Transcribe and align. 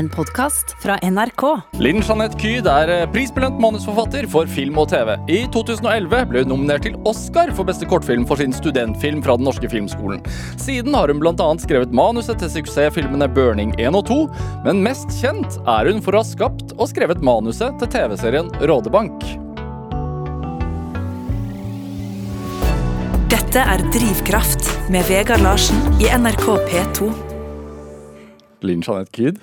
en 0.00 0.08
podkast 0.08 0.72
fra 0.80 0.96
NRK. 1.04 1.42
Linn 1.82 2.00
Jeanette 2.00 2.38
Kyd 2.40 2.68
er 2.70 2.88
eh, 2.88 3.02
prisbelønt 3.12 3.58
manusforfatter 3.60 4.24
for 4.32 4.48
film 4.48 4.78
og 4.80 4.88
TV. 4.92 5.12
I 5.28 5.42
2011 5.52 6.22
ble 6.30 6.44
hun 6.44 6.52
nominert 6.54 6.86
til 6.86 6.96
Oscar 7.08 7.52
for 7.56 7.68
beste 7.68 7.88
kortfilm 7.90 8.24
for 8.28 8.40
sin 8.40 8.54
studentfilm 8.56 9.20
fra 9.24 9.36
Den 9.36 9.48
norske 9.50 9.68
filmskolen. 9.68 10.24
Siden 10.60 10.96
har 10.96 11.12
hun 11.12 11.20
bl.a. 11.20 11.50
skrevet 11.60 11.92
manuset 11.92 12.40
til 12.40 12.52
suksessfilmene 12.56 13.28
Burning 13.36 13.76
1 13.76 13.98
og 13.98 14.06
2, 14.08 14.18
men 14.64 14.80
mest 14.86 15.12
kjent 15.20 15.60
er 15.68 15.92
hun 15.92 16.00
for 16.04 16.16
å 16.16 16.24
ha 16.24 16.30
skapt 16.32 16.72
og 16.78 16.88
skrevet 16.88 17.20
manuset 17.24 17.76
til 17.82 17.92
TV-serien 17.92 18.48
Rådebank. 18.64 19.26
Dette 23.30 23.66
er 23.74 23.84
Drivkraft 23.92 24.70
med 24.94 25.04
Vegard 25.10 25.44
Larsen 25.44 26.00
i 26.00 26.08
NRK 26.08 26.46
P2. 26.70 27.29
Linn 28.66 28.82
Jeanette 28.84 29.10
Kyd, 29.16 29.40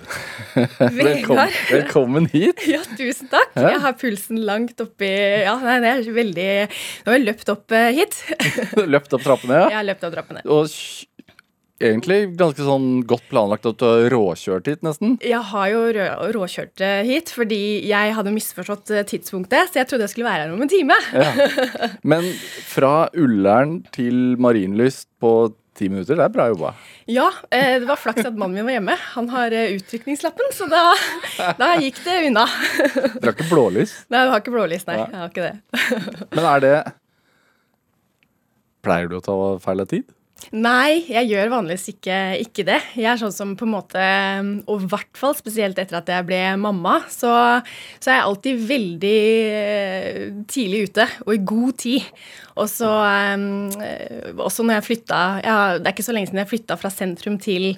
velkommen, 0.80 1.54
velkommen 1.72 2.30
hit. 2.32 2.62
Ja, 2.70 2.84
tusen 2.98 3.30
takk. 3.32 3.52
Ja. 3.58 3.74
Jeg 3.74 3.84
har 3.86 3.98
pulsen 3.98 4.42
langt 4.46 4.82
oppi 4.84 5.10
Ja, 5.10 5.58
nei, 5.64 5.80
det 5.84 5.92
er 5.94 6.10
veldig 6.14 6.48
Nå 6.70 7.12
har 7.12 7.18
jeg 7.18 7.25
løpt 7.25 7.52
opp 7.54 7.75
eh, 7.75 7.92
hit. 7.98 8.18
Løpt 8.94 9.14
opp 9.18 9.25
trappene, 9.25 9.64
ja. 9.66 9.78
har 9.80 9.88
løpt 9.88 10.06
opp 10.08 10.14
trappene. 10.14 10.44
Og 10.46 10.70
egentlig 11.84 12.20
ganske 12.38 12.66
sånn 12.66 12.88
godt 13.08 13.28
planlagt 13.32 13.68
at 13.70 13.78
du 13.80 13.86
har 13.86 14.08
råkjørt 14.14 14.70
hit, 14.70 14.84
nesten. 14.86 15.18
Jeg 15.25 15.42
har 15.52 15.68
jo 15.74 15.84
rå, 15.97 16.08
råkjørt 16.38 16.84
eh, 16.86 17.04
hit 17.08 17.32
fordi 17.34 17.61
jeg 17.89 18.16
hadde 18.18 18.34
misforstått 18.34 18.94
eh, 18.94 19.06
tidspunktet, 19.08 19.72
så 19.72 19.82
jeg 19.82 19.89
trodde 19.92 20.08
jeg 20.08 20.16
skulle 20.16 20.30
være 20.30 20.47
her 20.47 20.56
om 20.56 20.66
en 20.66 20.74
time. 20.74 20.97
Ja. 21.14 21.50
Men 22.14 22.30
fra 22.68 22.96
Ullern 23.18 23.80
til 23.96 24.36
Marienlyst 24.42 25.10
på 25.22 25.38
ti 25.78 25.90
minutter, 25.92 26.18
det 26.18 26.26
er 26.26 26.34
bra 26.34 26.48
jobba. 26.52 26.74
Ja, 27.12 27.28
eh, 27.54 27.78
det 27.82 27.88
var 27.90 28.00
flaks 28.02 28.26
at 28.26 28.36
mannen 28.36 28.58
min 28.58 28.68
var 28.68 28.78
hjemme. 28.78 28.98
Han 29.14 29.30
har 29.34 29.56
eh, 29.56 29.76
utrykningslappen, 29.78 30.52
så 30.58 30.68
da, 30.72 30.84
da 31.60 31.72
gikk 31.82 32.02
det 32.06 32.20
unna. 32.31 32.45
Dere 32.84 33.30
har 33.30 33.34
ikke 33.36 33.50
blålys. 33.52 33.95
Nei, 34.11 34.23
jeg 34.23 34.34
har 34.34 34.44
ikke 34.44 34.56
blålys, 34.58 34.86
nei. 34.89 35.00
Jeg 35.03 35.22
har 35.22 35.31
ikke 35.31 35.47
det. 35.47 35.81
Men 36.36 36.52
er 36.56 36.64
det 36.66 36.78
Pleier 38.88 39.09
du 39.11 39.17
å 39.17 39.25
ta 39.25 39.36
feil 39.59 39.84
av 39.84 39.89
tid? 39.92 40.06
Nei, 40.56 41.02
jeg 41.09 41.28
gjør 41.31 41.50
vanligvis 41.52 41.89
ikke, 41.91 42.17
ikke 42.39 42.64
det. 42.67 42.78
Jeg 42.95 43.09
er 43.09 43.19
sånn 43.19 43.34
som 43.34 43.56
på 43.58 43.66
en 43.66 43.73
måte 43.73 44.03
Og 44.69 44.86
i 44.86 44.89
hvert 44.91 45.17
fall 45.17 45.34
spesielt 45.36 45.80
etter 45.81 45.97
at 46.00 46.12
jeg 46.12 46.28
ble 46.28 46.39
mamma, 46.62 47.00
så, 47.12 47.31
så 47.97 48.12
er 48.12 48.19
jeg 48.19 48.28
alltid 48.28 48.62
veldig 48.69 49.22
eh, 49.58 50.22
tidlig 50.47 50.86
ute 50.91 51.08
og 51.25 51.34
i 51.34 51.41
god 51.52 51.80
tid. 51.84 52.12
Og 52.58 52.69
så 52.72 52.89
eh, 53.05 54.33
Også 54.36 54.66
når 54.66 54.80
jeg 54.80 54.88
flytta 54.88 55.22
ja, 55.44 55.58
Det 55.77 55.86
er 55.86 55.95
ikke 55.95 56.08
så 56.08 56.16
lenge 56.16 56.31
siden 56.31 56.41
jeg 56.44 56.52
flytta 56.52 56.77
fra 56.80 56.91
sentrum 56.94 57.38
til, 57.41 57.69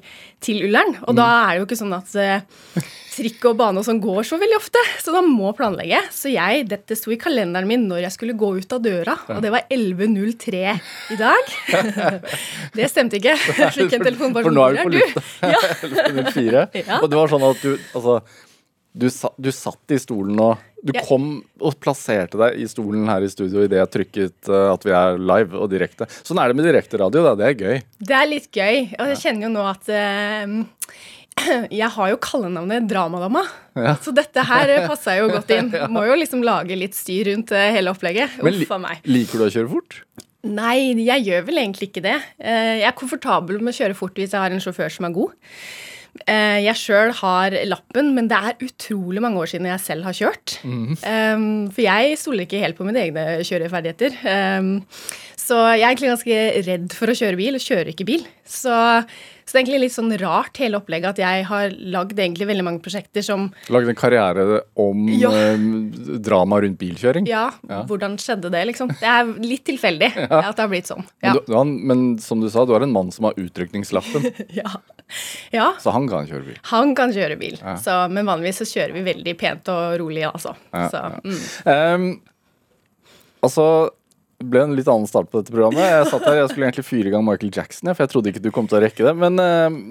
til 0.43 0.63
Ullern. 0.67 0.95
Og 1.07 1.17
da 1.17 1.27
er 1.43 1.53
det 1.53 1.61
jo 1.61 1.67
ikke 1.69 1.79
sånn 1.79 1.95
at 1.97 2.15
eh, 2.19 2.89
trikk 3.19 3.49
og 3.49 3.57
bane 3.59 3.81
og 3.81 3.87
sånn 3.87 3.99
går 4.01 4.23
så 4.27 4.39
veldig 4.39 4.57
ofte, 4.57 4.81
så 5.03 5.13
da 5.15 5.21
må 5.25 5.51
planlegge. 5.57 5.99
Så 6.13 6.31
jeg, 6.31 6.65
dette 6.71 6.95
sto 6.97 7.11
i 7.13 7.19
kalenderen 7.19 7.67
min 7.69 7.87
når 7.89 8.05
jeg 8.05 8.15
skulle 8.15 8.37
gå 8.39 8.51
ut 8.59 8.75
av 8.75 8.83
døra, 8.83 9.15
og 9.35 9.41
det 9.43 9.51
var 9.53 9.65
11.03 9.67 10.61
i 11.15 11.19
dag. 11.19 11.53
det 12.77 12.89
stemte 12.91 13.19
ikke. 13.19 13.35
Fikk 13.75 13.97
en 13.97 14.05
telefon 14.05 14.35
bare 14.35 14.47
For 14.47 14.55
nå 14.55 14.67
er 14.69 14.79
«Hvor 14.79 14.93
du 14.93 14.99
på 14.99 15.23
lufta. 15.23 15.51
Ja. 15.51 15.63
11.04. 16.09 16.67
Ja. 16.85 17.01
Og 17.01 17.09
det 17.11 17.19
var 17.19 17.33
sånn 17.33 17.49
at 17.49 17.65
du 17.65 17.73
altså 17.75 18.21
du, 18.93 19.07
sa, 19.13 19.29
du 19.37 19.51
satt 19.53 19.93
i 19.93 19.99
stolen 20.01 20.39
og 20.41 20.65
Du 20.79 20.93
Ja. 20.95 21.01
kom 21.03 21.41
og 21.59 21.75
plasserte 21.83 22.37
deg 22.39 22.61
i 22.63 22.65
stolen 22.71 23.03
her 23.11 23.19
i 23.21 23.27
studio 23.27 23.65
idet 23.65 23.81
jeg 23.81 23.89
trykket 23.91 24.47
uh, 24.47 24.71
at 24.71 24.85
vi 24.87 24.93
er 24.95 25.17
live 25.19 25.57
og 25.59 25.67
direkte. 25.73 26.07
Sånn 26.23 26.39
er 26.39 26.47
det 26.47 26.55
med 26.55 26.69
direkteradio. 26.69 27.35
Det 27.35 27.49
er 27.49 27.57
gøy. 27.59 27.81
Det 27.99 28.15
er 28.15 28.29
litt 28.29 28.47
gøy. 28.55 28.85
Og 28.95 29.09
jeg 29.11 29.19
kjenner 29.19 29.49
jo 29.49 29.49
nå 29.57 29.65
at 29.67 29.91
uh, 29.91 30.53
jeg 31.81 31.89
har 31.97 32.13
jo 32.13 32.19
kallenavnet 32.23 32.87
Dramadama. 32.87 33.43
Ja. 33.75 33.97
Så 33.99 34.13
dette 34.15 34.39
her 34.47 34.71
passa 34.87 35.17
jo 35.19 35.27
godt 35.33 35.51
inn. 35.51 35.67
Må 35.93 36.05
jo 36.07 36.15
liksom 36.15 36.47
lage 36.47 36.79
litt 36.79 36.95
styr 36.95 37.27
rundt 37.33 37.51
eh, 37.51 37.73
hele 37.75 37.91
opplegget. 37.91 38.39
Men 38.39 38.55
Uff 38.63 38.71
a 38.71 38.79
meg. 38.79 39.03
liker 39.03 39.43
du 39.43 39.49
å 39.49 39.51
kjøre 39.51 39.71
fort? 39.75 39.99
Nei, 40.47 40.95
jeg 40.95 41.27
gjør 41.27 41.43
vel 41.51 41.59
egentlig 41.65 41.89
ikke 41.91 42.05
det. 42.07 42.15
Jeg 42.39 42.87
er 42.87 42.95
komfortabel 42.95 43.59
med 43.59 43.73
å 43.73 43.77
kjøre 43.81 43.99
fort 43.99 44.15
hvis 44.15 44.31
jeg 44.31 44.39
har 44.39 44.55
en 44.55 44.63
sjåfør 44.63 44.95
som 44.95 45.09
er 45.09 45.15
god. 45.19 45.35
Eh, 46.27 46.59
Jeg 46.65 46.75
sjøl 46.75 47.13
har 47.21 47.55
lappen, 47.65 48.13
men 48.15 48.27
det 48.27 48.37
er 48.37 48.59
utrolig 48.65 49.21
mange 49.21 49.39
år 49.39 49.45
siden 49.53 49.65
jeg 49.69 49.79
selv 49.79 50.03
har 50.03 50.13
kjørt. 50.17 50.57
Um, 50.65 51.69
For 51.71 51.81
jeg 51.85 52.17
stoler 52.19 52.45
ikke 52.45 52.59
helt 52.63 52.77
på 52.77 52.83
mine 52.87 52.99
egne 53.07 53.25
kjøreferdigheter. 53.47 54.19
Så 55.49 55.57
jeg 55.73 55.81
er 55.81 55.89
egentlig 55.89 56.13
ganske 56.13 56.39
redd 56.69 56.93
for 56.93 57.09
å 57.09 57.17
kjøre 57.17 57.37
bil, 57.39 57.57
og 57.57 57.63
kjører 57.63 57.89
ikke 57.93 58.05
bil. 58.05 58.25
Så, 58.45 58.69
så 58.69 59.53
det 59.55 59.55
er 59.55 59.59
egentlig 59.63 59.79
litt 59.87 59.93
sånn 59.95 60.11
rart 60.21 60.57
hele 60.61 60.77
opplegget 60.77 61.15
at 61.15 61.21
jeg 61.23 61.45
har 61.49 61.73
lagd 61.93 62.19
egentlig 62.21 62.47
veldig 62.49 62.65
mange 62.67 62.81
prosjekter 62.85 63.25
som 63.25 63.47
Lagd 63.73 63.89
en 63.89 63.97
karriere 63.97 64.59
om 64.81 65.07
Ja. 65.13 65.31
eh, 65.33 65.63
drama 66.25 66.59
rundt 66.61 66.77
bilkjøring? 66.81 67.25
Ja, 67.29 67.47
Ja. 67.69 67.81
hvordan 67.89 68.17
skjedde 68.21 68.51
det, 68.53 68.61
liksom? 68.69 68.93
Det 68.99 69.09
er 69.09 69.25
litt 69.41 69.65
tilfeldig 69.69 70.11
at 70.29 70.55
det 70.55 70.63
har 70.65 70.69
blitt 70.71 70.89
sånn. 70.91 71.05
Ja. 71.25 71.33
Men, 71.33 71.41
du, 71.47 71.53
han, 71.57 71.73
men 71.93 72.05
som 72.21 72.41
du 72.41 72.49
sa, 72.53 72.65
du 72.69 72.75
er 72.77 72.85
en 72.85 72.93
mann 72.93 73.09
som 73.15 73.25
har 73.29 73.37
utrykningslappen, 73.41 74.29
ja. 74.61 74.69
ja. 75.55 75.69
så 75.81 75.93
han 75.97 76.05
kan 76.11 76.29
kjøre 76.29 76.45
bil. 76.51 76.59
Han 76.73 76.93
kan 76.97 77.13
kjøre 77.15 77.37
bil, 77.41 77.57
Ja. 77.61 77.77
så, 77.81 78.03
men 78.13 78.29
vanligvis 78.29 78.61
så 78.61 78.69
kjører 78.69 78.97
vi 78.99 79.05
veldig 79.13 79.37
pent 79.41 79.69
og 79.73 79.97
rolig, 80.03 80.27
altså. 80.29 80.53
Ja, 80.73 80.89
så, 80.93 81.05
ja. 81.05 81.21
mm. 81.25 82.03
um, 82.05 82.11
altså 83.49 83.65
det 84.39 84.47
ble 84.47 84.61
en 84.63 84.75
litt 84.77 84.87
annen 84.87 85.07
start 85.09 85.27
på 85.27 85.41
dette 85.41 85.51
programmet. 85.51 85.83
Jeg 85.83 86.07
satt 86.07 86.23
her, 86.23 86.37
jeg 86.39 86.51
skulle 86.53 86.69
egentlig 86.69 86.87
fyre 86.87 87.09
i 87.09 87.11
gang 87.11 87.25
Michael 87.27 87.51
Jackson, 87.51 87.91
for 87.91 88.05
jeg 88.05 88.11
trodde 88.13 88.31
ikke 88.31 88.43
du 88.45 88.53
kom 88.55 88.69
til 88.71 88.79
å 88.79 88.83
rekke 88.85 89.03
det. 89.03 89.11
Men 89.19 89.41
ehm, 89.43 89.81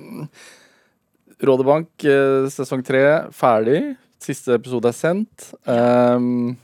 Rådebank 1.45 2.07
eh, 2.09 2.49
sesong 2.51 2.81
tre 2.87 3.03
ferdig. 3.37 3.83
Siste 4.25 4.57
episode 4.57 4.89
er 4.89 4.97
sendt. 4.97 5.51
Um, 5.69 6.57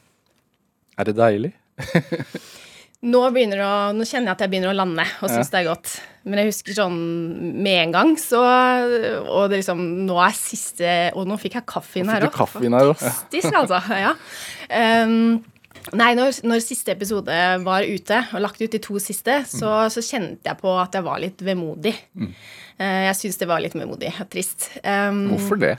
er 0.97 1.11
det 1.11 1.17
deilig? 1.21 1.53
Nå, 3.05 3.21
å, 3.21 3.31
nå 3.93 4.05
kjenner 4.09 4.31
jeg 4.31 4.33
at 4.33 4.43
jeg 4.47 4.49
begynner 4.49 4.71
å 4.71 4.77
lande 4.79 5.05
og 5.21 5.29
syns 5.29 5.51
det 5.53 5.59
er 5.61 5.67
godt. 5.69 5.91
Men 6.25 6.41
jeg 6.41 6.55
husker 6.55 6.77
sånn 6.79 6.95
med 7.61 7.83
en 7.83 7.93
gang, 7.93 8.13
så 8.17 8.41
Og 8.41 9.51
det 9.53 9.59
liksom 9.59 9.83
Nå 10.07 10.15
er 10.25 10.33
siste 10.33 10.95
Og 11.13 11.27
nå 11.29 11.37
fikk 11.37 11.59
jeg 11.59 11.67
kaffe 11.69 12.01
inn 12.01 12.09
her 12.09 12.25
òg. 12.25 12.33
Fantastisk, 12.33 13.51
altså. 13.53 13.83
Ja. 14.01 14.15
Um, 15.05 15.43
Nei, 15.93 16.15
når, 16.17 16.39
når 16.49 16.63
siste 16.65 16.95
episode 16.95 17.39
var 17.65 17.85
ute, 17.85 18.21
og 18.33 18.41
lagt 18.41 18.63
ut 18.63 18.73
de 18.73 18.81
to 18.83 18.97
siste, 19.03 19.43
så, 19.51 19.73
så 19.93 20.03
kjente 20.05 20.49
jeg 20.49 20.61
på 20.63 20.73
at 20.81 20.97
jeg 20.97 21.05
var 21.05 21.21
litt 21.21 21.45
vemodig. 21.45 21.93
Mm. 22.17 22.31
jeg 22.81 23.19
syns 23.19 23.37
det 23.43 23.49
var 23.51 23.61
litt 23.61 23.77
vemodig 23.77 24.15
og 24.17 24.31
trist. 24.33 24.71
Um, 24.81 25.27
Hvorfor 25.35 25.61
det? 25.61 25.75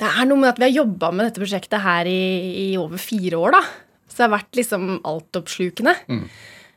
Det 0.00 0.06
er 0.06 0.28
noe 0.30 0.38
med 0.44 0.52
at 0.52 0.60
vi 0.60 0.68
har 0.68 0.78
jobba 0.84 1.10
med 1.10 1.26
dette 1.26 1.42
prosjektet 1.42 1.82
her 1.82 2.08
i, 2.08 2.22
i 2.62 2.68
over 2.80 3.02
fire 3.02 3.42
år, 3.42 3.58
da. 3.58 3.64
Så 4.06 4.20
det 4.20 4.26
har 4.28 4.34
vært 4.38 4.60
liksom 4.60 4.88
altoppslukende. 5.06 5.96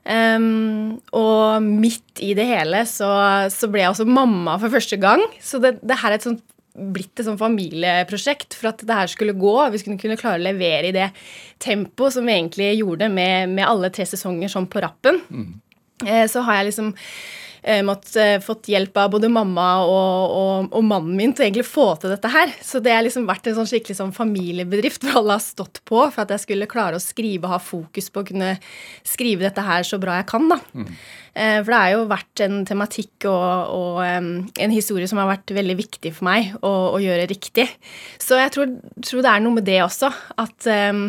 Um, 0.03 0.97
og 1.16 1.63
midt 1.63 2.19
i 2.25 2.33
det 2.35 2.44
hele 2.50 2.81
så, 2.89 3.07
så 3.53 3.69
ble 3.72 3.85
jeg 3.85 3.94
også 3.94 4.09
mamma 4.09 4.57
for 4.59 4.73
første 4.73 5.00
gang. 5.01 5.22
Så 5.41 5.62
det, 5.63 5.78
det 5.85 6.01
her 6.01 6.12
er 6.12 6.19
et 6.19 6.25
sånt, 6.25 6.44
blitt 6.73 7.19
et 7.19 7.28
sånt 7.28 7.41
familieprosjekt 7.41 8.56
for 8.57 8.72
at 8.72 8.81
det 8.81 8.97
her 8.97 9.11
skulle 9.11 9.35
gå. 9.38 9.53
Vi 9.73 9.81
skulle 9.81 10.01
kunne 10.01 10.17
klare 10.19 10.41
å 10.41 10.47
levere 10.47 10.89
i 10.89 10.95
det 10.95 11.11
tempoet 11.61 12.16
som 12.16 12.25
vi 12.25 12.34
egentlig 12.34 12.72
gjorde 12.79 13.11
med, 13.13 13.53
med 13.53 13.67
alle 13.67 13.91
tre 13.94 14.07
sesonger 14.09 14.51
sånn 14.51 14.69
på 14.72 14.81
rappen. 14.83 15.22
Mm. 15.29 15.51
så 16.31 16.41
har 16.44 16.59
jeg 16.59 16.72
liksom 16.72 16.94
eh, 17.63 17.81
mått, 17.85 18.12
eh, 18.19 18.38
fått 18.44 18.69
hjelp 18.72 18.97
av 19.00 19.13
både 19.16 19.29
mamma 19.31 19.68
og, 19.88 20.35
og, 20.38 20.69
og 20.75 20.85
mannen 20.85 21.16
min 21.18 21.34
til 21.34 21.47
egentlig 21.47 21.66
å 21.66 21.72
få 21.72 21.88
til 22.01 22.13
dette 22.13 22.31
her. 22.31 22.53
Så 22.63 22.81
det 22.84 22.94
har 22.94 23.06
liksom 23.06 23.28
vært 23.29 23.50
en 23.50 23.57
sånn 23.57 23.69
skikkelig 23.72 23.97
sånn 24.00 24.13
familiebedrift 24.16 25.07
hvor 25.07 25.22
alle 25.24 25.38
har 25.40 25.44
stått 25.46 25.81
på 25.88 26.03
for 26.03 26.24
at 26.25 26.35
jeg 26.35 26.46
skulle 26.46 26.69
klare 26.69 27.00
å 27.00 27.03
skrive 27.03 27.47
og 27.47 27.56
ha 27.56 27.62
fokus 27.63 28.12
på 28.13 28.24
å 28.24 28.29
kunne 28.29 28.53
skrive 29.07 29.47
dette 29.47 29.66
her 29.66 29.88
så 29.88 30.00
bra 30.01 30.19
jeg 30.19 30.29
kan. 30.31 30.50
da. 30.51 30.59
Mm. 30.74 30.90
For 31.34 31.72
det 31.72 31.78
har 31.79 31.91
jo 31.96 32.01
vært 32.12 32.41
en 32.46 32.59
tematikk 32.69 33.25
og, 33.25 33.72
og 33.74 34.01
en 34.06 34.74
historie 34.75 35.09
som 35.09 35.18
har 35.18 35.31
vært 35.31 35.56
veldig 35.56 35.75
viktig 35.80 36.12
for 36.13 36.28
meg 36.28 36.51
å, 36.62 36.74
å 36.94 37.01
gjøre 37.01 37.25
riktig. 37.31 37.66
Så 38.22 38.38
jeg 38.38 38.53
tror, 38.53 38.75
tror 39.01 39.25
det 39.25 39.31
er 39.31 39.42
noe 39.42 39.57
med 39.57 39.65
det 39.65 39.80
også. 39.81 40.12
At 40.44 40.69
um, 40.94 41.07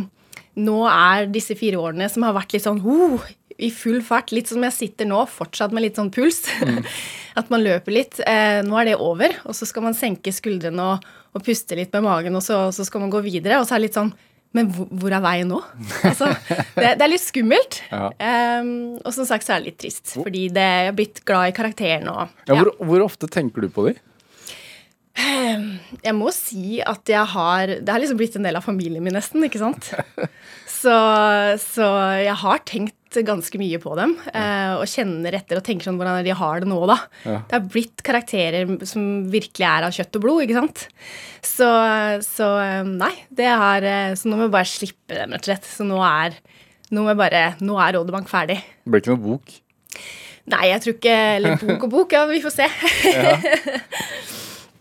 nå 0.64 0.76
er 0.88 1.28
disse 1.34 1.56
fire 1.58 1.80
årene 1.82 2.08
som 2.12 2.24
har 2.26 2.36
vært 2.36 2.54
litt 2.54 2.64
sånn 2.64 2.80
uh, 2.84 3.28
i 3.64 3.70
full 3.72 4.00
fart, 4.04 4.32
litt 4.34 4.50
som 4.50 4.64
jeg 4.66 4.76
sitter 4.76 5.08
nå, 5.08 5.22
fortsatt 5.30 5.74
med 5.74 5.86
litt 5.86 6.00
sånn 6.00 6.12
puls. 6.14 6.44
At 7.38 7.50
man 7.50 7.64
løper 7.64 7.94
litt. 7.94 8.20
Eh, 8.22 8.60
nå 8.66 8.76
er 8.78 8.92
det 8.92 9.00
over, 9.02 9.34
og 9.48 9.56
så 9.56 9.66
skal 9.68 9.88
man 9.88 9.96
senke 9.98 10.32
skuldrene 10.34 10.92
og, 10.92 11.08
og 11.34 11.42
puste 11.46 11.78
litt 11.78 11.94
med 11.96 12.06
magen, 12.06 12.38
og 12.38 12.44
så, 12.46 12.68
så 12.74 12.86
skal 12.86 13.04
man 13.04 13.12
gå 13.12 13.24
videre. 13.24 13.58
Og 13.58 13.66
så 13.66 13.76
er 13.76 13.82
det 13.82 13.88
litt 13.88 13.98
sånn 13.98 14.14
Men 14.54 14.68
hvor, 14.70 14.86
hvor 14.86 15.10
er 15.16 15.22
veien 15.24 15.50
nå? 15.50 15.58
Altså, 16.12 16.30
det, 16.76 16.94
det 16.94 17.02
er 17.02 17.10
litt 17.10 17.24
skummelt. 17.24 17.80
Ja. 17.90 18.10
Um, 18.62 18.72
og 19.02 19.10
som 19.16 19.26
sagt 19.26 19.46
så 19.46 19.56
er 19.56 19.62
det 19.62 19.72
litt 19.72 19.80
trist, 19.82 20.14
fordi 20.14 20.46
det, 20.54 20.66
jeg 20.84 20.90
har 20.92 20.98
blitt 21.00 21.22
glad 21.26 21.50
i 21.50 21.56
karakteren 21.56 22.10
og 22.12 22.26
Ja, 22.46 22.54
hvor, 22.54 22.74
hvor 22.78 23.08
ofte 23.08 23.30
tenker 23.30 23.66
du 23.66 23.72
på 23.72 23.88
de? 23.88 23.96
Jeg 25.14 26.14
må 26.18 26.30
si 26.34 26.80
at 26.82 27.06
jeg 27.06 27.22
har 27.30 27.70
Det 27.70 27.86
har 27.86 28.00
liksom 28.02 28.18
blitt 28.18 28.34
en 28.34 28.46
del 28.48 28.58
av 28.58 28.64
familien 28.66 29.04
min, 29.04 29.14
nesten, 29.14 29.44
ikke 29.46 29.62
sant? 29.62 29.92
Så, 30.84 30.92
så 31.62 31.86
jeg 32.20 32.34
har 32.42 32.58
tenkt 32.68 32.96
sett 33.14 33.28
ganske 33.28 33.60
mye 33.60 33.80
på 33.82 33.94
dem 33.98 34.14
ja. 34.28 34.44
og 34.78 34.86
kjenner 34.90 35.36
etter 35.38 35.60
og 35.60 35.66
tenker 35.66 35.88
sånn 35.88 35.98
hvordan 36.00 36.24
de 36.26 36.34
har 36.36 36.62
det 36.62 36.70
nå, 36.70 36.80
da. 36.90 36.98
Ja. 37.24 37.38
Det 37.48 37.56
har 37.56 37.68
blitt 37.72 38.04
karakterer 38.06 38.74
som 38.88 39.04
virkelig 39.32 39.66
er 39.68 39.86
av 39.86 39.94
kjøtt 39.94 40.18
og 40.18 40.24
blod, 40.24 40.44
ikke 40.44 40.58
sant. 40.58 40.86
Så, 41.44 41.68
så 42.26 42.50
eh, 42.62 42.88
nei, 42.88 43.12
det 43.34 43.50
har 43.50 43.84
eh, 43.84 44.14
Så 44.18 44.30
nå 44.30 44.38
må 44.38 44.48
vi 44.48 44.56
bare 44.56 44.68
slippe 44.68 45.16
dem, 45.16 45.34
rett 45.34 45.44
og 45.44 45.50
slett. 45.50 45.68
Så 45.68 45.86
nå 45.86 45.98
er, 46.06 46.36
nå 46.94 47.04
jeg 47.10 47.20
bare, 47.20 47.44
nå 47.64 47.78
er 47.82 47.98
Rådebank 47.98 48.30
ferdig. 48.30 48.60
Det 48.84 48.92
blir 48.92 49.04
ikke 49.04 49.14
noe 49.14 49.24
bok. 49.24 49.58
Nei, 50.52 50.64
jeg 50.68 50.80
tror 50.84 50.94
ikke 50.98 51.12
Eller 51.38 51.54
bok 51.56 51.86
og 51.86 51.92
bok, 51.92 52.12
ja, 52.12 52.26
vi 52.28 52.42
får 52.44 52.52
se. 52.58 52.68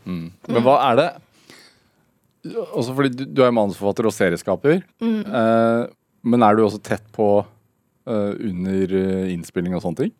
Men 0.03 0.65
hva 0.65 0.75
er 0.89 0.97
det 0.99 1.05
Også 2.75 2.91
fordi 2.91 3.13
du, 3.15 3.23
du 3.31 3.39
er 3.45 3.53
manusforfatter 3.55 4.09
og 4.09 4.15
serieskaper. 4.15 4.81
Eh, 4.99 5.83
men 6.23 6.43
er 6.43 6.55
du 6.55 6.65
også 6.65 6.81
tett 6.83 7.03
på 7.15 7.27
eh, 7.39 7.47
under 8.09 8.95
eh, 8.99 9.31
innspilling 9.33 9.75
og 9.77 9.83
sånne 9.85 10.03
ting? 10.03 10.13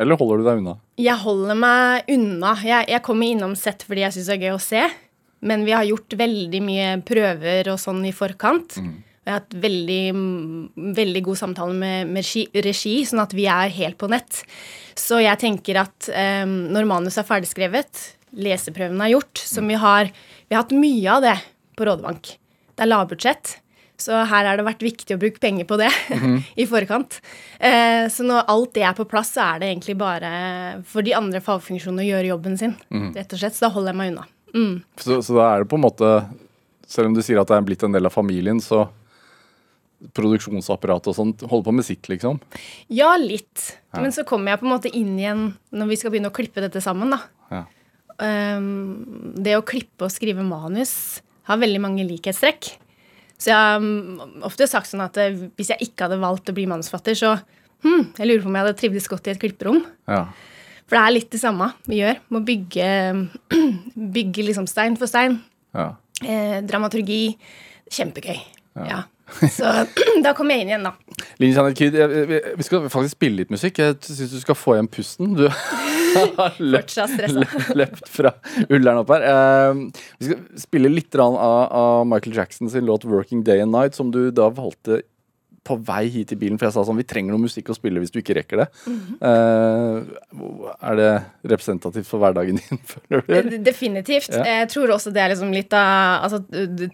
Eller 0.00 0.16
holder 0.16 0.40
du 0.40 0.46
deg 0.46 0.60
unna? 0.62 0.76
Jeg 1.00 1.20
holder 1.20 1.58
meg 1.58 2.10
unna. 2.12 2.56
Jeg, 2.64 2.88
jeg 2.94 3.04
kommer 3.04 3.28
innom 3.28 3.56
sett 3.58 3.84
fordi 3.86 4.06
jeg 4.06 4.16
syns 4.16 4.30
det 4.30 4.36
er 4.38 4.44
gøy 4.46 4.56
å 4.56 4.62
se. 4.62 4.84
Men 5.42 5.64
vi 5.66 5.74
har 5.74 5.86
gjort 5.88 6.14
veldig 6.18 6.60
mye 6.64 6.90
prøver 7.06 7.72
og 7.72 7.80
sånn 7.82 8.04
i 8.06 8.14
forkant. 8.14 8.78
Og 8.78 9.28
jeg 9.28 9.30
har 9.30 9.40
hatt 9.42 9.54
veldig, 9.62 10.02
mm, 10.18 10.94
veldig 10.96 11.22
god 11.28 11.38
samtale 11.38 11.74
med, 11.78 12.08
med 12.10 12.24
regi, 12.24 12.46
regi, 12.64 12.94
sånn 13.06 13.22
at 13.22 13.34
vi 13.38 13.46
er 13.50 13.70
helt 13.74 13.98
på 14.00 14.08
nett. 14.10 14.42
Så 14.98 15.20
jeg 15.22 15.38
tenker 15.42 15.78
at 15.82 16.08
um, 16.42 16.56
når 16.74 16.88
manus 16.90 17.18
er 17.20 17.26
ferdigskrevet, 17.28 18.02
leseprøvene 18.34 19.06
er 19.06 19.14
gjort, 19.14 19.42
som 19.44 19.68
vi 19.68 19.78
har 19.78 20.10
Vi 20.48 20.56
har 20.56 20.64
hatt 20.64 20.74
mye 20.76 21.08
av 21.08 21.22
det 21.24 21.36
på 21.78 21.86
Rådebank. 21.86 22.34
Det 22.76 22.84
er 22.84 22.90
lavbudsjett. 22.90 23.54
Så 24.02 24.22
her 24.30 24.48
har 24.48 24.58
det 24.58 24.66
vært 24.66 24.84
viktig 24.84 25.16
å 25.16 25.20
bruke 25.22 25.42
penger 25.42 25.68
på 25.68 25.78
det 25.80 25.90
i 26.62 26.66
forkant. 26.68 27.20
Eh, 27.58 28.06
så 28.12 28.26
når 28.26 28.48
alt 28.52 28.74
det 28.78 28.86
er 28.88 28.96
på 28.98 29.08
plass, 29.08 29.34
så 29.36 29.44
er 29.46 29.62
det 29.62 29.72
egentlig 29.72 29.96
bare 30.00 30.32
for 30.88 31.06
de 31.06 31.14
andre 31.18 31.42
fagfunksjonene 31.44 32.04
å 32.04 32.10
gjøre 32.10 32.32
jobben 32.32 32.58
sin. 32.60 32.74
rett 32.90 33.32
og 33.32 33.42
slett, 33.42 33.58
Så 33.58 33.66
da 33.66 33.74
holder 33.74 33.94
jeg 33.94 34.00
meg 34.00 34.14
unna. 34.14 34.26
Mm. 34.52 34.74
Så, 35.00 35.20
så 35.24 35.38
da 35.38 35.46
er 35.48 35.62
det 35.62 35.70
på 35.70 35.78
en 35.78 35.86
måte 35.86 36.08
Selv 36.84 37.08
om 37.08 37.14
du 37.16 37.22
sier 37.24 37.38
at 37.40 37.48
det 37.48 37.56
er 37.56 37.64
blitt 37.64 37.84
en 37.86 37.94
del 37.94 38.04
av 38.04 38.12
familien, 38.12 38.58
så 38.60 38.82
produksjonsapparatet 40.16 41.12
og 41.12 41.16
sånt 41.16 41.44
holder 41.46 41.68
på 41.68 41.74
med 41.78 41.86
sitt, 41.86 42.08
liksom? 42.10 42.40
Ja, 42.92 43.12
litt. 43.20 43.78
Men 43.94 44.12
så 44.14 44.24
kommer 44.28 44.52
jeg 44.52 44.60
på 44.62 44.66
en 44.66 44.74
måte 44.74 44.90
inn 44.90 45.14
igjen 45.14 45.44
når 45.70 45.92
vi 45.92 45.98
skal 46.00 46.12
begynne 46.12 46.32
å 46.32 46.34
klippe 46.34 46.64
dette 46.64 46.82
sammen. 46.84 47.14
da. 47.14 47.20
Ja. 47.52 47.62
Um, 48.22 49.32
det 49.40 49.56
å 49.56 49.64
klippe 49.66 50.06
og 50.06 50.12
skrive 50.12 50.44
manus 50.46 51.22
har 51.48 51.60
veldig 51.62 51.80
mange 51.82 52.06
likhetstrekk. 52.06 52.74
Så 53.42 53.50
jeg 53.50 53.58
har 53.58 53.82
um, 53.82 54.22
ofte 54.46 54.68
sagt 54.70 54.90
sånn 54.90 55.02
at 55.02 55.18
eh, 55.18 55.34
hvis 55.58 55.72
jeg 55.72 55.88
ikke 55.88 56.06
hadde 56.06 56.20
valgt 56.22 56.52
å 56.52 56.54
bli 56.54 56.68
manusforfatter, 56.70 57.16
så 57.18 57.32
hm, 57.82 58.12
jeg 58.20 58.28
lurer 58.28 58.44
på 58.44 58.50
om 58.52 58.58
jeg 58.58 58.66
hadde 58.66 58.78
trivdes 58.78 59.08
godt 59.10 59.26
i 59.28 59.34
et 59.34 59.42
klipperom. 59.42 59.82
ja. 60.10 60.24
For 60.92 60.98
det 60.98 61.02
er 61.08 61.12
litt 61.14 61.30
det 61.32 61.38
samme 61.40 61.70
vi 61.88 62.02
gjør. 62.02 62.18
Må 62.34 62.42
bygge, 62.44 62.86
bygge 64.16 64.42
liksom 64.44 64.66
stein 64.68 64.98
for 65.00 65.08
stein. 65.08 65.38
ja. 65.72 65.94
Eh, 66.22 66.58
dramaturgi. 66.68 67.32
Kjempegøy. 67.90 68.36
Ja. 68.86 69.00
Så 69.40 69.70
da 70.24 70.34
kommer 70.36 70.54
jeg 70.54 70.66
inn 70.66 70.74
igjen, 70.74 70.84
da. 70.84 70.92
Linn 71.40 71.54
Janet 71.56 71.80
Kyd, 71.80 71.96
vi 71.96 72.66
skal 72.66 72.84
faktisk 72.92 73.16
spille 73.16 73.40
litt 73.40 73.50
musikk. 73.54 73.80
Jeg 73.80 73.96
syns 74.04 74.36
du 74.36 74.38
skal 74.42 74.58
få 74.58 74.76
igjen 74.76 74.90
pusten. 74.92 75.32
Du 75.38 75.46
Fortsatt 76.58 77.14
stressa. 77.14 77.74
løpt 77.78 78.08
fra 78.10 78.34
Ullern 78.68 79.02
opp 79.02 79.12
her. 79.14 79.26
Uh, 79.26 80.04
vi 80.18 80.30
skal 80.30 80.62
spille 80.64 80.92
litt 80.92 81.16
av, 81.20 81.36
av 81.36 82.06
Michael 82.08 82.36
Jackson 82.36 82.70
sin 82.72 82.86
låt 82.88 83.04
'Working 83.04 83.44
Day 83.46 83.60
and 83.60 83.74
Night', 83.74 83.98
som 83.98 84.10
du 84.14 84.30
da 84.30 84.48
valgte 84.52 85.02
på 85.62 85.76
vei 85.86 86.06
hit 86.10 86.32
i 86.34 86.38
bilen, 86.38 86.58
for 86.58 86.66
jeg 86.66 86.74
sa 86.74 86.82
sånn 86.86 86.98
Vi 86.98 87.06
trenger 87.06 87.34
noe 87.34 87.44
musikk 87.44 87.70
å 87.70 87.76
spille 87.76 88.02
hvis 88.02 88.10
du 88.10 88.18
ikke 88.18 88.34
rekker 88.40 88.64
det. 88.64 88.66
Mm 88.86 88.98
-hmm. 88.98 89.16
uh, 89.22 90.72
er 90.90 90.96
det 90.96 91.12
representativt 91.52 92.06
for 92.06 92.18
hverdagen 92.18 92.58
din, 92.58 92.80
føler 92.92 93.22
du? 93.26 93.34
Eh, 93.34 93.60
Definitivt. 93.62 94.32
Ja. 94.32 94.44
Jeg 94.44 94.68
tror 94.68 94.90
også 94.90 95.12
det 95.14 95.22
er 95.22 95.28
liksom 95.30 95.52
litt 95.52 95.72
av 95.72 96.24
altså, 96.24 96.42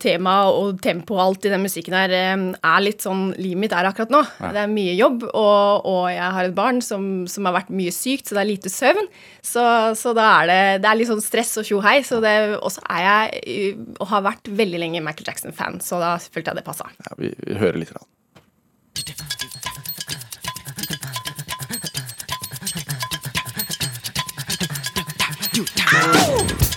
Temaet 0.00 0.52
og 0.52 0.82
tempoet 0.82 1.18
og 1.18 1.24
alt 1.24 1.44
i 1.44 1.48
den 1.54 1.62
musikken 1.62 1.94
her 1.94 2.10
er 2.10 2.80
litt 2.80 3.02
sånn 3.02 3.32
Livet 3.38 3.58
mitt 3.58 3.72
er 3.72 3.88
akkurat 3.88 4.10
nå. 4.10 4.22
Det 4.38 4.60
er 4.60 4.68
mye 4.68 4.94
jobb, 4.94 5.24
og, 5.32 5.86
og 5.86 6.10
jeg 6.12 6.32
har 6.32 6.44
et 6.44 6.54
barn 6.54 6.82
som, 6.82 7.26
som 7.26 7.44
har 7.44 7.54
vært 7.54 7.70
mye 7.70 7.92
sykt, 7.92 8.28
så 8.28 8.34
det 8.34 8.42
er 8.42 8.52
lite 8.52 8.68
søvn. 8.68 9.08
Så, 9.42 9.64
så 9.94 10.12
da 10.16 10.42
er 10.42 10.46
det, 10.50 10.60
det 10.82 10.90
er 10.90 11.00
litt 11.00 11.10
sånn 11.10 11.24
stress 11.24 11.56
og 11.58 11.64
tjohei. 11.64 12.02
Så 12.04 12.20
det, 12.20 12.58
også 12.58 12.84
er 12.88 13.02
jeg, 13.06 13.74
og 13.98 14.06
har 14.12 14.22
vært 14.28 14.48
veldig 14.48 14.78
lenge 14.84 15.04
Michael 15.04 15.32
Jackson-fan, 15.32 15.80
så 15.84 16.00
da 16.02 16.16
følte 16.18 16.52
jeg 16.52 16.60
det 16.60 16.66
passa. 16.68 16.88
Ja, 17.06 17.18
vi, 17.18 17.32
vi 17.46 17.58
hører 17.58 17.80
litt. 17.80 17.96
Grann. 25.88 26.16
Ooh, 26.16 26.67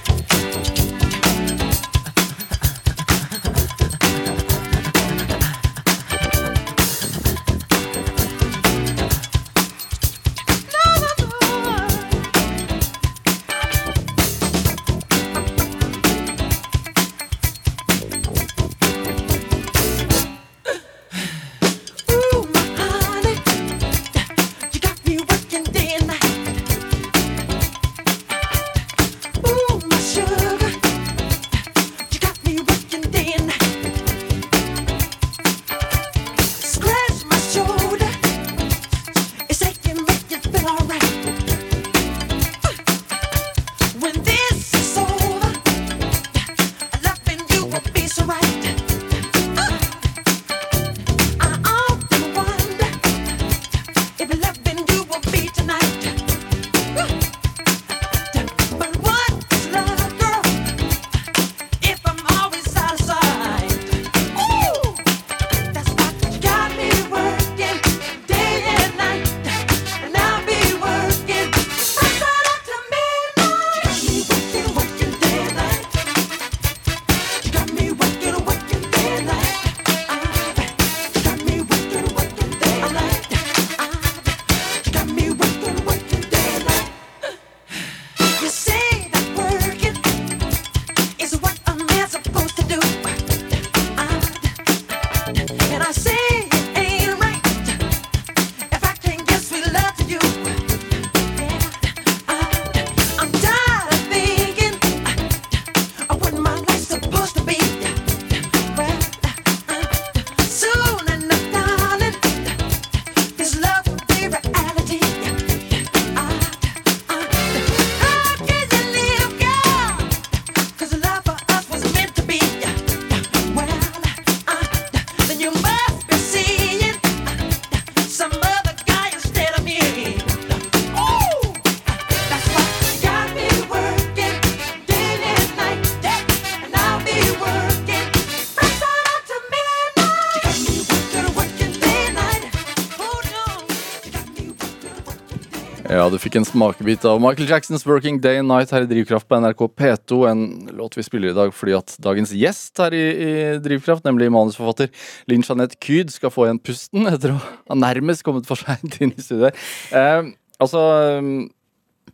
fikk 146.32 146.40
en 146.40 146.46
smakebit 146.48 147.04
av 147.04 147.18
Michael 147.20 147.50
Jacksons 147.50 147.84
'Working 147.84 148.22
Day 148.24 148.38
and 148.40 148.48
Night' 148.48 148.72
her 148.72 148.86
i 148.86 148.88
Drivkraft 148.88 149.28
på 149.28 149.36
NRK 149.36 149.68
P2. 149.76 150.30
En 150.30 150.70
låt 150.72 150.96
vi 150.96 151.04
spiller 151.04 151.30
i 151.32 151.36
dag 151.36 151.52
fordi 151.52 151.74
at 151.76 151.98
dagens 152.00 152.32
gjest 152.32 152.80
her 152.80 152.94
i, 152.96 153.02
i 153.20 153.32
Drivkraft, 153.60 154.06
nemlig 154.06 154.30
manusforfatter 154.32 154.88
Linn 155.28 155.44
Jeanette 155.44 155.76
Kyd, 155.76 156.08
skal 156.14 156.32
få 156.32 156.46
igjen 156.46 156.62
pusten 156.64 157.10
etter 157.12 157.34
å 157.34 157.42
ha 157.42 157.76
nærmest 157.76 158.24
kommet 158.24 158.48
for 158.48 158.56
seint 158.56 158.96
inn 159.04 159.12
i 159.12 159.26
studiet. 159.26 159.60
Eh, 159.92 160.32
altså 160.56 160.86
eh, 161.20 161.30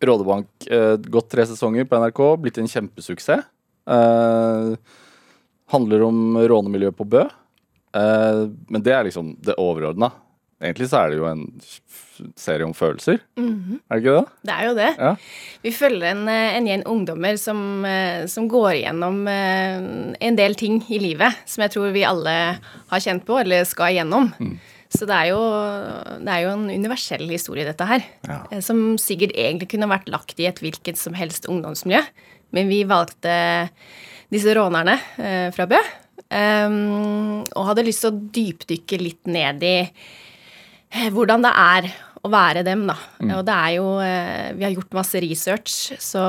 Rådebank, 0.02 0.50
eh, 0.66 0.98
gått 0.98 1.30
tre 1.30 1.46
sesonger 1.46 1.86
på 1.86 2.02
NRK, 2.02 2.24
blitt 2.42 2.58
en 2.58 2.74
kjempesuksess. 2.74 3.46
Eh, 3.86 4.72
handler 5.78 6.08
om 6.10 6.42
rånemiljøet 6.42 6.98
på 6.98 7.06
Bø. 7.06 7.28
Eh, 7.94 8.48
men 8.66 8.82
det 8.82 8.98
er 8.98 9.06
liksom 9.06 9.36
det 9.46 9.60
overordna. 9.62 10.10
Egentlig 10.58 10.88
så 10.90 11.04
er 11.04 11.12
det 11.12 11.20
jo 11.20 11.28
en 11.30 11.44
serie 12.40 12.66
om 12.66 12.74
følelser. 12.74 13.20
Er 13.38 14.00
det 14.00 14.00
ikke 14.02 14.14
det? 14.16 14.38
Det 14.50 14.54
er 14.56 14.66
jo 14.66 14.78
det. 14.78 14.88
Ja. 14.98 15.12
Vi 15.62 15.74
følger 15.76 16.08
en, 16.10 16.24
eh, 16.32 16.56
en 16.58 16.70
gjeng 16.70 16.86
ungdommer 16.90 17.38
som, 17.38 17.60
eh, 17.86 18.26
som 18.26 18.48
går 18.50 18.72
igjennom 18.80 19.28
eh, 19.28 20.16
en 20.20 20.40
del 20.40 20.56
ting 20.56 20.82
i 20.90 20.98
livet 20.98 21.38
som 21.46 21.62
jeg 21.62 21.76
tror 21.76 21.94
vi 21.94 22.08
alle 22.08 22.34
har 22.90 23.04
kjent 23.04 23.26
på, 23.28 23.38
eller 23.38 23.70
skal 23.70 23.94
igjennom. 23.94 24.34
Så 24.90 25.06
det 25.06 25.14
er, 25.14 25.30
jo, 25.36 25.42
det 26.24 26.32
er 26.32 26.42
jo 26.46 26.52
en 26.56 26.70
universell 26.72 27.28
historie, 27.30 27.68
dette 27.68 27.86
her. 27.86 28.06
Ja. 28.26 28.42
Som 28.64 28.96
sikkert 28.98 29.36
egentlig 29.36 29.68
kunne 29.74 29.90
vært 29.92 30.08
lagt 30.10 30.40
i 30.40 30.48
et 30.48 30.62
hvilket 30.64 30.98
som 30.98 31.14
helst 31.14 31.46
ungdomsmiljø. 31.52 32.02
Men 32.56 32.72
vi 32.72 32.86
valgte 32.88 33.68
disse 34.32 34.56
rånerne 34.56 34.96
fra 35.54 35.68
Bø. 35.68 35.82
em, 36.32 37.44
og 37.52 37.68
hadde 37.68 37.84
lyst 37.84 38.06
til 38.06 38.14
å 38.14 38.32
dypdykke 38.40 38.98
litt 39.00 39.28
ned 39.28 39.62
i 39.64 39.76
hvordan 41.14 41.46
det 41.46 41.54
er 41.54 41.90
å 42.26 42.32
være 42.34 42.64
dem, 42.66 42.86
da. 42.90 42.96
Og 43.38 43.44
det 43.48 43.56
er 43.56 43.74
jo 43.78 43.86
eh, 44.04 44.50
Vi 44.58 44.66
har 44.66 44.74
gjort 44.74 44.98
masse 44.98 45.22
research 45.24 45.76
så, 46.02 46.24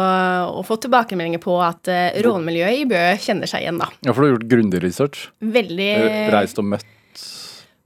og 0.52 0.66
fått 0.68 0.84
tilbakemeldinger 0.86 1.42
på 1.42 1.56
at 1.64 1.90
eh, 1.92 2.20
rånmiljøet 2.24 2.82
i 2.82 2.86
Bø 2.90 3.02
kjenner 3.24 3.50
seg 3.50 3.64
igjen, 3.64 3.80
da. 3.80 3.88
Ja, 4.04 4.12
for 4.12 4.22
du 4.22 4.28
har 4.28 4.36
gjort 4.36 4.48
grundig 4.52 4.82
research. 4.84 5.26
Veldig 5.40 5.90
Reist 6.34 6.60
og 6.60 6.68
møtt 6.74 6.94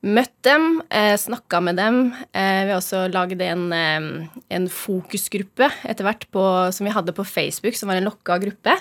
møtt 0.02 0.34
dem, 0.42 0.82
eh, 0.90 1.14
snakka 1.14 1.60
med 1.62 1.76
dem. 1.78 2.12
Eh, 2.34 2.64
vi 2.66 2.72
har 2.72 2.80
også 2.80 3.04
lagd 3.12 3.40
en, 3.40 3.72
eh, 3.72 4.26
en 4.50 4.66
fokusgruppe 4.66 5.70
etter 5.86 6.02
hvert 6.02 6.26
på, 6.34 6.42
som 6.74 6.86
vi 6.86 6.92
hadde 6.92 7.14
på 7.14 7.24
Facebook, 7.24 7.76
som 7.76 7.88
var 7.88 7.96
en 7.96 8.08
lokka 8.10 8.40
gruppe. 8.42 8.74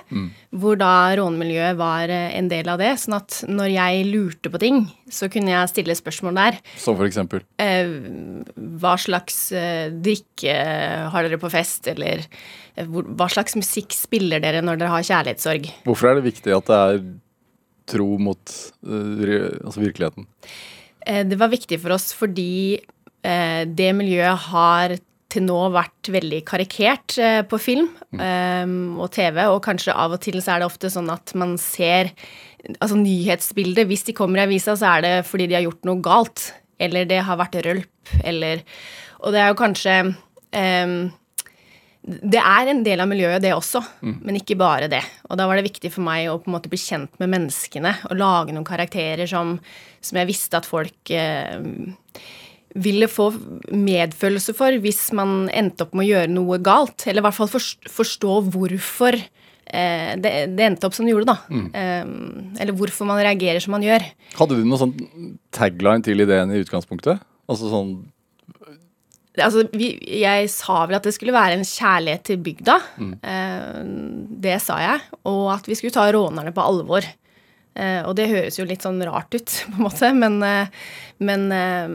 Hvor 0.52 0.78
da 0.78 1.14
rånemiljøet 1.16 1.78
var 1.78 2.10
eh, 2.10 2.36
en 2.38 2.50
del 2.50 2.68
av 2.68 2.80
det. 2.80 2.98
Sånn 2.98 3.18
at 3.20 3.44
når 3.48 3.70
jeg 3.70 4.10
lurte 4.10 4.50
på 4.50 4.60
ting, 4.60 4.92
så 5.10 5.30
kunne 5.30 5.54
jeg 5.54 5.70
stille 5.70 5.94
spørsmål 5.94 6.34
der. 6.34 6.60
Som 6.76 6.98
for 6.98 7.06
eksempel. 7.06 7.46
Eh, 7.60 7.86
hva 8.82 8.98
slags 8.98 9.52
drikke 10.02 10.58
har 11.12 11.24
dere 11.24 11.38
på 11.38 11.52
fest, 11.52 11.88
eller 11.88 12.26
hva 12.78 13.30
slags 13.30 13.56
musikk 13.56 13.94
spiller 13.94 14.42
dere 14.42 14.64
når 14.64 14.80
dere 14.80 14.90
har 14.90 15.06
kjærlighetssorg? 15.06 15.70
Hvorfor 15.86 16.10
er 16.10 16.16
det 16.18 16.34
viktig 16.34 16.56
at 16.56 16.66
det 16.66 16.82
er 16.82 17.02
tro 17.92 18.18
mot 18.18 18.54
altså 18.82 19.82
virkeligheten? 19.84 20.26
Eh, 21.06 21.24
det 21.28 21.40
var 21.40 21.54
viktig 21.54 21.80
for 21.82 21.96
oss 21.98 22.12
fordi 22.18 22.78
eh, 22.78 23.64
det 23.66 23.92
miljøet 23.98 24.50
har 24.52 24.98
til 25.32 25.46
nå 25.48 25.58
vært 25.72 26.10
veldig 26.12 26.42
karikert 26.48 27.16
eh, 27.22 27.42
på 27.48 27.60
film 27.62 27.88
eh, 28.20 28.66
og 29.00 29.12
TV, 29.16 29.44
og 29.48 29.62
kanskje 29.66 29.96
av 29.96 30.18
og 30.18 30.24
til 30.24 30.42
så 30.42 30.56
er 30.56 30.64
det 30.64 30.72
ofte 30.72 30.92
sånn 30.92 31.12
at 31.14 31.34
man 31.40 31.56
ser 31.62 32.12
altså 32.78 32.98
nyhetsbildet. 33.00 33.88
Hvis 33.90 34.06
de 34.10 34.16
kommer 34.18 34.42
i 34.42 34.46
avisa, 34.50 34.76
så 34.78 34.98
er 34.98 35.06
det 35.06 35.14
fordi 35.30 35.48
de 35.50 35.58
har 35.58 35.66
gjort 35.66 35.88
noe 35.88 36.04
galt, 36.04 36.52
eller 36.82 37.08
det 37.10 37.24
har 37.26 37.40
vært 37.40 37.62
rølp, 37.66 38.16
eller 38.26 38.66
Og 39.22 39.34
det 39.36 39.42
er 39.42 39.52
jo 39.52 39.58
kanskje 39.60 39.96
eh, 40.58 40.94
det 42.02 42.42
er 42.42 42.70
en 42.72 42.82
del 42.82 43.02
av 43.04 43.10
miljøet, 43.10 43.44
det 43.44 43.52
også, 43.54 43.80
men 44.02 44.40
ikke 44.40 44.58
bare 44.58 44.88
det. 44.90 45.04
Og 45.30 45.38
da 45.38 45.46
var 45.46 45.60
det 45.60 45.68
viktig 45.68 45.92
for 45.94 46.02
meg 46.06 46.32
å 46.32 46.40
på 46.42 46.50
en 46.50 46.56
måte 46.56 46.70
bli 46.72 46.80
kjent 46.82 47.14
med 47.22 47.30
menneskene 47.30 47.92
og 48.10 48.18
lage 48.18 48.56
noen 48.56 48.66
karakterer 48.66 49.30
som, 49.30 49.60
som 50.02 50.18
jeg 50.18 50.30
visste 50.32 50.58
at 50.58 50.66
folk 50.66 51.12
eh, 51.14 51.62
ville 52.82 53.10
få 53.12 53.28
medfølelse 53.70 54.56
for 54.58 54.82
hvis 54.82 55.04
man 55.18 55.46
endte 55.54 55.86
opp 55.86 55.94
med 55.94 56.08
å 56.08 56.10
gjøre 56.10 56.32
noe 56.34 56.58
galt. 56.64 57.06
Eller 57.06 57.22
i 57.22 57.28
hvert 57.28 57.38
fall 57.38 57.52
forstå 57.54 58.38
hvorfor 58.50 59.20
eh, 59.20 60.14
det, 60.18 60.32
det 60.58 60.66
endte 60.66 60.90
opp 60.90 60.98
som 60.98 61.06
det 61.06 61.14
gjorde, 61.14 61.36
da. 61.36 61.60
Eh, 61.84 62.16
eller 62.64 62.80
hvorfor 62.80 63.12
man 63.12 63.22
reagerer 63.22 63.62
som 63.62 63.76
man 63.78 63.86
gjør. 63.86 64.08
Hadde 64.40 64.58
du 64.58 64.66
noen 64.66 64.82
sånn 64.88 65.38
tagline 65.54 66.02
til 66.08 66.26
ideen 66.26 66.50
i 66.50 66.64
utgangspunktet? 66.66 67.22
Altså 67.52 67.70
sånn 67.70 67.94
Altså, 69.40 69.64
vi, 69.72 69.94
jeg 70.20 70.50
sa 70.52 70.82
vel 70.90 70.98
at 70.98 71.06
det 71.08 71.14
skulle 71.16 71.32
være 71.32 71.56
en 71.56 71.64
kjærlighet 71.64 72.24
til 72.28 72.40
bygda. 72.44 72.74
Eh, 73.24 73.78
det 74.44 74.58
sa 74.64 74.80
jeg. 74.84 75.06
Og 75.32 75.46
at 75.54 75.70
vi 75.70 75.78
skulle 75.80 75.96
ta 75.96 76.10
rånerne 76.12 76.52
på 76.56 76.66
alvor. 76.66 77.08
Eh, 77.80 78.02
og 78.04 78.18
det 78.20 78.28
høres 78.28 78.60
jo 78.60 78.66
litt 78.68 78.84
sånn 78.84 79.00
rart 79.08 79.32
ut, 79.32 79.48
på 79.72 79.78
en 79.78 79.86
måte, 79.86 80.10
men, 80.18 80.42
eh, 80.44 80.68
men 81.24 81.46
eh, 81.56 81.94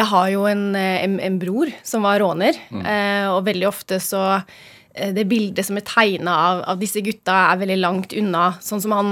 jeg 0.00 0.08
har 0.08 0.30
jo 0.32 0.46
en, 0.48 0.70
eh, 0.78 1.02
en, 1.04 1.18
en 1.20 1.36
bror 1.42 1.68
som 1.84 2.06
var 2.08 2.22
råner, 2.24 2.56
eh, 2.80 3.26
og 3.28 3.44
veldig 3.44 3.68
ofte 3.68 4.00
så 4.00 4.40
det 4.96 5.26
bildet 5.28 5.60
som 5.68 5.76
er 5.76 5.84
tegna 5.84 6.32
av, 6.40 6.60
av 6.72 6.78
disse 6.80 7.02
gutta, 7.04 7.34
er 7.52 7.58
veldig 7.60 7.76
langt 7.82 8.14
unna 8.16 8.54
sånn 8.64 8.80
som 8.80 8.94
han 8.96 9.10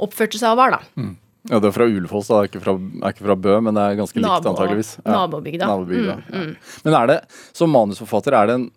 oppførte 0.00 0.40
seg 0.40 0.54
og 0.54 0.62
var, 0.62 0.78
da. 0.78 1.10
Ja, 1.50 1.58
det 1.58 1.66
er 1.70 1.74
fra 1.74 1.86
Ulefoss, 1.90 2.28
da. 2.30 2.40
Er 2.44 2.48
ikke 2.50 2.60
fra, 2.62 2.76
er 2.78 3.10
ikke 3.14 3.24
fra 3.26 3.34
Bø, 3.42 3.56
men 3.66 3.74
det 3.74 3.82
er 3.82 3.96
ganske 3.98 4.20
likt 4.20 4.28
Nabo- 4.28 4.52
antageligvis. 4.52 4.90
nabobygda. 5.04 5.66
Mm, 5.66 5.72
Nabobygda, 5.72 6.14
ja. 6.30 6.44
Men 6.86 6.94
er 7.00 7.06
det, 7.10 7.16
som 7.58 7.72
manusforfatter, 7.74 8.36
er 8.38 8.46
det 8.52 8.54
en 8.60 8.68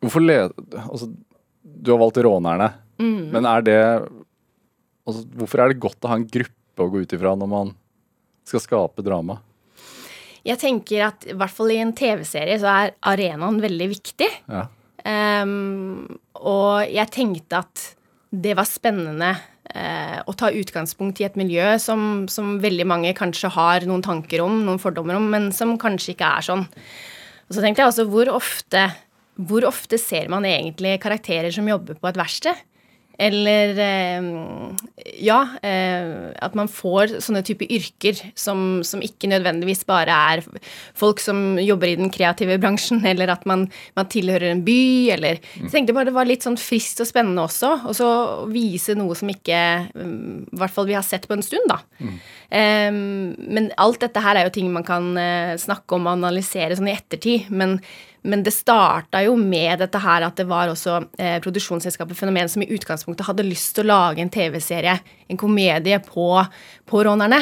Hvorfor 0.00 0.22
le... 0.24 0.36
Altså, 0.80 1.10
du 1.62 1.90
har 1.92 1.98
valgt 2.00 2.16
rånerne, 2.24 2.70
Mm. 3.00 3.30
men 3.32 3.46
er 3.48 3.62
det 3.64 3.76
altså, 5.06 5.22
Hvorfor 5.36 5.60
er 5.64 5.68
det 5.72 5.80
godt 5.80 6.00
å 6.04 6.08
ha 6.08 6.16
en 6.18 6.26
gruppe 6.28 6.84
å 6.84 6.90
gå 6.92 7.00
ut 7.04 7.12
ifra 7.16 7.34
når 7.36 7.48
man 7.48 7.70
skal 8.48 8.60
skape 8.64 9.04
drama? 9.04 9.38
Jeg 10.44 10.56
tenker 10.60 11.04
at 11.06 11.26
i 11.28 11.36
hvert 11.36 11.52
fall 11.52 11.72
i 11.74 11.78
en 11.82 11.92
TV-serie 11.96 12.56
så 12.60 12.68
er 12.72 12.92
arenaen 13.12 13.58
veldig 13.60 13.88
viktig. 13.92 14.28
Ja. 14.48 14.66
Um, 15.04 16.18
og 16.36 16.84
jeg 16.92 17.08
tenkte 17.12 17.60
at 17.60 17.86
det 18.32 18.54
var 18.56 18.68
spennende 18.68 19.34
å 19.70 20.32
ta 20.34 20.50
utgangspunkt 20.50 21.20
i 21.20 21.26
et 21.28 21.36
miljø 21.38 21.76
som, 21.82 22.26
som 22.32 22.56
veldig 22.62 22.86
mange 22.90 23.12
kanskje 23.18 23.52
har 23.54 23.86
noen 23.88 24.02
tanker 24.04 24.42
om, 24.44 24.60
noen 24.66 24.80
fordommer 24.82 25.18
om, 25.18 25.28
men 25.32 25.50
som 25.54 25.76
kanskje 25.80 26.14
ikke 26.14 26.32
er 26.38 26.46
sånn. 26.48 26.64
Og 27.48 27.56
så 27.56 27.62
tenkte 27.62 27.82
jeg 27.82 27.92
også 27.92 28.08
hvor 28.10 28.30
ofte, 28.34 28.84
hvor 29.50 29.66
ofte 29.68 29.98
ser 30.00 30.30
man 30.32 30.46
egentlig 30.48 30.98
karakterer 31.02 31.54
som 31.54 31.68
jobber 31.70 31.98
på 31.98 32.10
et 32.10 32.18
verksted? 32.20 32.66
Eller 33.20 33.76
eh, 33.84 34.28
ja, 35.20 35.40
eh, 35.66 36.30
at 36.40 36.56
man 36.56 36.70
får 36.72 37.18
sånne 37.20 37.42
type 37.44 37.66
yrker 37.68 38.16
som, 38.38 38.80
som 38.86 39.02
ikke 39.04 39.28
nødvendigvis 39.28 39.84
bare 39.88 40.16
er 40.32 40.42
folk 40.96 41.20
som 41.20 41.58
jobber 41.60 41.90
i 41.90 41.98
den 42.00 42.12
kreative 42.12 42.56
bransjen, 42.62 43.02
eller 43.10 43.34
at 43.34 43.44
man, 43.50 43.66
man 43.98 44.10
tilhører 44.10 44.54
en 44.54 44.64
by, 44.64 44.80
eller 45.16 45.40
Jeg 45.60 45.72
tenkte 45.72 45.96
bare 45.96 46.08
det 46.08 46.16
var 46.16 46.28
litt 46.28 46.46
sånn 46.46 46.58
friskt 46.60 47.04
og 47.04 47.10
spennende 47.10 47.44
også, 47.44 47.74
og 47.90 47.96
så 47.96 48.10
vise 48.50 48.96
noe 48.98 49.16
som 49.18 49.30
ikke 49.32 49.60
mm, 49.92 50.50
I 50.56 50.60
hvert 50.62 50.76
fall 50.76 50.88
vi 50.88 50.96
har 50.96 51.06
sett 51.06 51.28
på 51.28 51.36
en 51.36 51.44
stund, 51.44 51.68
da. 51.70 51.82
Eh, 52.50 52.90
men 52.90 53.72
alt 53.80 54.00
dette 54.02 54.24
her 54.24 54.38
er 54.38 54.48
jo 54.48 54.54
ting 54.56 54.72
man 54.72 54.86
kan 54.86 55.12
eh, 55.20 55.58
snakke 55.60 55.98
om 55.98 56.08
og 56.08 56.16
analysere 56.16 56.78
sånn 56.78 56.88
i 56.88 56.96
ettertid, 56.96 57.52
men 57.52 57.78
men 58.22 58.42
det 58.44 58.52
starta 58.52 59.22
jo 59.24 59.36
med 59.38 59.80
dette 59.80 60.00
her 60.02 60.26
at 60.26 60.36
det 60.40 60.48
var 60.50 60.72
også 60.72 60.98
eh, 61.20 61.38
produksjonsselskapet 61.44 62.18
Fenomen 62.18 62.50
som 62.52 62.64
i 62.64 62.70
utgangspunktet 62.74 63.28
hadde 63.28 63.46
lyst 63.46 63.74
til 63.76 63.86
å 63.86 63.92
lage 63.94 64.24
en 64.24 64.32
TV-serie, 64.32 64.98
en 65.30 65.40
komedie, 65.40 66.00
på, 66.04 66.28
på 66.90 67.04
rånerne. 67.06 67.40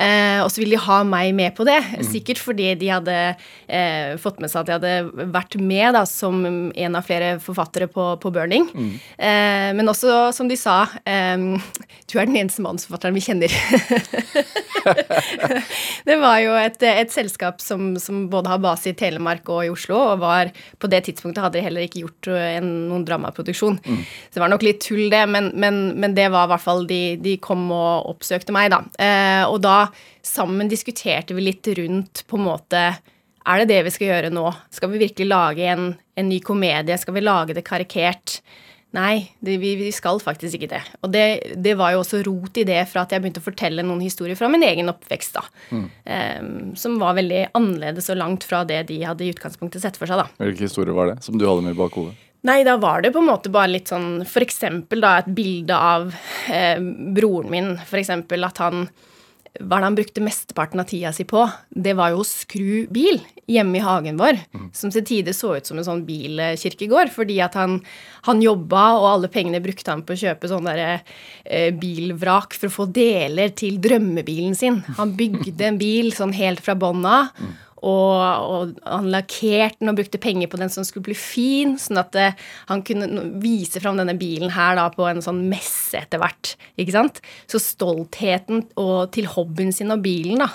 Eh, 0.00 0.40
og 0.40 0.48
så 0.48 0.62
ville 0.62 0.78
de 0.78 0.84
ha 0.86 1.00
meg 1.04 1.32
med 1.36 1.54
på 1.56 1.66
det. 1.68 1.78
Sikkert 2.08 2.40
fordi 2.40 2.72
de 2.80 2.88
hadde 2.92 3.16
eh, 3.20 4.16
fått 4.20 4.40
med 4.40 4.52
seg 4.52 4.62
at 4.62 4.70
jeg 4.70 4.78
hadde 4.78 5.26
vært 5.34 5.56
med 5.60 5.96
da, 5.96 6.06
som 6.08 6.40
en 6.46 6.96
av 6.96 7.04
flere 7.04 7.34
forfattere 7.42 7.90
på, 7.92 8.06
på 8.22 8.32
Burning. 8.32 8.68
Eh, 9.18 9.70
men 9.76 9.92
også, 9.92 10.30
som 10.36 10.48
de 10.48 10.56
sa, 10.60 10.82
eh, 11.04 11.36
du 12.10 12.18
er 12.18 12.26
den 12.26 12.38
eneste 12.40 12.62
manusforfatteren 12.64 13.14
vi 13.14 13.22
kjenner. 13.22 13.52
det 16.08 16.16
var 16.18 16.40
jo 16.42 16.56
et, 16.58 16.82
et 16.86 17.12
selskap 17.12 17.60
som, 17.62 17.92
som 18.02 18.24
både 18.32 18.50
har 18.50 18.62
base 18.62 18.90
i 18.90 18.96
Telemark 18.98 19.48
og 19.52 19.62
i 19.66 19.70
Oslo, 19.72 19.98
og 20.12 20.22
var 20.24 20.50
på 20.80 20.90
det 20.90 21.04
tidspunktet 21.06 21.44
hadde 21.44 21.58
de 21.58 21.64
heller 21.66 21.86
ikke 21.86 22.02
gjort 22.02 22.30
eh, 22.34 22.56
en, 22.58 22.70
noen 22.90 23.04
dramaproduksjon. 23.06 23.78
Så 23.84 24.34
det 24.34 24.42
var 24.42 24.52
nok 24.52 24.66
litt 24.66 24.82
tull, 24.84 25.06
det, 25.12 25.22
men, 25.30 25.52
men, 25.60 25.80
men 26.00 26.16
det 26.16 26.28
var 26.34 26.48
i 26.48 26.52
hvert 26.54 26.66
fall 26.66 26.86
de, 26.90 27.02
de 27.22 27.36
kom 27.42 27.68
og 27.74 28.10
oppsøkte 28.14 28.54
meg, 28.56 28.72
da. 28.74 28.82
Eh, 28.98 29.44
og 29.46 29.60
da 29.64 29.78
sammen 30.26 30.70
diskuterte 30.70 31.36
vi 31.36 31.46
litt 31.46 31.70
rundt 31.78 32.24
på 32.28 32.36
en 32.36 32.44
måte 32.44 32.80
Er 33.48 33.62
det 33.62 33.70
det 33.70 33.84
vi 33.86 33.92
skal 33.94 34.10
gjøre 34.10 34.32
nå? 34.34 34.50
Skal 34.74 34.90
vi 34.92 35.00
virkelig 35.06 35.28
lage 35.30 35.70
en, 35.72 35.94
en 36.18 36.28
ny 36.28 36.40
komedie? 36.44 36.98
Skal 37.00 37.16
vi 37.16 37.22
lage 37.24 37.56
det 37.56 37.64
karikert? 37.66 38.40
Nei, 38.96 39.30
det, 39.38 39.54
vi, 39.62 39.76
vi 39.78 39.90
skal 39.94 40.18
faktisk 40.18 40.56
ikke 40.58 40.70
det. 40.72 40.80
Og 41.06 41.12
det, 41.14 41.26
det 41.62 41.76
var 41.78 41.92
jo 41.94 42.00
også 42.02 42.24
rot 42.26 42.58
i 42.58 42.64
det 42.66 42.80
fra 42.90 43.04
at 43.04 43.12
jeg 43.14 43.22
begynte 43.22 43.42
å 43.42 43.44
fortelle 43.44 43.84
noen 43.86 44.02
historier 44.02 44.38
fra 44.38 44.48
min 44.50 44.64
egen 44.66 44.90
oppvekst, 44.90 45.36
da. 45.36 45.44
Em, 46.10 46.72
som 46.78 46.96
var 46.98 47.14
veldig 47.20 47.44
annerledes 47.54 48.10
og 48.10 48.18
langt 48.18 48.46
fra 48.48 48.64
det 48.66 48.82
de 48.88 48.98
hadde 49.06 49.28
i 49.28 49.30
utgangspunktet 49.30 49.84
sett 49.84 50.00
for 50.00 50.10
seg, 50.10 50.24
da. 50.24 50.26
Hvilke 50.42 50.66
historier 50.66 50.96
var 50.96 51.12
det 51.12 51.20
som 51.22 51.38
du 51.38 51.46
hadde 51.46 51.62
med 51.68 51.76
i 51.76 51.78
bakhodet? 51.78 52.16
Nei, 52.48 52.62
da 52.64 52.74
var 52.80 53.04
det 53.04 53.12
på 53.14 53.20
en 53.20 53.28
måte 53.28 53.52
bare 53.52 53.68
litt 53.68 53.90
sånn 53.90 54.22
For 54.24 54.40
eksempel 54.40 55.02
da 55.04 55.18
et 55.20 55.26
bilde 55.36 55.76
av 55.76 56.06
eh, 56.48 56.80
broren 56.80 57.50
min. 57.52 57.74
For 57.84 58.00
eksempel 58.00 58.46
at 58.48 58.62
han 58.64 58.86
Hva 59.60 59.76
er 59.76 59.82
det 59.82 59.88
han 59.90 59.98
brukte 59.98 60.24
mesteparten 60.24 60.80
av 60.80 60.88
tida 60.88 61.12
si 61.12 61.26
på? 61.28 61.44
Det 61.68 61.92
var 61.98 62.14
jo 62.14 62.22
å 62.22 62.26
skru 62.26 62.86
bil 62.88 63.20
hjemme 63.50 63.80
i 63.80 63.84
hagen 63.84 64.20
vår. 64.20 64.38
Som 64.76 64.92
til 64.94 65.04
tider 65.06 65.36
så 65.36 65.56
ut 65.58 65.68
som 65.68 65.80
en 65.80 65.86
sånn 65.86 66.04
bilkirkegård. 66.08 67.12
Fordi 67.14 67.40
at 67.44 67.56
han, 67.58 67.78
han 68.28 68.44
jobba, 68.44 68.84
og 68.98 69.08
alle 69.14 69.32
pengene 69.32 69.62
brukte 69.64 69.92
han 69.92 70.04
på 70.06 70.16
å 70.16 70.22
kjøpe 70.22 70.50
sånn 70.50 70.68
derre 70.68 71.00
eh, 71.44 71.70
bilvrak 71.74 72.56
for 72.56 72.70
å 72.70 72.76
få 72.80 72.88
deler 72.94 73.54
til 73.56 73.80
drømmebilen 73.82 74.56
sin. 74.58 74.80
Han 75.00 75.16
bygde 75.18 75.66
en 75.66 75.80
bil 75.80 76.14
sånn 76.16 76.36
helt 76.36 76.62
fra 76.64 76.78
bånn 76.78 77.04
av. 77.08 77.34
Og, 77.80 78.20
og 78.20 78.80
han 78.84 79.08
lakkerte 79.12 79.80
den 79.80 79.92
og 79.92 79.96
brukte 79.96 80.20
penger 80.20 80.50
på 80.52 80.60
den 80.60 80.72
som 80.72 80.84
skulle 80.84 81.08
bli 81.08 81.16
fin, 81.16 81.76
sånn 81.80 82.00
at 82.02 82.12
det, 82.16 82.28
han 82.68 82.84
kunne 82.84 83.24
vise 83.40 83.80
fram 83.80 83.96
denne 84.00 84.16
bilen 84.20 84.52
her 84.52 84.76
da 84.76 84.90
på 84.92 85.06
en 85.08 85.22
sånn 85.24 85.46
messe 85.48 86.02
etter 86.02 86.20
hvert. 86.20 86.54
ikke 86.80 86.96
sant? 86.96 87.22
Så 87.50 87.62
stoltheten 87.62 88.66
og 88.80 89.10
til 89.16 89.30
hobbyen 89.32 89.72
sin 89.72 89.94
og 89.94 90.04
bilen, 90.04 90.44
da. 90.44 90.50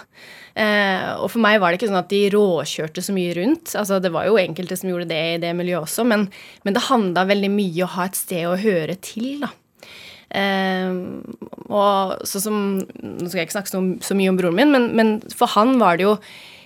Eh, 0.55 1.09
og 1.19 1.27
for 1.33 1.41
meg 1.43 1.59
var 1.59 1.73
det 1.73 1.81
ikke 1.81 1.89
sånn 1.89 1.99
at 1.99 2.13
de 2.13 2.21
råkjørte 2.31 3.03
så 3.03 3.15
mye 3.15 3.33
rundt. 3.35 3.73
altså 3.75 3.99
Det 3.99 4.13
var 4.13 4.29
jo 4.29 4.39
enkelte 4.39 4.77
som 4.79 4.93
gjorde 4.93 5.09
det 5.09 5.21
i 5.33 5.41
det 5.43 5.51
miljøet 5.57 5.89
også, 5.89 6.05
men, 6.07 6.29
men 6.63 6.77
det 6.77 6.87
handla 6.87 7.25
veldig 7.27 7.51
mye 7.51 7.85
å 7.85 7.93
ha 7.97 8.07
et 8.07 8.19
sted 8.19 8.45
å 8.47 8.57
høre 8.61 8.95
til, 9.03 9.41
da. 9.43 9.51
Eh, 10.35 10.93
og 11.69 12.25
så 12.27 12.41
som, 12.43 12.57
Nå 12.81 13.27
skal 13.29 13.39
jeg 13.39 13.47
ikke 13.47 13.59
snakke 13.59 13.71
så, 13.71 13.81
så 14.03 14.17
mye 14.17 14.31
om 14.31 14.39
broren 14.39 14.57
min, 14.57 14.73
men, 14.73 14.91
men 14.97 15.15
for 15.33 15.51
han 15.53 15.77
var 15.81 15.99
det 15.99 16.07
jo 16.07 16.19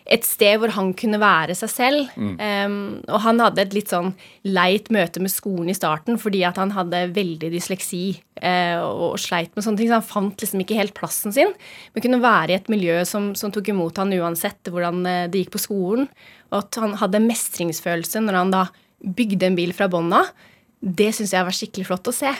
et 0.10 0.25
sted 0.25 0.58
hvor 0.58 0.74
han 0.74 0.89
kunne 0.98 1.20
være 1.22 1.56
seg 1.58 1.70
selv. 1.72 2.10
Eh, 2.42 2.72
og 3.06 3.22
han 3.25 3.42
hadde 3.44 3.63
et 3.63 3.75
litt 3.78 3.92
sånn 3.94 4.12
leit 4.48 4.89
møte 4.94 5.22
med 5.22 5.34
skolen 5.34 5.70
i 5.70 5.78
starten 5.78 6.18
fordi 6.22 6.42
at 6.48 6.58
han 6.62 6.74
hadde 6.74 7.06
veldig 7.16 7.51
dysleksi 7.54 8.04
uh, 8.42 8.82
og 8.82 9.20
sleit 9.22 9.54
med 9.54 9.66
sånne 9.66 9.82
ting. 9.82 9.92
Så 9.92 10.00
han 10.00 10.10
fant 10.10 10.42
liksom 10.42 10.63
ikke 10.63 10.80
helt 10.80 10.96
plassen 10.98 11.36
sin. 11.36 11.54
Men 11.94 12.06
kunne 12.06 12.22
være 12.24 12.54
i 12.56 12.58
et 12.58 12.70
miljø 12.74 13.00
som, 13.08 13.32
som 13.38 13.54
tok 13.54 13.72
imot 13.74 14.01
han 14.01 14.13
uansett 14.18 14.72
hvordan 14.74 15.01
eh, 15.06 15.24
det 15.32 15.46
gikk 15.46 15.56
på 15.58 15.66
skolen. 15.70 16.10
Og 16.50 16.62
at 16.63 16.82
han 16.82 16.98
hadde 17.00 17.25
mestringsfølelse 17.28 18.25
når 18.25 18.42
han 18.42 18.54
da 18.56 18.68
bygde 19.00 19.48
en 19.48 19.58
bil 19.60 19.75
fra 19.78 19.89
bånn 19.92 20.12
av. 20.16 20.34
Det 20.80 21.12
syns 21.16 21.36
jeg 21.36 21.46
var 21.46 21.56
skikkelig 21.56 21.89
flott 21.92 22.10
å 22.10 22.16
se. 22.16 22.34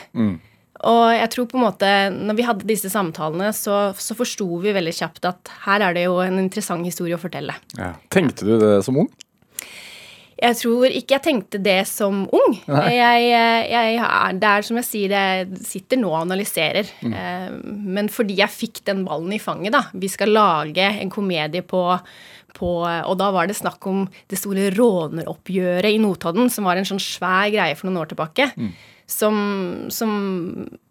Og 0.88 1.02
jeg 1.12 1.28
tror 1.34 1.48
på 1.50 1.58
en 1.58 1.66
måte, 1.66 1.88
når 2.14 2.36
vi 2.38 2.46
hadde 2.46 2.68
disse 2.68 2.90
samtalene, 2.92 3.50
så, 3.56 3.90
så 4.00 4.16
forsto 4.16 4.46
vi 4.62 4.72
veldig 4.76 4.94
kjapt 4.96 5.26
at 5.28 5.50
her 5.66 5.84
er 5.84 5.96
det 5.96 6.06
jo 6.06 6.20
en 6.24 6.40
interessant 6.40 6.86
historie 6.86 7.18
å 7.18 7.20
fortelle. 7.20 7.56
Ja. 7.76 7.92
Tenkte 8.12 8.48
du 8.48 8.54
det 8.62 8.78
som 8.86 9.02
ung? 9.02 9.10
Jeg 10.40 10.56
tror 10.56 10.88
ikke 10.88 11.18
jeg 11.18 11.24
tenkte 11.26 11.58
det 11.60 11.82
som 11.90 12.22
ung. 12.24 12.54
Jeg, 12.64 13.24
jeg, 13.68 13.98
det 14.40 14.48
er 14.48 14.64
som 14.64 14.78
jeg 14.80 14.86
sier, 14.88 15.12
jeg 15.12 15.64
sitter 15.68 16.00
nå 16.00 16.14
og 16.14 16.22
analyserer. 16.22 16.88
Mm. 17.04 17.58
Men 17.98 18.08
fordi 18.12 18.38
jeg 18.38 18.54
fikk 18.54 18.80
den 18.88 19.02
ballen 19.04 19.34
i 19.36 19.40
fanget, 19.42 19.74
da. 19.76 19.82
Vi 19.92 20.08
skal 20.08 20.32
lage 20.32 20.86
en 20.94 21.12
komedie 21.12 21.60
på, 21.60 21.82
på 22.56 22.70
Og 22.80 23.18
da 23.20 23.28
var 23.36 23.50
det 23.50 23.58
snakk 23.60 23.84
om 23.90 24.06
det 24.32 24.40
store 24.40 24.70
råneroppgjøret 24.78 25.92
i 25.92 26.00
Notodden, 26.00 26.48
som 26.48 26.70
var 26.70 26.80
en 26.80 26.88
sånn 26.88 27.02
svær 27.04 27.52
greie 27.52 27.76
for 27.76 27.90
noen 27.90 28.00
år 28.00 28.14
tilbake. 28.14 28.48
Som, 29.10 29.36
som 29.90 30.12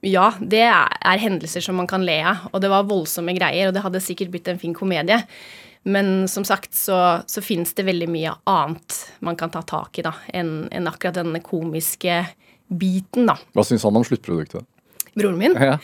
Ja, 0.04 0.34
det 0.42 0.66
er, 0.68 0.92
er 1.08 1.22
hendelser 1.22 1.64
som 1.64 1.80
man 1.80 1.88
kan 1.88 2.04
le 2.06 2.20
av. 2.34 2.50
Og 2.52 2.62
det 2.64 2.72
var 2.72 2.90
voldsomme 2.90 3.36
greier, 3.38 3.70
og 3.70 3.78
det 3.78 3.84
hadde 3.86 4.04
sikkert 4.04 4.34
blitt 4.34 4.50
en 4.52 4.60
fin 4.62 4.76
komedie. 4.76 5.22
Men 5.88 6.28
som 6.28 6.44
sagt 6.44 6.76
så, 6.76 7.22
så 7.26 7.42
fins 7.42 7.72
det 7.78 7.88
veldig 7.88 8.10
mye 8.12 8.34
annet 8.52 8.98
man 9.24 9.38
kan 9.40 9.52
ta 9.54 9.62
tak 9.64 10.02
i 10.02 10.04
da, 10.06 10.12
enn 10.36 10.68
en 10.76 10.90
akkurat 10.92 11.22
denne 11.22 11.40
komiske 11.40 12.26
biten, 12.68 13.30
da. 13.32 13.38
Hva 13.56 13.64
syns 13.66 13.86
han 13.88 13.98
om 13.98 14.06
sluttproduktet? 14.06 14.68
Broren 15.16 15.40
min, 15.40 15.56
Ja. 15.56 15.80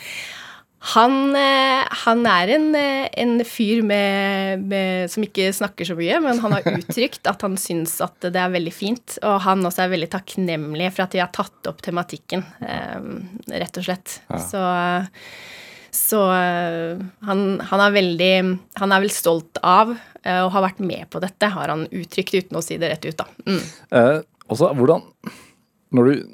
Han, 0.86 1.34
eh, 1.34 1.82
han 2.04 2.22
er 2.30 2.52
en, 2.54 2.66
eh, 2.78 3.08
en 3.18 3.40
fyr 3.44 3.82
med, 3.82 4.62
med, 4.70 5.10
som 5.10 5.24
ikke 5.26 5.48
snakker 5.54 5.88
så 5.88 5.96
mye, 5.98 6.20
men 6.22 6.38
han 6.42 6.54
har 6.54 6.68
uttrykt 6.78 7.26
at 7.26 7.42
han 7.42 7.56
syns 7.58 7.96
at 8.04 8.22
det 8.22 8.38
er 8.38 8.54
veldig 8.54 8.74
fint. 8.74 9.16
Og 9.26 9.40
han 9.42 9.66
også 9.66 9.86
er 9.86 9.94
veldig 9.96 10.10
takknemlig 10.14 10.92
for 10.94 11.06
at 11.06 11.16
de 11.16 11.24
har 11.24 11.32
tatt 11.34 11.70
opp 11.70 11.82
tematikken, 11.82 12.44
eh, 12.62 13.10
rett 13.56 13.82
og 13.82 13.88
slett. 13.88 14.20
Så, 14.46 14.62
så 15.90 16.22
eh, 16.36 17.02
han, 17.26 17.44
han 17.66 17.82
er 17.82 17.96
veldig 17.96 18.32
Han 18.82 18.92
er 18.94 19.02
vel 19.02 19.14
stolt 19.14 19.58
av 19.66 19.96
å 20.26 20.48
ha 20.50 20.60
vært 20.64 20.80
med 20.82 21.06
på 21.06 21.20
dette, 21.22 21.50
har 21.54 21.70
han 21.70 21.84
uttrykt 21.94 22.34
uten 22.34 22.58
å 22.58 22.62
si 22.64 22.78
det 22.82 22.88
rett 22.90 23.04
ut, 23.06 23.20
da. 23.20 23.26
Mm. 23.46 23.60
Eh, 23.94 24.16
også, 24.50 24.72
hvordan 24.74 25.04
Når 25.94 26.08
du 26.08 26.24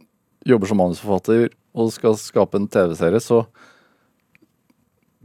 jobber 0.49 0.71
som 0.71 0.81
manusforfatter 0.81 1.51
og 1.77 1.93
skal 1.93 2.17
skape 2.21 2.57
en 2.57 2.69
TV-serie, 2.73 3.21
så 3.21 3.45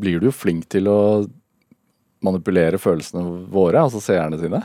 blir 0.01 0.21
du 0.21 0.29
jo 0.29 0.35
flink 0.35 0.67
til 0.71 0.89
å 0.91 0.99
manipulere 2.25 2.79
følelsene 2.81 3.23
våre, 3.53 3.83
altså 3.83 4.01
seerne 4.01 4.39
sine. 4.41 4.63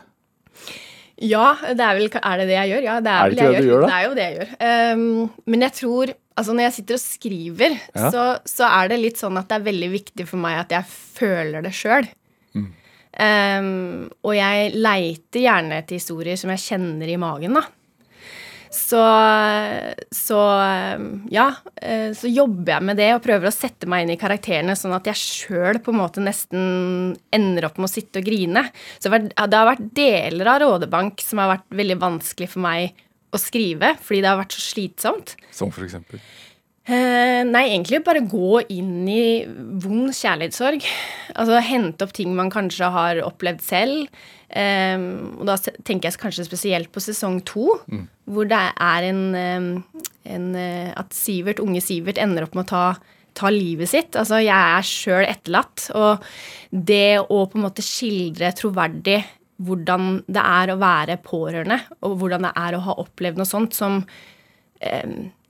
Ja, 1.23 1.53
det 1.62 1.85
er 1.85 1.99
vel 1.99 2.09
Er 2.09 2.40
det 2.40 2.47
det 2.49 2.57
jeg 2.57 2.71
gjør? 2.73 2.85
Ja, 2.87 2.95
det 3.05 3.12
er, 3.12 3.21
Er 3.21 3.31
det 3.31 3.37
ikke 3.37 3.53
det 3.53 3.62
du 3.62 3.68
gjør, 3.71 3.85
da? 3.85 3.88
Det 3.88 3.95
er 3.99 4.07
jo 4.07 4.14
det 4.16 4.25
jeg 4.25 4.37
gjør. 4.38 4.53
Um, 4.99 5.31
men 5.47 5.64
jeg 5.68 5.75
tror 5.79 6.12
Altså, 6.33 6.55
når 6.57 6.64
jeg 6.64 6.73
sitter 6.79 6.97
og 6.97 7.03
skriver, 7.03 7.75
Ja. 7.92 8.09
så, 8.09 8.23
så 8.49 8.64
er 8.81 8.88
det 8.88 8.97
litt 9.03 9.18
sånn 9.21 9.37
at 9.37 9.51
det 9.51 9.59
er 9.59 9.66
veldig 9.66 9.88
viktig 9.92 10.25
for 10.31 10.40
meg 10.40 10.62
at 10.62 10.71
jeg 10.73 10.87
føler 10.88 11.61
det 11.61 11.75
sjøl. 11.77 12.07
Mm. 12.57 12.71
Um, 13.21 13.66
og 14.25 14.33
jeg 14.38 14.71
leiter 14.73 15.42
gjerne 15.45 15.83
etter 15.83 16.01
historier 16.01 16.40
som 16.40 16.49
jeg 16.55 16.62
kjenner 16.64 17.12
i 17.12 17.18
magen, 17.21 17.59
da. 17.61 17.66
Så, 18.73 19.01
så 20.17 20.39
ja, 21.29 21.47
eh, 21.77 22.15
så 22.17 22.31
jobber 22.33 22.73
jeg 22.73 22.87
med 22.89 22.97
det 22.97 23.11
og 23.13 23.23
prøver 23.25 23.51
å 23.51 23.53
sette 23.53 23.89
meg 23.91 24.07
inn 24.07 24.15
i 24.15 24.21
karakterene, 24.21 24.73
sånn 24.79 24.95
at 24.97 25.11
jeg 25.11 25.21
sjøl 25.21 25.81
på 25.85 25.93
en 25.93 26.01
måte 26.01 26.25
nesten 26.25 27.13
ender 27.37 27.69
opp 27.69 27.77
med 27.77 27.91
å 27.91 27.93
sitte 27.93 28.23
og 28.23 28.29
grine. 28.31 28.65
Så 28.97 29.13
det 29.13 29.35
har 29.37 29.69
vært- 29.75 29.91
deler 29.93 30.49
av 30.55 30.63
Rådebank 30.63 31.21
som 31.21 31.43
har 31.43 31.59
vært 31.59 31.69
veldig 31.83 31.99
vanskelig 32.01 32.49
for 32.49 32.65
meg 32.65 32.97
å 33.33 33.41
skrive, 33.41 33.93
fordi 34.01 34.23
det 34.23 34.31
har 34.31 34.41
vært 34.41 34.57
så 34.57 34.65
slitsomt. 34.73 35.37
Som 35.53 35.71
for 35.71 35.85
eksempel. 35.85 36.21
Eh, 36.83 37.45
nei, 37.47 37.69
egentlig 37.71 38.01
bare 38.03 38.25
gå 38.27 38.65
inn 38.75 39.07
i 39.07 39.45
vond 39.47 40.11
kjærlighetssorg. 40.11 40.83
Altså 41.37 41.61
hente 41.63 42.03
opp 42.03 42.13
ting 42.17 42.35
man 42.35 42.51
kanskje 42.51 42.89
har 42.91 43.21
opplevd 43.23 43.63
selv. 43.63 44.09
Eh, 44.51 44.99
og 45.39 45.47
da 45.47 45.57
tenker 45.85 46.11
jeg 46.11 46.19
kanskje 46.19 46.49
spesielt 46.49 46.91
på 46.93 47.05
sesong 47.05 47.39
to, 47.45 47.79
hvor 48.31 48.47
det 48.51 48.59
er 48.59 49.09
en, 49.09 49.23
en 49.35 50.47
eh, 50.55 50.93
At 50.99 51.15
Sivert, 51.17 51.63
unge 51.63 51.83
Sivert 51.83 52.21
ender 52.23 52.47
opp 52.47 52.57
med 52.57 52.67
å 52.67 52.71
ta, 52.71 52.85
ta 53.35 53.51
livet 53.53 53.91
sitt. 53.91 54.17
Altså, 54.19 54.39
jeg 54.45 54.55
er 54.55 54.87
sjøl 54.87 55.27
etterlatt. 55.27 55.89
Og 55.99 56.23
det 56.71 57.21
å 57.23 57.45
på 57.51 57.59
en 57.59 57.67
måte 57.67 57.85
skildre 57.85 58.53
troverdig 58.57 59.21
hvordan 59.63 60.23
det 60.31 60.43
er 60.43 60.73
å 60.73 60.81
være 60.81 61.21
pårørende, 61.23 61.79
og 62.03 62.17
hvordan 62.19 62.49
det 62.49 62.53
er 62.59 62.75
å 62.75 62.85
ha 62.87 62.99
opplevd 62.99 63.39
noe 63.39 63.47
sånt 63.47 63.77
som 63.77 64.01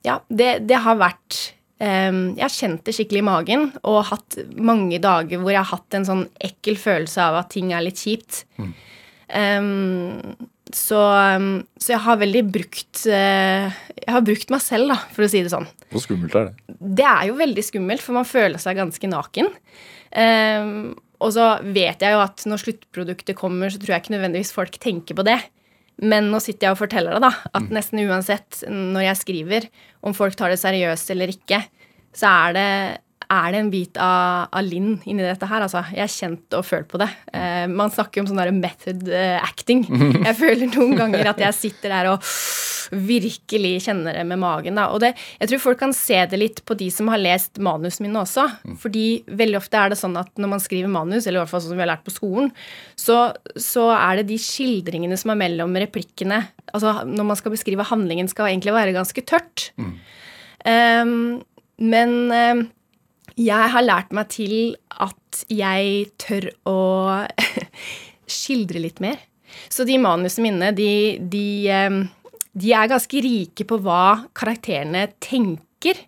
ja, 0.05 0.19
det, 0.29 0.49
det 0.69 0.77
har 0.85 0.99
vært 0.99 1.37
Jeg 1.81 2.43
har 2.43 2.53
kjent 2.53 2.83
det 2.85 2.93
skikkelig 2.93 3.23
i 3.23 3.25
magen 3.25 3.63
og 3.81 4.11
hatt 4.11 4.37
mange 4.53 4.99
dager 5.01 5.41
hvor 5.41 5.49
jeg 5.49 5.63
har 5.63 5.71
hatt 5.71 5.97
en 5.97 6.05
sånn 6.05 6.21
ekkel 6.37 6.77
følelse 6.77 7.23
av 7.23 7.39
at 7.39 7.49
ting 7.55 7.71
er 7.73 7.81
litt 7.87 8.03
kjipt. 8.03 8.43
Em, 9.33 10.35
så, 10.77 10.99
så 11.79 11.93
jeg 11.93 12.01
har 12.05 12.19
veldig 12.21 12.43
brukt 12.53 13.03
eh, 13.07 13.71
Jeg 13.99 14.13
har 14.15 14.25
brukt 14.25 14.53
meg 14.53 14.61
selv, 14.63 14.93
da, 14.93 14.97
for 15.15 15.25
å 15.25 15.31
si 15.31 15.43
det 15.45 15.53
sånn. 15.53 15.67
Hvor 15.93 16.03
skummelt 16.03 16.35
er 16.39 16.49
det? 16.49 16.77
Det 16.99 17.07
er 17.07 17.29
jo 17.29 17.39
veldig 17.39 17.65
skummelt, 17.65 18.03
for 18.03 18.17
man 18.17 18.27
føler 18.27 18.61
seg 18.61 18.79
ganske 18.79 19.09
naken. 19.11 19.49
Em, 20.13 20.93
og 21.23 21.33
så 21.35 21.47
vet 21.63 22.03
jeg 22.03 22.15
jo 22.15 22.21
at 22.23 22.43
når 22.49 22.63
sluttproduktet 22.63 23.37
kommer, 23.39 23.71
så 23.71 23.79
tror 23.81 23.95
jeg 23.95 24.03
ikke 24.03 24.15
nødvendigvis 24.15 24.53
folk 24.55 24.79
tenker 24.83 25.17
på 25.17 25.25
det. 25.27 25.39
Men 26.03 26.31
nå 26.33 26.41
sitter 26.41 26.67
jeg 26.67 26.75
og 26.75 26.81
forteller 26.81 27.15
det, 27.15 27.29
da. 27.29 27.31
At 27.55 27.69
nesten 27.73 28.01
uansett 28.03 28.63
når 28.67 29.07
jeg 29.07 29.21
skriver, 29.21 29.69
om 30.03 30.15
folk 30.17 30.35
tar 30.39 30.51
det 30.51 30.59
seriøst 30.61 31.13
eller 31.13 31.31
ikke, 31.31 31.61
så 32.13 32.29
er 32.29 32.57
det, 32.57 32.69
er 33.31 33.53
det 33.53 33.61
en 33.61 33.71
bit 33.73 33.99
av, 34.01 34.49
av 34.51 34.65
Linn 34.65 34.97
inni 35.09 35.23
dette 35.25 35.47
her. 35.49 35.65
Altså, 35.65 35.83
jeg 35.93 36.03
har 36.03 36.13
kjent 36.13 36.57
og 36.57 36.67
følt 36.67 36.89
på 36.91 37.01
det. 37.01 37.09
Eh, 37.33 37.65
man 37.71 37.93
snakker 37.93 38.19
jo 38.19 38.25
om 38.25 38.31
sånn 38.31 38.41
der 38.41 38.53
method 38.55 39.07
eh, 39.11 39.39
acting. 39.43 39.85
Jeg 40.27 40.37
føler 40.39 40.69
noen 40.73 40.95
ganger 40.97 41.33
at 41.33 41.41
jeg 41.41 41.55
sitter 41.55 41.91
der 41.91 42.07
og 42.13 42.23
virkelig 42.93 43.85
kjenner 43.85 44.15
det 44.15 44.23
med 44.27 44.39
magen. 44.41 44.77
Da. 44.77 44.87
Og 44.93 45.01
det, 45.03 45.13
jeg 45.39 45.49
tror 45.49 45.61
folk 45.63 45.79
kan 45.81 45.93
se 45.95 46.17
det 46.29 46.39
litt 46.39 46.61
på 46.67 46.75
de 46.77 46.89
som 46.93 47.09
har 47.11 47.21
lest 47.21 47.59
manusene 47.63 48.07
mine 48.07 48.21
også. 48.21 48.45
Fordi 48.81 49.23
veldig 49.27 49.59
ofte 49.59 49.79
er 49.79 49.93
det 49.93 49.99
sånn 49.99 50.17
at 50.19 50.31
når 50.39 50.51
man 50.55 50.63
skriver 50.63 50.91
manus, 50.91 51.25
eller 51.25 51.39
i 51.39 51.43
hvert 51.43 51.53
fall 51.53 51.63
sånn 51.63 51.73
som 51.73 51.79
vi 51.79 51.85
har 51.85 51.91
lært 51.93 52.05
på 52.05 52.13
skolen, 52.13 52.51
så, 52.99 53.19
så 53.55 53.87
er 53.95 54.21
det 54.21 54.27
de 54.31 54.39
skildringene 54.41 55.17
som 55.19 55.33
er 55.33 55.41
mellom 55.45 55.75
replikkene 55.83 56.43
Altså 56.73 57.03
når 57.05 57.25
man 57.27 57.37
skal 57.37 57.53
beskrive 57.53 57.85
handlingen, 57.85 58.29
skal 58.31 58.49
egentlig 58.49 58.73
være 58.73 58.95
ganske 58.95 59.21
tørt. 59.29 59.67
Ehm, 60.65 61.43
men 61.77 62.15
ehm, 62.33 62.63
jeg 63.39 63.73
har 63.75 63.85
lært 63.85 64.13
meg 64.15 64.29
til 64.33 64.55
at 65.01 65.43
jeg 65.51 66.09
tør 66.21 66.49
å 66.69 66.79
skildre 68.39 68.81
litt 68.83 69.01
mer. 69.03 69.21
Så 69.69 69.85
de 69.85 69.99
manusene 70.01 70.49
mine, 70.49 70.71
de, 70.77 70.91
de, 71.19 71.47
de 72.53 72.73
er 72.73 72.89
ganske 72.89 73.21
rike 73.25 73.67
på 73.69 73.77
hva 73.83 74.25
karakterene 74.37 75.07
tenker 75.21 76.01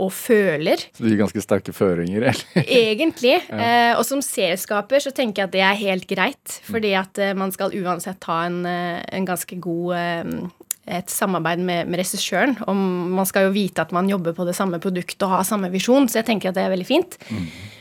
og 0.00 0.10
føler. 0.14 0.80
Så 0.96 1.04
de 1.04 1.12
gir 1.12 1.20
ganske 1.20 1.42
sterke 1.44 1.74
føringer, 1.76 2.24
eller? 2.30 2.62
Egentlig. 2.82 3.36
Eh, 3.52 3.92
og 3.96 4.04
som 4.08 4.22
serieskaper 4.24 5.04
så 5.04 5.12
tenker 5.14 5.42
jeg 5.42 5.50
at 5.50 5.54
det 5.54 5.64
er 5.66 5.80
helt 5.82 6.08
greit. 6.10 6.58
Fordi 6.68 6.94
at 6.98 7.20
eh, 7.20 7.34
man 7.38 7.52
skal 7.54 7.74
uansett 7.76 8.24
ha 8.30 8.38
en, 8.48 8.62
eh, 8.68 9.02
en 9.12 9.28
ganske 9.28 9.58
god 9.62 10.48
et 10.86 11.10
samarbeid 11.12 11.62
med, 11.62 11.86
med 11.90 12.00
regissøren. 12.00 12.56
Og 12.66 12.74
man 12.76 13.28
skal 13.28 13.46
jo 13.46 13.54
vite 13.54 13.84
at 13.84 13.92
man 13.94 14.08
jobber 14.10 14.34
på 14.36 14.46
det 14.48 14.56
samme 14.58 14.80
produktet 14.82 15.22
og 15.26 15.36
har 15.36 15.46
samme 15.46 15.70
visjon, 15.72 16.08
så 16.10 16.20
jeg 16.20 16.30
tenker 16.30 16.50
at 16.50 16.58
det 16.58 16.64
er 16.64 16.74
veldig 16.74 16.88
fint. 16.88 17.18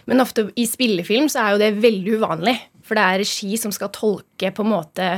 Men 0.09 0.21
ofte 0.23 0.49
i 0.59 0.67
spillefilm 0.69 1.29
så 1.31 1.43
er 1.43 1.55
jo 1.55 1.61
det 1.63 1.71
veldig 1.81 2.19
uvanlig. 2.21 2.55
For 2.85 2.97
det 2.97 3.07
er 3.07 3.21
regi 3.23 3.57
som 3.57 3.73
skal 3.73 3.91
tolke 3.95 4.51
på 4.53 4.65
en 4.65 4.73
måte 4.73 5.09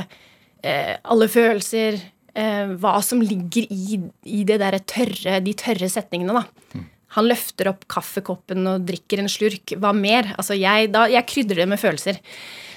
eh, 0.64 0.96
alle 1.02 1.28
følelser, 1.28 2.00
eh, 2.34 2.74
hva 2.80 2.96
som 3.04 3.22
ligger 3.24 3.68
i, 3.72 4.00
i 4.24 4.42
det 4.48 4.60
der 4.62 4.78
tørre, 4.80 5.40
de 5.44 5.56
tørre 5.58 5.90
setningene, 5.92 6.40
da. 6.40 6.84
Han 7.14 7.28
løfter 7.30 7.70
opp 7.70 7.86
kaffekoppen 7.90 8.66
og 8.66 8.86
drikker 8.88 9.22
en 9.22 9.30
slurk. 9.30 9.76
Hva 9.78 9.92
mer? 9.96 10.32
Altså, 10.34 10.56
jeg, 10.58 10.90
da, 10.94 11.06
jeg 11.12 11.28
krydrer 11.30 11.62
det 11.62 11.68
med 11.70 11.80
følelser. 11.80 12.20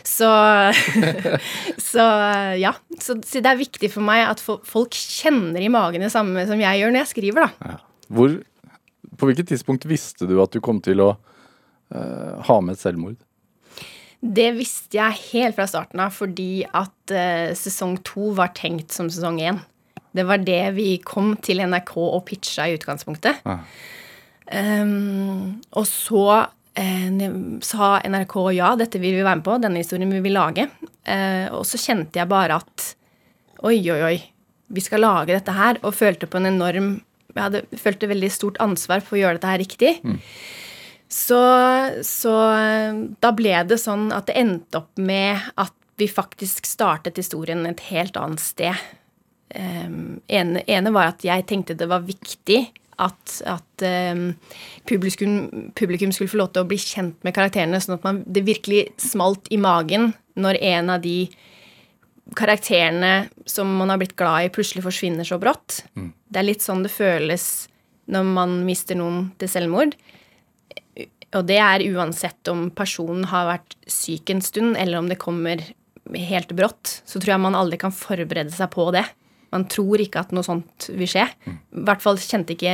Så, 0.07 0.29
så 1.91 2.05
ja. 2.61 2.73
Så, 3.01 3.17
så 3.25 3.41
det 3.43 3.51
er 3.51 3.59
viktig 3.59 3.89
for 3.93 4.05
meg 4.05 4.23
at 4.27 4.41
folk 4.43 4.95
kjenner 4.95 5.61
i 5.63 5.71
magen 5.73 6.05
det 6.05 6.13
samme 6.13 6.45
som 6.49 6.61
jeg 6.61 6.81
gjør 6.81 6.93
når 6.93 7.03
jeg 7.03 7.13
skriver, 7.15 7.47
da. 7.47 7.77
Hvor, 8.13 8.37
på 9.17 9.29
hvilket 9.29 9.49
tidspunkt 9.51 9.87
visste 9.89 10.29
du 10.29 10.37
at 10.43 10.53
du 10.53 10.61
kom 10.63 10.79
til 10.85 11.01
å 11.03 11.13
uh, 11.17 12.37
ha 12.47 12.59
med 12.61 12.77
et 12.77 12.83
selvmord? 12.83 13.17
Det 14.17 14.49
visste 14.57 14.97
jeg 14.97 15.19
helt 15.33 15.57
fra 15.57 15.67
starten 15.69 16.01
av 16.01 16.15
fordi 16.15 16.63
at 16.65 17.13
uh, 17.13 17.53
sesong 17.57 17.99
to 18.07 18.31
var 18.37 18.53
tenkt 18.57 18.95
som 18.95 19.11
sesong 19.13 19.41
én. 19.43 19.59
Det 20.17 20.25
var 20.25 20.41
det 20.41 20.63
vi 20.77 20.95
kom 21.05 21.35
til 21.43 21.61
NRK 21.61 21.93
og 22.07 22.23
pitcha 22.29 22.65
i 22.65 22.77
utgangspunktet. 22.77 23.43
Ja. 23.45 23.59
Ehm, 24.55 25.59
og 25.75 25.87
så 25.89 26.23
eh, 26.77 27.25
sa 27.65 27.97
NRK 28.07 28.35
ja, 28.55 28.71
dette 28.79 29.01
vil 29.01 29.17
vi 29.17 29.25
være 29.25 29.41
med 29.41 29.47
på, 29.47 29.57
denne 29.63 29.83
historien 29.83 30.13
vil 30.13 30.23
vi 30.25 30.33
lage. 30.33 30.67
Uh, 31.07 31.47
og 31.55 31.63
så 31.67 31.79
kjente 31.79 32.19
jeg 32.19 32.27
bare 32.27 32.59
at 32.59 32.89
oi, 33.63 33.79
oi, 33.79 33.99
oi, 34.03 34.17
vi 34.75 34.83
skal 34.83 35.05
lage 35.05 35.31
dette 35.31 35.55
her, 35.55 35.79
og 35.87 35.95
følte 35.95 36.27
på 36.27 36.41
en 36.41 36.51
enorm 36.51 36.97
Jeg 37.37 37.43
hadde, 37.43 37.77
følte 37.77 38.09
veldig 38.09 38.29
stort 38.33 38.55
ansvar 38.63 39.03
for 39.05 39.15
å 39.15 39.19
gjøre 39.19 39.37
dette 39.37 39.49
her 39.51 39.61
riktig. 39.61 39.91
Så, 41.07 41.37
så 42.03 42.33
eh, 42.57 42.97
da 43.21 43.29
ble 43.35 43.53
det 43.69 43.77
sånn 43.79 44.09
at 44.11 44.25
det 44.27 44.39
endte 44.41 44.81
opp 44.81 44.97
med 44.99 45.45
at 45.55 45.75
vi 46.01 46.09
faktisk 46.09 46.65
startet 46.67 47.19
historien 47.21 47.61
et 47.69 47.83
helt 47.91 48.17
annet 48.19 48.41
sted. 48.41 48.81
Um, 49.53 50.17
ene, 50.27 50.65
ene 50.67 50.91
var 50.91 51.13
at 51.13 51.23
jeg 51.23 51.45
tenkte 51.47 51.77
det 51.77 51.87
var 51.87 52.03
viktig 52.09 52.65
at, 52.97 53.33
at 53.45 53.85
um, 54.13 54.31
publikum, 54.89 55.35
publikum 55.77 56.13
skulle 56.15 56.31
få 56.31 56.39
lov 56.41 56.51
til 56.53 56.63
å 56.63 56.69
bli 56.69 56.79
kjent 56.81 57.19
med 57.25 57.35
karakterene, 57.35 57.79
sånn 57.83 57.97
at 57.99 58.07
man, 58.07 58.23
det 58.25 58.45
virkelig 58.47 58.87
smalt 59.01 59.49
i 59.53 59.59
magen 59.61 60.11
når 60.37 60.59
en 60.73 60.93
av 60.95 61.03
de 61.03 61.19
karakterene 62.37 63.29
som 63.47 63.69
man 63.79 63.93
har 63.93 64.01
blitt 64.01 64.17
glad 64.19 64.47
i, 64.47 64.53
plutselig 64.53 64.83
forsvinner 64.85 65.27
så 65.27 65.39
brått. 65.41 65.83
Det 66.27 66.41
er 66.41 66.47
litt 66.49 66.65
sånn 66.65 66.83
det 66.83 66.91
føles 66.91 67.67
når 68.11 68.27
man 68.27 68.57
mister 68.67 68.97
noen 68.99 69.29
til 69.39 69.51
selvmord. 69.51 69.95
Og 71.35 71.43
det 71.47 71.59
er 71.59 71.85
uansett 71.91 72.49
om 72.51 72.67
personen 72.75 73.27
har 73.31 73.49
vært 73.49 73.77
syk 73.91 74.31
en 74.33 74.43
stund, 74.43 74.77
eller 74.79 74.99
om 74.99 75.09
det 75.11 75.19
kommer 75.21 75.63
helt 76.15 76.51
brått. 76.55 77.01
Så 77.05 77.19
tror 77.19 77.35
jeg 77.35 77.43
man 77.43 77.57
aldri 77.57 77.79
kan 77.81 77.95
forberede 77.95 78.53
seg 78.55 78.71
på 78.73 78.89
det. 78.95 79.03
Man 79.53 79.67
tror 79.71 80.01
ikke 80.03 80.25
at 80.25 80.33
noe 80.35 80.45
sånt 80.45 80.89
vil 80.93 81.09
skje. 81.09 81.27
I 81.47 81.83
hvert 81.87 82.03
fall 82.03 82.19
kjente 82.21 82.55
ikke 82.55 82.73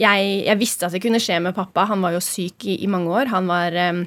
jeg, 0.00 0.32
jeg 0.46 0.60
visste 0.60 0.88
at 0.88 0.94
det 0.94 1.02
kunne 1.04 1.20
skje 1.22 1.38
med 1.44 1.56
pappa. 1.56 1.86
Han 1.90 2.02
var 2.04 2.14
jo 2.16 2.24
syk 2.24 2.66
i, 2.68 2.78
i 2.84 2.90
mange 2.90 3.12
år. 3.12 3.30
Han 3.32 3.48
var, 3.50 3.76
eh, 3.76 4.02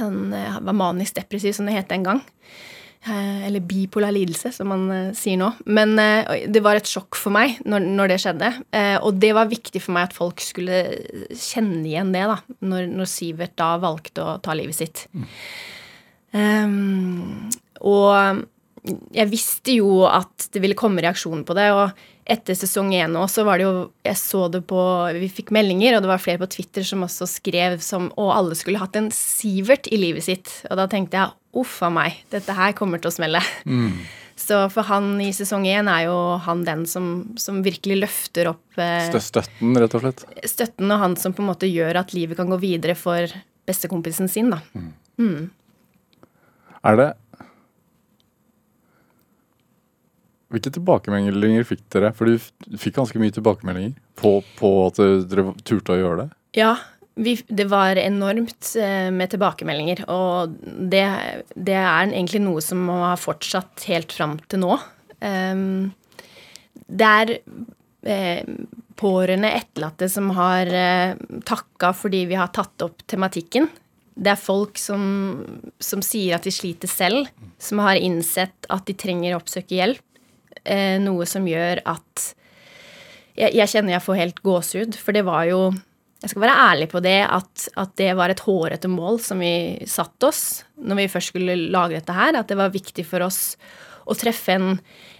han 0.00 0.20
eh, 0.36 0.60
var 0.66 0.78
manisk 0.78 1.18
depressiv, 1.20 1.54
som 1.56 1.68
det 1.68 1.76
het 1.76 1.92
en 1.94 2.06
gang. 2.08 2.22
Eh, 3.06 3.46
Eller 3.46 3.62
bipolar 3.66 4.14
lidelse, 4.14 4.52
som 4.54 4.70
man 4.72 5.14
sier 5.18 5.38
nå. 5.38 5.52
Men 5.66 5.94
det 5.96 6.62
var 6.62 6.78
et 6.78 6.90
sjokk 6.90 7.18
for 7.18 7.34
meg 7.34 7.58
når, 7.66 7.86
når 7.98 8.12
det 8.12 8.20
skjedde. 8.24 8.52
Og 9.02 9.18
det 9.22 9.32
var 9.38 9.50
viktig 9.50 9.82
for 9.82 9.96
meg 9.96 10.10
at 10.10 10.16
folk 10.16 10.42
skulle 10.42 10.82
kjenne 11.30 11.84
igjen 11.86 12.14
det, 12.14 12.26
da, 12.30 12.40
når, 12.62 12.88
når 12.90 13.10
Sivert 13.10 13.56
da 13.58 13.74
valgte 13.82 14.26
å 14.26 14.38
ta 14.42 14.54
livet 14.58 14.78
sitt. 14.78 15.06
Ehm, 16.32 17.50
og 17.82 18.46
jeg 18.82 19.30
visste 19.30 19.76
jo 19.76 20.02
at 20.08 20.48
det 20.50 20.62
ville 20.62 20.78
komme 20.78 21.02
reaksjoner 21.04 21.44
på 21.46 21.54
det, 21.54 21.68
og 21.70 21.92
etter 22.32 22.56
sesong 22.58 22.90
én 22.94 23.14
òg, 23.18 23.28
så 23.30 23.44
var 23.46 23.58
det 23.58 23.66
jo 23.66 23.74
Jeg 24.06 24.18
så 24.18 24.44
det 24.50 24.60
på 24.70 24.78
Vi 25.18 25.28
fikk 25.30 25.50
meldinger, 25.54 25.96
og 25.96 26.04
det 26.04 26.10
var 26.10 26.22
flere 26.22 26.42
på 26.42 26.50
Twitter 26.50 26.86
som 26.86 27.02
også 27.06 27.26
skrev 27.30 27.78
som 27.82 28.10
Å, 28.14 28.28
alle 28.34 28.58
skulle 28.58 28.82
hatt 28.82 28.98
en 28.98 29.10
Sivert 29.14 29.86
i 29.90 29.98
livet 29.98 30.26
sitt. 30.26 30.50
Og 30.70 30.78
da 30.78 30.88
tenkte 30.90 31.18
jeg 31.18 31.62
uff 31.62 31.80
a 31.84 31.90
meg, 31.92 32.22
dette 32.32 32.54
her 32.56 32.74
kommer 32.78 33.02
til 33.02 33.10
å 33.10 33.14
smelle. 33.14 33.42
Så 34.42 34.64
for 34.72 34.88
han 34.88 35.20
i 35.22 35.28
sesong 35.36 35.66
én 35.68 35.86
er 35.92 36.06
jo 36.08 36.16
han 36.42 36.62
den 36.66 36.86
som, 36.88 37.10
som 37.38 37.60
virkelig 37.62 37.98
løfter 38.00 38.48
opp 38.50 38.80
eh, 38.80 39.12
Støtten, 39.22 39.76
rett 39.78 39.94
og 39.94 40.02
slett? 40.02 40.24
støtten, 40.48 40.88
og 40.88 41.02
han 41.04 41.16
som 41.20 41.34
på 41.36 41.44
en 41.44 41.50
måte 41.52 41.68
gjør 41.68 42.00
at 42.00 42.14
livet 42.16 42.40
kan 42.40 42.50
gå 42.50 42.58
videre 42.58 42.96
for 42.98 43.28
bestekompisen 43.68 44.32
sin, 44.32 44.50
da. 44.50 44.58
Er 46.82 46.98
det 46.98 47.08
Hvilke 50.52 50.72
tilbakemeldinger 50.74 51.64
fikk 51.64 51.86
dere? 51.94 52.12
For 52.16 52.28
du 52.28 52.76
fikk 52.78 52.98
ganske 52.98 53.20
mye 53.20 53.32
tilbakemeldinger 53.32 53.94
på, 54.20 54.38
på 54.58 54.72
at 54.86 55.00
dere 55.30 55.52
turte 55.64 55.94
å 55.94 56.00
gjøre 56.00 56.24
det. 56.24 56.28
Ja, 56.58 56.74
vi, 57.14 57.36
det 57.48 57.64
var 57.68 57.96
enormt 57.96 58.74
eh, 58.80 59.08
med 59.12 59.32
tilbakemeldinger, 59.32 60.04
og 60.12 60.54
det, 60.64 61.04
det 61.54 61.76
er 61.76 62.06
egentlig 62.08 62.40
noe 62.44 62.62
som 62.64 62.86
har 62.88 63.20
fortsatt 63.20 63.84
helt 63.90 64.12
fram 64.16 64.38
til 64.48 64.62
nå. 64.64 64.78
Ehm, 65.24 65.92
det 66.88 67.10
er 67.20 67.34
eh, 68.08 68.48
pårørende 68.98 69.52
etterlatte 69.58 70.08
som 70.12 70.30
har 70.36 70.72
eh, 70.72 71.14
takka 71.48 71.92
fordi 71.96 72.24
vi 72.30 72.40
har 72.40 72.52
tatt 72.54 72.84
opp 72.84 73.04
tematikken. 73.10 73.68
Det 74.12 74.34
er 74.34 74.40
folk 74.40 74.80
som, 74.80 75.04
som 75.80 76.02
sier 76.04 76.36
at 76.36 76.48
de 76.48 76.52
sliter 76.52 76.90
selv, 76.90 77.28
som 77.60 77.80
har 77.84 78.00
innsett 78.00 78.68
at 78.72 78.88
de 78.88 78.96
trenger 78.96 79.34
å 79.34 79.40
oppsøke 79.40 79.76
hjelp. 79.78 80.04
Eh, 80.64 80.98
noe 81.02 81.26
som 81.28 81.46
gjør 81.48 81.82
at 81.88 82.26
jeg, 83.32 83.54
jeg 83.56 83.70
kjenner 83.72 83.96
jeg 83.96 84.04
får 84.04 84.20
helt 84.20 84.42
gåsehud, 84.44 84.98
for 85.00 85.16
det 85.16 85.24
var 85.26 85.46
jo 85.48 85.72
Jeg 86.22 86.30
skal 86.30 86.44
være 86.44 86.58
ærlig 86.70 86.86
på 86.92 87.00
det, 87.02 87.18
at, 87.26 87.68
at 87.82 87.94
det 87.98 88.12
var 88.14 88.30
et 88.30 88.42
hårete 88.46 88.86
mål 88.86 89.16
som 89.18 89.40
vi 89.42 89.82
satte 89.90 90.28
oss 90.28 90.42
når 90.78 91.00
vi 91.00 91.06
først 91.10 91.32
skulle 91.32 91.56
lage 91.74 91.96
dette 91.96 92.14
her. 92.14 92.38
At 92.38 92.46
det 92.46 92.58
var 92.60 92.70
viktig 92.70 93.02
for 93.08 93.24
oss 93.26 93.56
å 94.06 94.14
treffe 94.14 94.54
en, 94.54 94.76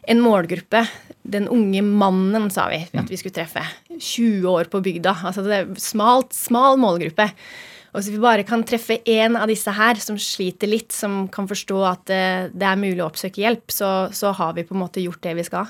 en 0.06 0.22
målgruppe. 0.22 0.84
Den 1.26 1.48
unge 1.50 1.82
mannen, 1.82 2.46
sa 2.54 2.68
vi 2.70 2.84
at 2.86 3.10
vi 3.10 3.18
skulle 3.18 3.34
treffe. 3.34 3.64
20 3.90 4.46
år 4.46 4.70
på 4.70 4.78
bygda. 4.84 5.16
Altså 5.26 5.42
det 5.42 5.58
er 5.58 5.74
smalt, 5.82 6.30
smal 6.38 6.78
målgruppe. 6.78 7.26
Og 7.92 8.00
hvis 8.00 8.14
vi 8.14 8.22
bare 8.22 8.44
kan 8.48 8.62
treffe 8.64 8.96
én 9.04 9.36
av 9.36 9.50
disse 9.50 9.72
her 9.76 10.00
som 10.00 10.16
sliter 10.20 10.70
litt, 10.70 10.94
som 10.96 11.26
kan 11.32 11.48
forstå 11.48 11.80
at 11.84 12.06
det, 12.08 12.24
det 12.56 12.64
er 12.68 12.80
mulig 12.80 13.02
å 13.04 13.10
oppsøke 13.10 13.42
hjelp, 13.44 13.68
så, 13.72 13.92
så 14.16 14.32
har 14.38 14.54
vi 14.56 14.64
på 14.64 14.72
en 14.76 14.80
måte 14.80 15.02
gjort 15.04 15.20
det 15.26 15.34
vi 15.36 15.44
skal. 15.44 15.68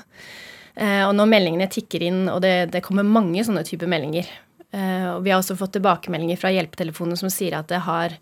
Eh, 0.75 1.03
og 1.03 1.11
når 1.17 1.31
meldingene 1.33 1.67
tikker 1.71 2.05
inn, 2.07 2.23
og 2.31 2.39
det, 2.45 2.71
det 2.71 2.83
kommer 2.85 3.03
mange 3.05 3.43
sånne 3.45 3.61
typer 3.67 3.91
meldinger 3.91 4.25
eh, 4.73 5.05
Og 5.11 5.19
vi 5.21 5.29
har 5.29 5.37
også 5.37 5.53
fått 5.59 5.75
tilbakemeldinger 5.75 6.39
fra 6.41 6.49
hjelpetelefonen 6.55 7.19
som 7.19 7.29
sier 7.29 7.59
at 7.59 7.67
det 7.69 7.83
har, 7.85 8.15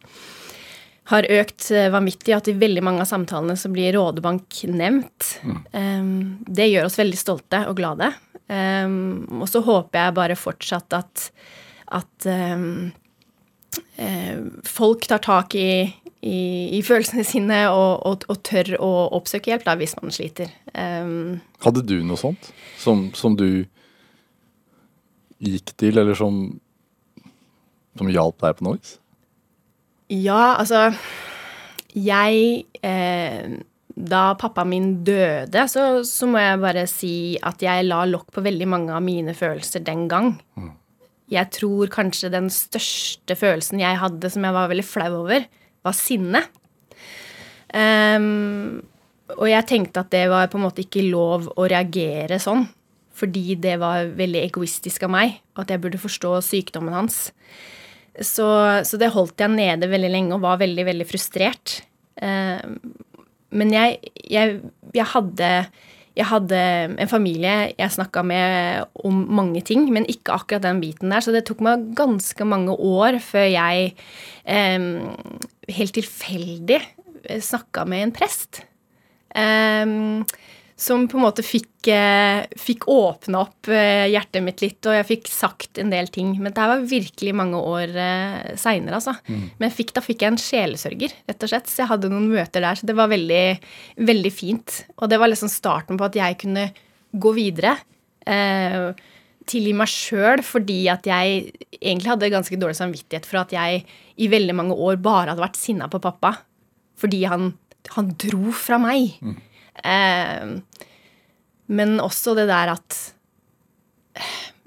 har 1.14 1.30
økt 1.38 1.70
eh, 1.70 1.92
vanvittig, 1.94 2.34
at 2.36 2.50
i 2.50 2.58
veldig 2.58 2.84
mange 2.84 3.06
av 3.06 3.12
samtalene 3.12 3.56
så 3.56 3.72
blir 3.72 3.94
Rådebank 3.96 4.64
nevnt. 4.74 5.36
Mm. 5.46 6.42
det 6.50 6.72
gjør 6.74 6.90
oss 6.90 7.00
veldig 7.00 7.22
stolte 7.22 7.64
og 7.70 7.78
glade. 7.78 8.10
Eh, 8.52 8.98
og 9.38 9.46
så 9.54 9.62
håper 9.64 10.02
jeg 10.08 10.18
bare 10.18 10.40
fortsatt 10.40 10.98
at, 10.98 11.30
at 12.02 12.28
eh, 12.28 12.58
eh, 12.58 12.90
folk 14.68 15.06
tar 15.08 15.22
tak 15.24 15.56
i, 15.56 15.86
i, 16.22 16.40
i 16.78 16.82
følelsene 16.84 17.24
sine 17.28 17.60
og, 17.72 18.02
og, 18.08 18.26
og 18.32 18.42
tør 18.48 18.74
å 18.82 18.90
oppsøke 19.20 19.54
hjelp 19.54 19.68
da, 19.68 19.78
hvis 19.80 19.96
man 20.02 20.14
sliter. 20.16 20.52
Um, 20.74 21.40
Hadde 21.64 21.86
du 21.88 22.00
noe 22.04 22.20
sånt 22.20 22.52
som, 22.82 23.10
som 23.18 23.38
du 23.40 23.64
gikk 25.42 25.74
til, 25.80 25.98
eller 25.98 26.18
som, 26.18 26.44
som 27.98 28.12
hjalp 28.12 28.42
deg 28.44 28.60
på 28.60 28.68
noe 28.68 28.80
vis? 28.80 28.98
ja, 30.12 30.58
altså 30.60 30.92
Jeg 31.96 32.66
eh, 32.84 33.58
da 33.92 34.22
pappa 34.40 34.64
min 34.66 35.04
døde, 35.06 35.66
så, 35.70 36.04
så 36.08 36.28
må 36.30 36.40
jeg 36.40 36.62
bare 36.62 36.86
si 36.90 37.16
at 37.44 37.62
jeg 37.64 37.88
la 37.88 38.06
lokk 38.08 38.32
på 38.34 38.44
veldig 38.44 38.68
mange 38.72 38.96
av 38.96 39.04
mine 39.04 39.36
følelser 39.38 39.84
den 39.86 40.08
gang. 40.12 40.34
Jeg 41.32 41.52
tror 41.56 41.92
kanskje 41.92 42.32
den 42.34 42.50
største 42.52 43.38
følelsen 43.40 43.82
jeg 43.82 44.00
hadde 44.02 44.32
som 44.34 44.44
jeg 44.46 44.56
var 44.56 44.72
veldig 44.72 44.88
flau 44.88 45.12
over, 45.24 45.46
var 45.82 45.96
sinne. 45.98 46.44
Um, 47.72 48.82
og 49.38 49.48
jeg 49.48 49.68
tenkte 49.70 50.04
at 50.04 50.12
det 50.12 50.26
var 50.32 50.50
på 50.52 50.60
en 50.60 50.66
måte 50.66 50.84
ikke 50.84 51.06
lov 51.08 51.48
å 51.56 51.68
reagere 51.72 52.40
sånn. 52.42 52.66
Fordi 53.16 53.56
det 53.60 53.76
var 53.82 54.10
veldig 54.18 54.42
egoistisk 54.48 55.06
av 55.06 55.12
meg, 55.14 55.38
og 55.56 55.64
at 55.66 55.74
jeg 55.74 55.82
burde 55.84 56.00
forstå 56.02 56.34
sykdommen 56.48 56.96
hans. 56.96 57.30
Så, 58.18 58.48
så 58.88 59.00
det 59.00 59.12
holdt 59.14 59.40
jeg 59.40 59.54
nede 59.54 59.90
veldig 59.92 60.12
lenge 60.12 60.36
og 60.36 60.44
var 60.44 60.60
veldig, 60.62 60.86
veldig 60.88 61.08
frustrert. 61.08 61.78
Ehm, 62.24 62.80
men 63.56 63.74
jeg, 63.76 64.00
jeg, 64.32 64.60
jeg 64.96 65.08
hadde 65.14 65.52
jeg 66.18 66.28
hadde 66.28 66.58
en 67.00 67.10
familie 67.10 67.72
jeg 67.78 67.94
snakka 67.96 68.24
med 68.28 68.86
om 69.06 69.22
mange 69.32 69.62
ting, 69.64 69.86
men 69.94 70.08
ikke 70.12 70.36
akkurat 70.36 70.66
den 70.66 70.82
biten 70.84 71.14
der. 71.14 71.24
Så 71.24 71.32
det 71.32 71.46
tok 71.48 71.64
meg 71.64 71.92
ganske 71.98 72.48
mange 72.48 72.76
år 72.76 73.20
før 73.24 73.48
jeg 73.48 73.94
eh, 74.44 74.90
helt 75.72 75.96
tilfeldig 75.96 76.82
snakka 77.40 77.86
med 77.88 78.08
en 78.08 78.16
prest. 78.16 78.64
Eh, 79.36 79.96
som 80.82 81.04
på 81.06 81.20
en 81.20 81.26
måte 81.28 81.44
fikk, 81.46 81.88
eh, 81.94 82.42
fikk 82.58 82.88
åpna 82.90 83.44
opp 83.44 83.70
eh, 83.70 84.08
hjertet 84.10 84.42
mitt 84.42 84.64
litt, 84.64 84.80
og 84.90 84.96
jeg 84.98 85.08
fikk 85.12 85.30
sagt 85.30 85.78
en 85.82 85.94
del 85.94 86.10
ting. 86.10 86.34
Men 86.40 86.50
det 86.50 86.64
her 86.64 86.72
var 86.72 86.88
virkelig 86.90 87.36
mange 87.38 87.60
år 87.62 87.94
eh, 88.02 88.56
seinere, 88.58 88.98
altså. 88.98 89.14
Men 89.62 89.74
fikk, 89.74 89.94
da 89.94 90.02
fikk 90.02 90.26
jeg 90.26 90.34
en 90.34 90.42
sjelesørger, 90.42 91.14
rett 91.30 91.46
og 91.46 91.52
slett. 91.54 91.70
Så 91.70 91.84
jeg 91.84 91.92
hadde 91.92 92.10
noen 92.10 92.32
møter 92.32 92.66
der. 92.66 92.80
Så 92.80 92.90
det 92.90 92.98
var 92.98 93.12
veldig, 93.14 93.46
veldig 94.10 94.34
fint. 94.34 94.82
Og 94.98 95.12
det 95.12 95.22
var 95.22 95.30
liksom 95.30 95.52
starten 95.54 96.02
på 96.02 96.10
at 96.10 96.18
jeg 96.18 96.40
kunne 96.42 96.66
gå 97.14 97.36
videre. 97.38 97.76
Eh, 98.26 98.90
tilgi 99.52 99.74
meg 99.78 99.90
sjøl 99.90 100.44
fordi 100.46 100.84
at 100.92 101.08
jeg 101.10 101.52
egentlig 101.78 102.12
hadde 102.12 102.34
ganske 102.34 102.60
dårlig 102.62 102.78
samvittighet 102.78 103.26
for 103.28 103.42
at 103.42 103.54
jeg 103.56 103.82
i 104.22 104.30
veldig 104.32 104.58
mange 104.58 104.78
år 104.78 105.00
bare 105.02 105.34
hadde 105.34 105.46
vært 105.46 105.62
sinna 105.62 105.90
på 105.92 106.02
pappa. 106.02 106.36
Fordi 107.02 107.24
han, 107.30 107.54
han 107.96 108.12
dro 108.22 108.50
fra 108.54 108.82
meg. 108.82 109.18
Eh, 109.22 109.48
men 111.72 111.94
også 112.04 112.36
det 112.38 112.48
der 112.50 112.74
at 112.74 112.98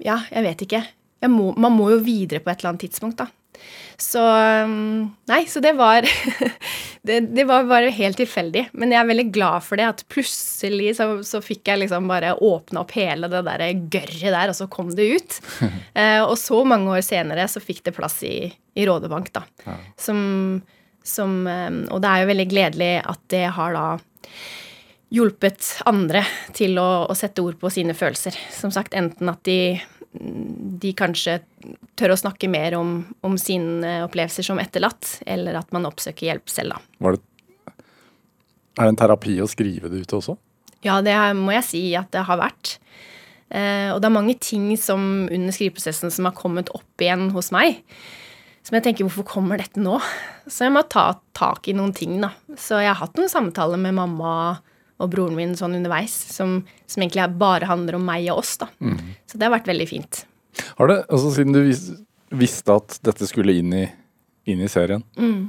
Ja, 0.01 0.17
jeg 0.31 0.43
vet 0.43 0.63
ikke. 0.65 0.81
Jeg 1.23 1.31
må, 1.31 1.51
man 1.57 1.71
må 1.75 1.91
jo 1.93 1.99
videre 2.03 2.41
på 2.43 2.51
et 2.51 2.59
eller 2.59 2.73
annet 2.73 2.87
tidspunkt, 2.87 3.21
da. 3.21 3.29
Så 3.97 4.19
um, 4.65 5.05
Nei, 5.29 5.45
så 5.47 5.61
det 5.63 5.71
var 5.77 6.03
det, 7.07 7.19
det 7.35 7.45
var 7.47 7.67
bare 7.69 7.93
helt 7.95 8.19
tilfeldig. 8.19 8.67
Men 8.75 8.93
jeg 8.93 9.01
er 9.01 9.09
veldig 9.09 9.27
glad 9.35 9.65
for 9.65 9.79
det, 9.79 9.87
at 9.93 10.03
plutselig 10.11 10.95
så, 10.99 11.07
så 11.25 11.41
fikk 11.43 11.71
jeg 11.71 11.85
liksom 11.85 12.09
bare 12.11 12.35
åpna 12.35 12.83
opp 12.83 12.91
hele 12.97 13.29
det 13.31 13.45
der 13.47 13.65
gørret 13.93 14.25
der, 14.35 14.51
og 14.51 14.57
så 14.57 14.69
kom 14.71 14.93
det 14.95 15.09
ut. 15.15 15.41
Eh, 15.95 16.19
og 16.19 16.33
så 16.35 16.57
mange 16.67 16.91
år 16.91 16.99
senere 17.05 17.45
så 17.47 17.61
fikk 17.63 17.77
det 17.85 17.93
plass 17.95 18.17
i, 18.27 18.49
i 18.51 18.83
Rådebank, 18.87 19.29
da. 19.31 19.45
Som, 19.99 20.17
som 21.07 21.37
um, 21.47 21.77
Og 21.95 22.01
det 22.03 22.09
er 22.09 22.23
jo 22.23 22.29
veldig 22.33 22.45
gledelig 22.51 22.89
at 22.99 23.21
det 23.31 23.45
har 23.55 23.77
da 23.77 23.85
hjulpet 25.13 25.67
andre 25.85 26.23
til 26.55 26.79
å, 26.81 27.05
å 27.09 27.15
sette 27.17 27.43
ord 27.43 27.59
på 27.61 27.71
sine 27.73 27.95
følelser. 27.97 28.37
Som 28.53 28.73
sagt, 28.73 28.95
enten 28.97 29.29
at 29.31 29.43
de, 29.47 29.77
de 30.81 30.93
kanskje 30.97 31.39
tør 31.99 32.15
å 32.15 32.19
snakke 32.19 32.49
mer 32.51 32.77
om, 32.79 32.97
om 33.25 33.37
sine 33.41 33.99
opplevelser 34.05 34.47
som 34.47 34.61
etterlatt, 34.61 35.19
eller 35.27 35.59
at 35.61 35.71
man 35.75 35.87
oppsøker 35.89 36.31
hjelp 36.31 36.51
selv, 36.51 36.75
da. 36.75 37.13
Det 37.15 37.21
Er 38.75 38.89
det 38.89 38.91
en 38.91 39.03
terapi 39.05 39.37
å 39.43 39.47
skrive 39.47 39.91
det 39.91 40.03
ut 40.03 40.17
også? 40.17 40.35
Ja, 40.85 40.99
det 41.01 41.15
må 41.37 41.53
jeg 41.55 41.65
si 41.65 41.85
at 41.97 42.11
det 42.13 42.25
har 42.27 42.41
vært. 42.41 42.77
Eh, 43.49 43.89
og 43.93 44.01
det 44.01 44.09
er 44.09 44.13
mange 44.13 44.35
ting 44.41 44.67
som 44.77 45.25
under 45.29 45.55
skriveprosessen 45.55 46.13
som 46.13 46.27
har 46.27 46.35
kommet 46.37 46.69
opp 46.75 47.01
igjen 47.01 47.29
hos 47.33 47.51
meg. 47.55 47.81
Som 48.65 48.77
jeg 48.77 48.87
tenker, 48.87 49.05
hvorfor 49.05 49.27
kommer 49.29 49.61
dette 49.61 49.81
nå? 49.81 49.99
Så 50.49 50.65
jeg 50.65 50.73
må 50.73 50.81
ta 50.89 51.11
tak 51.37 51.69
i 51.69 51.75
noen 51.77 51.93
ting, 51.95 52.17
da. 52.21 52.31
Så 52.57 52.81
jeg 52.81 52.89
har 52.89 52.99
hatt 52.99 53.17
noen 53.17 53.29
samtaler 53.31 53.81
med 53.81 53.97
mamma 53.97 54.31
og 55.01 55.11
broren 55.11 55.35
min 55.35 55.55
sånn 55.59 55.75
underveis, 55.77 56.13
som, 56.31 56.61
som 56.87 57.03
egentlig 57.03 57.25
bare 57.39 57.67
handler 57.67 57.97
om 57.97 58.05
meg 58.07 58.29
og 58.31 58.43
oss, 58.43 58.55
da. 58.61 58.69
Så 59.27 59.37
det 59.37 59.47
har 59.47 59.55
vært 59.57 59.67
veldig 59.67 59.87
fint. 59.89 60.21
Har 60.77 60.87
det, 60.91 61.01
altså 61.09 61.33
Siden 61.35 61.55
du 61.55 61.61
vis, 61.65 61.89
visste 62.31 62.77
at 62.79 62.99
dette 63.05 63.27
skulle 63.27 63.57
inn 63.59 63.73
i, 63.75 63.85
inn 64.47 64.61
i 64.63 64.69
serien, 64.71 65.03
mm. 65.19 65.41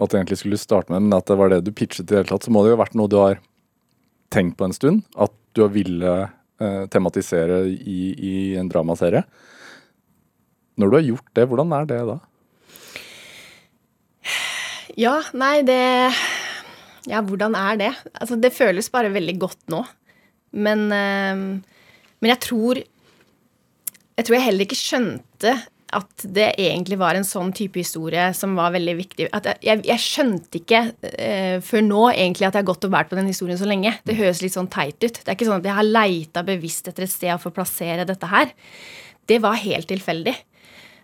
at 0.00 0.12
det 0.12 0.20
egentlig 0.20 0.40
skulle 0.40 0.60
starte 0.60 0.92
med, 0.94 1.04
men 1.06 1.18
at 1.18 1.28
det 1.28 1.36
var 1.36 1.52
det 1.52 1.60
du 1.66 1.74
pitchet 1.76 2.06
i 2.06 2.14
det 2.14 2.22
hele 2.22 2.30
tatt, 2.30 2.46
så 2.46 2.54
må 2.54 2.64
det 2.64 2.72
jo 2.72 2.78
ha 2.78 2.84
vært 2.84 2.96
noe 2.96 3.12
du 3.12 3.18
har 3.20 3.42
tenkt 4.32 4.56
på 4.58 4.68
en 4.68 4.76
stund? 4.76 5.04
At 5.16 5.34
du 5.56 5.62
har 5.64 5.74
ville 5.74 6.14
eh, 6.24 6.86
tematisere 6.92 7.62
i, 7.68 8.00
i 8.16 8.32
en 8.60 8.70
dramaserie? 8.72 9.22
Når 10.76 10.90
du 10.90 10.98
har 10.98 11.06
gjort 11.10 11.30
det, 11.36 11.46
hvordan 11.48 11.76
er 11.76 11.86
det 11.88 12.00
da? 12.08 12.16
Ja, 14.96 15.18
nei, 15.36 15.60
det 15.68 15.80
Ja, 17.06 17.22
hvordan 17.22 17.54
er 17.58 17.78
det? 17.80 17.92
Altså, 18.18 18.38
det 18.40 18.54
føles 18.54 18.90
bare 18.92 19.14
veldig 19.14 19.36
godt 19.42 19.62
nå. 19.72 19.84
Men, 20.56 20.86
eh, 20.92 21.36
men 22.20 22.32
jeg 22.32 22.40
tror 22.40 22.78
Jeg 24.16 24.24
tror 24.24 24.36
jeg 24.38 24.46
heller 24.46 24.64
ikke 24.64 24.78
skjønte 24.80 25.50
at 25.96 26.24
det 26.34 26.46
egentlig 26.58 26.96
var 26.98 27.14
en 27.14 27.26
sånn 27.26 27.52
type 27.54 27.78
historie 27.78 28.24
som 28.34 28.56
var 28.58 28.72
veldig 28.74 28.94
viktig. 28.98 29.26
Jeg, 29.28 29.58
jeg, 29.62 29.82
jeg 29.86 30.02
skjønte 30.02 30.58
ikke 30.58 30.80
eh, 31.12 31.58
før 31.62 31.84
nå 31.84 32.00
egentlig 32.10 32.48
at 32.48 32.56
jeg 32.56 32.64
har 32.64 32.70
gått 32.70 32.86
og 32.88 32.94
båret 32.94 33.10
på 33.12 33.18
den 33.18 33.28
historien 33.30 33.60
så 33.60 33.68
lenge. 33.68 33.92
Det 34.08 34.16
høres 34.18 34.40
litt 34.42 34.56
sånn 34.56 34.70
teit 34.72 34.98
ut. 35.04 35.20
Det 35.20 35.28
er 35.28 35.36
ikke 35.36 35.46
sånn 35.46 35.60
at 35.60 35.68
jeg 35.68 35.78
har 35.78 35.86
leita 35.86 36.42
bevisst 36.48 36.90
etter 36.90 37.06
et 37.06 37.12
sted 37.12 37.36
for 37.42 37.52
å 37.52 37.58
plassere 37.60 38.08
dette 38.08 38.32
her. 38.32 38.50
Det 39.30 39.38
var 39.44 39.60
helt 39.62 39.88
tilfeldig. 39.92 40.34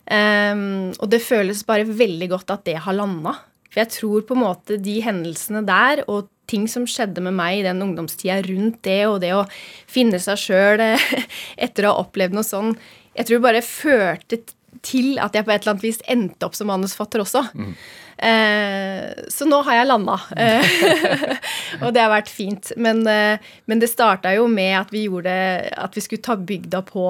Um, 0.03 0.91
og 0.99 1.07
det 1.13 1.21
føles 1.23 1.63
bare 1.67 1.87
veldig 1.87 2.27
godt 2.33 2.51
at 2.57 2.65
det 2.67 2.75
har 2.83 2.97
landa. 2.97 3.37
For 3.73 3.83
jeg 3.83 3.93
tror 3.95 4.25
på 4.27 4.37
en 4.37 4.43
måte 4.43 4.77
de 4.81 4.99
hendelsene 5.01 5.63
der 5.65 6.03
og 6.05 6.29
ting 6.49 6.67
som 6.69 6.85
skjedde 6.89 7.23
med 7.25 7.33
meg 7.37 7.61
i 7.61 7.65
den 7.65 7.81
ungdomstida 7.81 8.41
rundt 8.45 8.83
det, 8.85 8.99
og 9.09 9.21
det 9.23 9.31
å 9.33 9.45
finne 9.89 10.19
seg 10.21 10.37
sjøl 10.37 10.83
etter 11.65 11.87
å 11.87 11.93
ha 11.93 12.03
opplevd 12.03 12.35
noe 12.37 12.45
sånn, 12.45 12.75
jeg 13.17 13.29
tror 13.29 13.43
bare 13.45 13.65
førte 13.65 14.41
til 14.83 15.19
at 15.21 15.35
jeg 15.35 15.45
på 15.45 15.53
et 15.53 15.61
eller 15.63 15.75
annet 15.75 15.85
vis 15.85 16.01
endte 16.09 16.47
opp 16.47 16.57
som 16.57 16.67
manusfatter 16.67 17.21
også. 17.23 17.43
Eh, 18.17 19.23
så 19.31 19.47
nå 19.47 19.61
har 19.67 19.79
jeg 19.79 19.89
landa. 19.89 20.17
Eh, 20.37 20.73
og 21.83 21.93
det 21.95 22.03
har 22.03 22.11
vært 22.11 22.31
fint. 22.31 22.73
Men, 22.77 23.03
eh, 23.07 23.53
men 23.69 23.81
det 23.81 23.91
starta 23.91 24.33
jo 24.35 24.49
med 24.51 24.75
at 24.81 24.93
vi 24.93 25.05
gjorde 25.07 25.33
At 25.77 25.95
vi 25.95 26.03
skulle 26.03 26.25
ta 26.25 26.35
bygda 26.37 26.83
på 26.89 27.07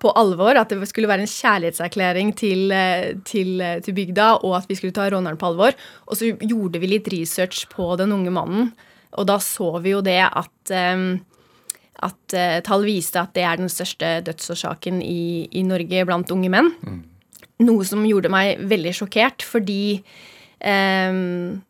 på 0.00 0.12
alvor, 0.18 0.58
at 0.58 0.72
det 0.72 0.88
skulle 0.88 1.10
være 1.10 1.26
en 1.26 1.30
kjærlighetserklæring 1.30 2.32
til, 2.38 2.70
eh, 2.72 3.16
til, 3.24 3.60
eh, 3.60 3.80
til 3.84 3.96
bygda, 3.96 4.28
og 4.44 4.56
at 4.56 4.68
vi 4.68 4.78
skulle 4.78 4.96
ta 4.96 5.08
råneren 5.10 5.38
på 5.38 5.50
alvor. 5.50 5.76
Og 6.08 6.16
så 6.16 6.32
gjorde 6.38 6.80
vi 6.80 6.86
litt 6.94 7.10
research 7.12 7.68
på 7.68 7.96
den 8.00 8.12
unge 8.12 8.32
mannen, 8.32 8.72
og 9.12 9.26
da 9.26 9.38
så 9.38 9.80
vi 9.82 9.90
jo 9.94 10.00
det 10.00 10.22
at 10.22 10.74
um, 10.94 11.20
at 12.00 12.32
uh, 12.32 12.60
tall 12.64 12.86
viste 12.86 13.20
at 13.20 13.34
det 13.36 13.42
er 13.44 13.58
den 13.60 13.68
største 13.68 14.22
dødsårsaken 14.24 15.02
i, 15.04 15.48
i 15.52 15.62
Norge 15.66 16.06
blant 16.08 16.30
unge 16.32 16.48
menn. 16.48 16.70
Noe 17.60 17.84
som 17.84 18.06
gjorde 18.08 18.30
meg 18.32 18.62
veldig 18.70 18.94
sjokkert, 18.96 19.44
fordi 19.44 20.00
um, 20.64 21.60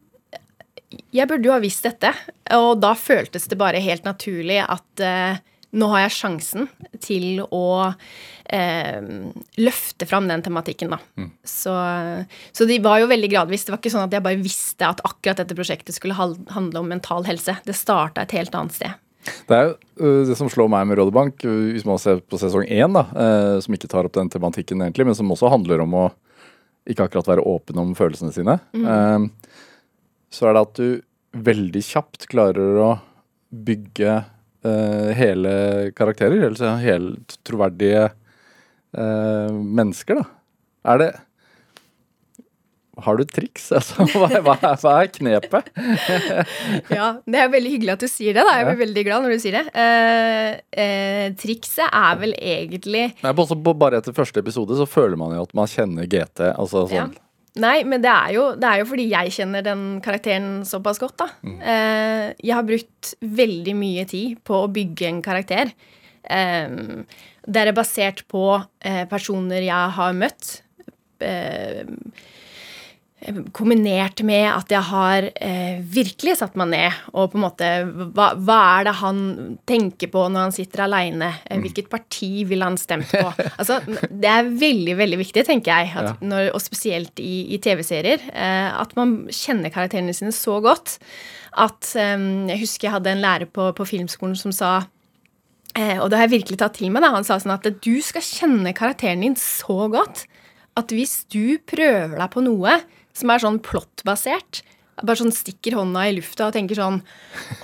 jeg 1.15 1.27
burde 1.31 1.47
jo 1.47 1.55
ha 1.55 1.61
visst 1.63 1.87
dette, 1.87 2.13
og 2.55 2.79
da 2.83 2.93
føltes 2.99 3.49
det 3.51 3.59
bare 3.59 3.83
helt 3.83 4.07
naturlig 4.07 4.59
at 4.63 5.03
eh, 5.05 5.39
nå 5.71 5.89
har 5.93 6.05
jeg 6.05 6.17
sjansen 6.17 6.67
til 7.03 7.43
å 7.47 7.67
eh, 8.51 9.03
løfte 9.63 10.09
fram 10.11 10.27
den 10.31 10.43
tematikken, 10.43 10.97
da. 10.97 11.29
Så, 11.47 11.75
så 12.51 12.67
de 12.67 12.81
var 12.83 13.03
jo 13.03 13.11
veldig 13.11 13.31
gradvis. 13.31 13.67
Det 13.67 13.75
var 13.75 13.83
ikke 13.83 13.93
sånn 13.95 14.09
at 14.09 14.17
jeg 14.17 14.25
bare 14.25 14.41
visste 14.41 14.89
at 14.89 15.03
akkurat 15.07 15.43
dette 15.43 15.59
prosjektet 15.59 15.95
skulle 15.97 16.19
handle 16.19 16.83
om 16.83 16.91
mental 16.91 17.29
helse. 17.29 17.55
Det 17.67 17.77
starta 17.79 18.27
et 18.27 18.35
helt 18.35 18.57
annet 18.59 18.77
sted. 18.81 18.99
Det 19.21 19.57
er 19.57 19.69
jo 19.69 19.75
øh, 20.01 20.23
det 20.31 20.37
som 20.39 20.49
slår 20.51 20.71
meg 20.73 20.87
med 20.89 20.99
Rådebank, 20.99 21.45
øh, 21.45 21.71
hvis 21.75 21.87
man 21.87 22.01
ser 22.01 22.23
på 22.25 22.41
sesong 22.41 22.65
én, 22.67 22.97
da, 22.97 23.05
øh, 23.13 23.59
som 23.63 23.77
ikke 23.77 23.91
tar 23.93 24.09
opp 24.09 24.17
den 24.17 24.31
tematikken 24.33 24.81
egentlig, 24.81 25.07
men 25.07 25.19
som 25.19 25.31
også 25.31 25.53
handler 25.53 25.85
om 25.85 25.97
å 25.99 26.07
ikke 26.89 27.07
akkurat 27.07 27.29
være 27.29 27.45
åpen 27.47 27.79
om 27.83 27.93
følelsene 27.95 28.33
sine, 28.35 28.57
eh, 28.81 29.29
så 30.33 30.49
er 30.49 30.57
det 30.57 30.65
at 30.65 30.81
du 30.81 31.41
veldig 31.51 31.83
kjapt 31.85 32.27
klarer 32.33 32.81
å 32.81 32.91
bygge 33.51 34.23
eh, 34.65 35.11
hele 35.19 35.53
karakterer, 35.97 36.45
altså 36.51 36.75
helt 36.83 37.39
troverdige 37.47 38.09
uh, 38.11 39.51
mennesker, 39.55 40.21
da. 40.23 40.25
Er 40.91 40.99
det 41.03 41.11
Har 43.01 43.17
du 43.17 43.25
triks? 43.25 43.71
Altså, 43.77 44.05
hva, 44.17 44.29
hva, 44.45 44.57
hva 44.81 44.95
er 45.03 45.11
knepet? 45.15 45.71
Ja, 46.99 47.11
Det 47.25 47.41
er 47.41 47.53
veldig 47.53 47.73
hyggelig 47.77 47.95
at 47.95 48.05
du 48.05 48.09
sier 48.11 48.37
det. 48.37 48.45
da. 48.45 48.59
Jeg 48.59 48.69
blir 48.71 48.81
veldig 48.87 49.05
glad 49.07 49.25
når 49.25 49.35
du 49.37 49.43
sier 49.45 49.57
det. 49.61 49.65
Eh, 49.73 50.61
eh, 50.85 51.27
trikset 51.41 51.87
er 51.89 52.21
vel 52.21 52.35
egentlig 52.37 53.07
Nei, 53.23 53.33
også 53.33 53.57
bare 53.61 54.01
etter 54.01 54.17
første 54.17 54.43
episode 54.43 54.77
så 54.77 54.89
føler 54.89 55.17
man 55.21 55.37
jo 55.37 55.47
at 55.49 55.57
man 55.57 55.71
kjenner 55.71 56.09
GT. 56.11 56.51
Altså 56.53 56.87
sånn 56.91 56.97
Ja. 56.99 57.09
Nei, 57.59 57.81
men 57.83 58.03
det 58.03 58.11
er, 58.11 58.33
jo, 58.37 58.45
det 58.55 58.69
er 58.69 58.79
jo 58.79 58.87
fordi 58.87 59.09
jeg 59.11 59.33
kjenner 59.35 59.65
den 59.67 59.85
karakteren 60.05 60.61
såpass 60.69 61.01
godt, 61.03 61.17
da. 61.19 61.27
Eh, 61.43 62.27
jeg 62.39 62.55
har 62.55 62.67
brukt 62.67 63.15
veldig 63.21 63.75
mye 63.75 64.05
tid 64.11 64.39
på 64.47 64.61
å 64.63 64.71
bygge 64.71 65.09
en 65.09 65.23
karakter. 65.25 65.73
Eh, 66.23 66.77
det 67.51 67.65
er 67.65 67.75
basert 67.75 68.23
på 68.31 68.45
eh, 68.87 69.03
personer 69.11 69.67
jeg 69.67 69.97
har 69.99 70.15
møtt. 70.15 70.61
Eh, 71.27 71.83
kombinert 73.53 74.23
med 74.25 74.47
at 74.49 74.71
jeg 74.73 74.81
har 74.89 75.27
eh, 75.35 75.81
virkelig 75.85 76.39
satt 76.41 76.55
meg 76.57 76.71
ned 76.73 77.01
og 77.13 77.33
på 77.33 77.39
en 77.39 77.45
måte 77.45 77.69
hva, 78.17 78.31
hva 78.41 78.59
er 78.79 78.87
det 78.89 78.95
han 79.01 79.19
tenker 79.69 80.09
på 80.13 80.23
når 80.29 80.47
han 80.47 80.55
sitter 80.57 80.85
aleine? 80.87 81.29
Eh, 81.45 81.61
hvilket 81.61 81.91
parti 81.93 82.47
vil 82.49 82.65
han 82.65 82.79
stemt 82.81 83.11
på? 83.13 83.25
altså, 83.61 83.81
det 84.09 84.31
er 84.31 84.49
veldig, 84.49 84.95
veldig 85.03 85.21
viktig, 85.21 85.45
tenker 85.49 85.83
jeg, 85.83 85.93
at 86.01 86.25
når, 86.25 86.53
og 86.57 86.65
spesielt 86.65 87.21
i, 87.21 87.51
i 87.57 87.61
TV-serier, 87.61 88.25
eh, 88.33 88.71
at 88.73 88.97
man 88.97 89.19
kjenner 89.29 89.75
karakterene 89.75 90.17
sine 90.17 90.33
så 90.35 90.61
godt 90.65 90.99
at 91.61 91.93
eh, 91.99 92.17
Jeg 92.53 92.61
husker 92.63 92.89
jeg 92.89 92.95
hadde 92.95 93.13
en 93.13 93.23
lærer 93.25 93.51
på, 93.51 93.73
på 93.77 93.89
filmskolen 93.93 94.39
som 94.39 94.55
sa 94.55 94.73
Eh, 95.79 96.01
og 96.03 96.09
det 96.11 96.19
har 96.19 96.27
jeg 96.27 96.41
virkelig 96.41 96.59
tatt 96.59 96.79
til 96.81 96.91
meg. 96.91 97.05
Da. 97.05 97.13
Han 97.15 97.27
sa 97.27 97.39
sånn 97.39 97.55
at 97.55 97.67
du 97.85 97.95
skal 98.03 98.25
kjenne 98.27 98.75
karakteren 98.77 99.23
din 99.23 99.37
så 99.39 99.87
godt 99.93 100.25
at 100.79 100.95
hvis 100.95 101.25
du 101.31 101.61
prøver 101.69 102.17
deg 102.17 102.33
på 102.33 102.43
noe 102.47 102.79
som 103.17 103.33
er 103.33 103.43
sånn 103.43 103.61
plottbasert, 103.65 104.63
bare 105.01 105.21
sånn 105.23 105.33
stikker 105.33 105.79
hånda 105.79 106.05
i 106.09 106.17
lufta 106.19 106.51
og 106.51 106.53
tenker 106.53 106.77
sånn 106.77 106.99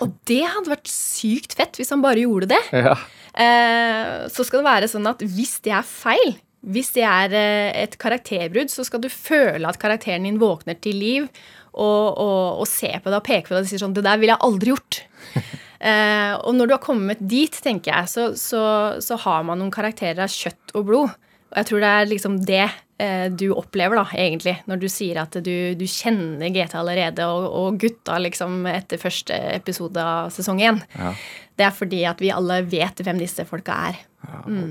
Og 0.01 0.15
det 0.29 0.41
hadde 0.49 0.73
vært 0.73 0.89
sykt 0.89 1.53
fett 1.59 1.77
hvis 1.77 1.93
han 1.93 2.01
bare 2.05 2.23
gjorde 2.25 2.49
det. 2.55 2.63
Ja. 2.73 2.95
Eh, 3.37 4.25
så 4.33 4.47
skal 4.47 4.63
det 4.63 4.71
være 4.71 4.89
sånn 4.89 5.09
at 5.11 5.21
hvis 5.21 5.59
det 5.67 5.75
er 5.77 5.85
feil, 5.85 6.39
hvis 6.65 6.95
det 6.97 7.05
er 7.05 7.37
eh, 7.37 7.83
et 7.85 7.99
karakterbrudd, 8.01 8.73
så 8.73 8.87
skal 8.89 9.03
du 9.05 9.11
føle 9.13 9.69
at 9.69 9.79
karakteren 9.83 10.25
din 10.27 10.41
våkner 10.41 10.79
til 10.81 10.97
liv 10.97 11.29
og, 11.77 12.17
og, 12.17 12.63
og 12.63 12.67
ser 12.71 13.03
på 13.05 13.13
deg 13.13 13.21
og 13.21 13.27
peker 13.27 13.51
på 13.51 13.57
deg 13.59 13.67
og 13.67 13.71
sier 13.71 13.85
sånn 13.85 13.95
Det 13.97 14.07
der 14.07 14.21
ville 14.23 14.37
jeg 14.37 14.45
aldri 14.49 14.75
gjort. 14.75 15.05
Eh, 15.77 16.33
og 16.41 16.55
når 16.57 16.71
du 16.71 16.73
har 16.73 16.81
kommet 16.81 17.21
dit, 17.21 17.53
tenker 17.63 17.93
jeg, 17.93 18.09
så, 18.09 18.23
så, 18.41 18.61
så 19.05 19.19
har 19.27 19.43
man 19.45 19.61
noen 19.61 19.71
karakterer 19.71 20.23
av 20.25 20.33
kjøtt 20.33 20.73
og 20.73 20.87
blod. 20.89 21.26
Og 21.53 21.61
jeg 21.61 21.69
tror 21.69 21.83
det 21.83 21.93
er 21.95 22.11
liksom 22.11 22.37
det 22.47 22.65
eh, 23.03 23.27
du 23.31 23.47
opplever, 23.55 24.01
da, 24.01 24.05
egentlig, 24.19 24.57
når 24.67 24.81
du 24.83 24.89
sier 24.91 25.21
at 25.23 25.39
du, 25.47 25.55
du 25.79 25.85
kjenner 25.89 26.51
GT 26.53 26.75
allerede, 26.81 27.27
og, 27.31 27.47
og 27.47 27.79
gutta 27.81 28.19
liksom 28.23 28.67
etter 28.71 29.01
første 29.01 29.37
episode 29.55 30.03
av 30.03 30.33
sesong 30.35 30.63
én. 30.65 30.83
Ja. 30.99 31.15
Det 31.57 31.69
er 31.69 31.73
fordi 31.73 32.03
at 32.09 32.21
vi 32.21 32.35
alle 32.35 32.61
vet 32.69 33.01
hvem 33.01 33.23
disse 33.23 33.47
folka 33.49 33.79
er. 33.93 34.03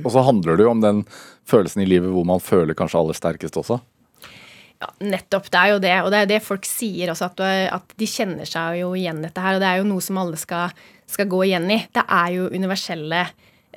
Og 0.03 0.11
så 0.11 0.21
handler 0.25 0.57
det 0.57 0.65
jo 0.67 0.73
om 0.73 0.83
den 0.83 1.03
følelsen 1.47 1.85
i 1.85 1.89
livet 1.89 2.11
hvor 2.13 2.27
man 2.27 2.43
føler 2.43 2.77
kanskje 2.77 2.99
aller 2.99 3.17
sterkest 3.17 3.57
også. 3.57 3.79
Ja, 4.83 4.89
nettopp. 5.07 5.47
Det 5.49 5.61
er 5.61 5.71
jo 5.71 5.79
det. 5.81 5.95
Og 6.03 6.11
det 6.11 6.19
er 6.19 6.25
jo 6.25 6.31
det 6.33 6.41
folk 6.43 6.67
sier 6.67 7.09
også, 7.13 7.31
at, 7.31 7.41
at 7.79 7.95
de 7.97 8.09
kjenner 8.09 8.49
seg 8.49 8.81
jo 8.81 8.91
igjen 8.99 9.23
dette 9.23 9.41
her. 9.41 9.57
Og 9.57 9.63
det 9.63 9.71
er 9.71 9.81
jo 9.81 9.87
noe 9.87 10.03
som 10.03 10.19
alle 10.21 10.37
skal, 10.37 10.75
skal 11.09 11.29
gå 11.31 11.45
igjen 11.47 11.69
i. 11.71 11.79
Det 11.95 12.03
er 12.03 12.33
jo 12.35 12.49
universelle 12.51 13.23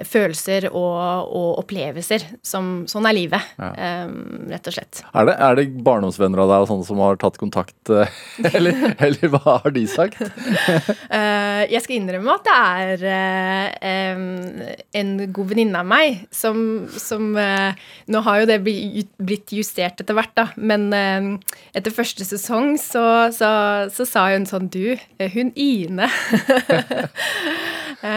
følelser 0.06 0.68
og, 0.70 1.28
og 1.34 1.62
opplevelser. 1.62 2.24
Som, 2.46 2.86
sånn 2.90 3.06
er 3.08 3.16
livet, 3.16 3.48
eh, 3.58 4.06
rett 4.52 4.70
og 4.70 4.76
slett. 4.76 5.02
Er 5.12 5.28
det, 5.28 5.34
er 5.48 5.58
det 5.58 5.66
barndomsvenner 5.86 6.42
av 6.44 6.52
deg 6.52 6.64
og 6.64 6.70
sånne 6.70 6.88
som 6.88 7.02
har 7.02 7.18
tatt 7.20 7.38
kontakt, 7.40 7.76
eh, 7.90 8.20
eller, 8.54 8.78
eller 9.08 9.34
hva 9.34 9.58
har 9.64 9.74
de 9.74 9.86
sagt? 9.90 10.22
Eh, 11.08 11.62
jeg 11.70 11.80
skal 11.82 11.96
innrømme 11.96 12.34
at 12.36 12.44
det 12.44 13.08
er 13.08 13.78
en 15.00 15.12
god 15.34 15.50
venninne 15.50 15.80
av 15.80 15.86
meg 15.88 16.20
som, 16.34 16.58
som 16.92 17.30
Nå 17.32 18.22
har 18.26 18.40
jo 18.40 18.48
det 18.50 18.58
blitt 18.62 19.52
justert 19.54 20.02
etter 20.02 20.16
hvert, 20.16 20.34
da, 20.36 20.46
men 20.56 20.88
etter 21.76 21.94
første 21.94 22.26
sesong 22.28 22.76
så, 22.80 23.04
så, 23.34 23.50
så 23.94 24.06
sa 24.08 24.26
hun 24.34 24.46
sånn 24.48 24.68
Du, 24.72 24.94
hun 25.34 25.52
Ine 25.58 26.10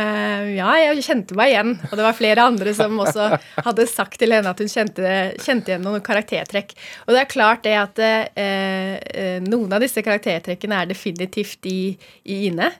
ja, 0.59 0.71
jeg 0.83 1.05
kjente 1.05 1.37
meg 1.37 1.53
igjen. 1.53 1.70
Og 1.89 1.95
det 1.97 2.05
var 2.05 2.17
flere 2.17 2.45
andre 2.51 2.73
som 2.77 2.99
også 3.03 3.29
hadde 3.67 3.87
sagt 3.89 4.19
til 4.21 4.35
henne 4.35 4.51
at 4.51 4.61
hun 4.61 4.71
kjente, 4.71 5.15
kjente 5.41 5.73
igjen 5.73 5.85
noen 5.85 6.03
karaktertrekk. 6.05 6.75
Og 7.05 7.15
det 7.15 7.23
er 7.23 7.31
klart 7.31 7.65
det 7.67 7.75
at 7.79 8.01
eh, 8.03 8.23
eh, 8.35 9.37
noen 9.45 9.71
av 9.73 9.83
disse 9.83 10.03
karaktertrekkene 10.05 10.81
er 10.81 10.91
definitivt 10.91 11.69
i, 11.69 11.79
i 12.25 12.43
Ine. 12.49 12.71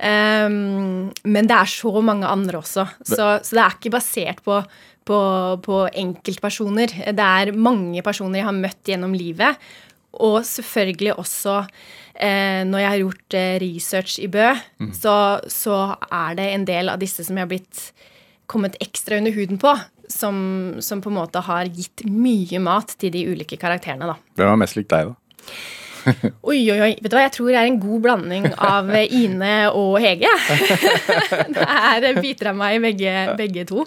Um, 0.00 1.10
men 1.28 1.48
det 1.48 1.56
er 1.58 1.68
så 1.68 1.92
mange 2.00 2.28
andre 2.28 2.62
også. 2.62 2.86
Så, 3.04 3.26
så 3.44 3.56
det 3.56 3.64
er 3.64 3.76
ikke 3.76 3.92
basert 3.92 4.40
på, 4.46 4.62
på, 5.04 5.20
på 5.66 5.84
enkeltpersoner. 6.02 6.94
Det 7.12 7.30
er 7.44 7.52
mange 7.56 8.02
personer 8.06 8.40
jeg 8.40 8.48
har 8.48 8.56
møtt 8.56 8.92
gjennom 8.92 9.16
livet. 9.16 9.60
Og 10.20 10.40
selvfølgelig 10.46 11.14
også 11.20 11.60
eh, 12.18 12.62
når 12.66 12.82
jeg 12.82 12.90
har 12.90 13.02
gjort 13.04 13.36
eh, 13.38 13.56
research 13.62 14.18
i 14.24 14.28
Bø, 14.32 14.48
så, 14.96 15.14
så 15.46 15.80
er 16.10 16.38
det 16.38 16.48
en 16.54 16.66
del 16.68 16.92
av 16.92 17.00
disse 17.02 17.26
som 17.26 17.38
jeg 17.38 17.46
har 17.46 17.52
blitt 17.52 17.82
kommet 18.50 18.78
ekstra 18.82 19.20
under 19.20 19.34
huden 19.36 19.60
på. 19.62 19.74
Som, 20.10 20.38
som 20.82 20.98
på 20.98 21.06
en 21.06 21.20
måte 21.20 21.38
har 21.46 21.68
gitt 21.70 22.02
mye 22.10 22.58
mat 22.58 22.96
til 22.98 23.12
de 23.14 23.20
ulike 23.30 23.54
karakterene, 23.60 24.08
da. 24.10 24.16
Hvem 24.34 24.48
var 24.50 24.58
mest 24.58 24.74
lik 24.74 24.88
deg, 24.90 25.12
da? 25.12 25.52
Oi, 26.48 26.64
oi, 26.72 26.78
oi. 26.80 26.90
Vet 26.96 27.12
du 27.12 27.14
hva, 27.14 27.26
jeg 27.26 27.34
tror 27.36 27.50
det 27.52 27.60
er 27.60 27.68
en 27.68 27.78
god 27.80 28.02
blanding 28.06 28.48
av 28.56 28.90
eh, 28.96 29.12
Ine 29.20 29.54
og 29.76 29.98
Hege. 30.02 30.32
det 31.54 31.66
er 31.68 32.20
biter 32.20 32.50
av 32.52 32.58
meg 32.58 32.80
begge, 32.82 33.14
begge 33.38 33.66
to. 33.68 33.84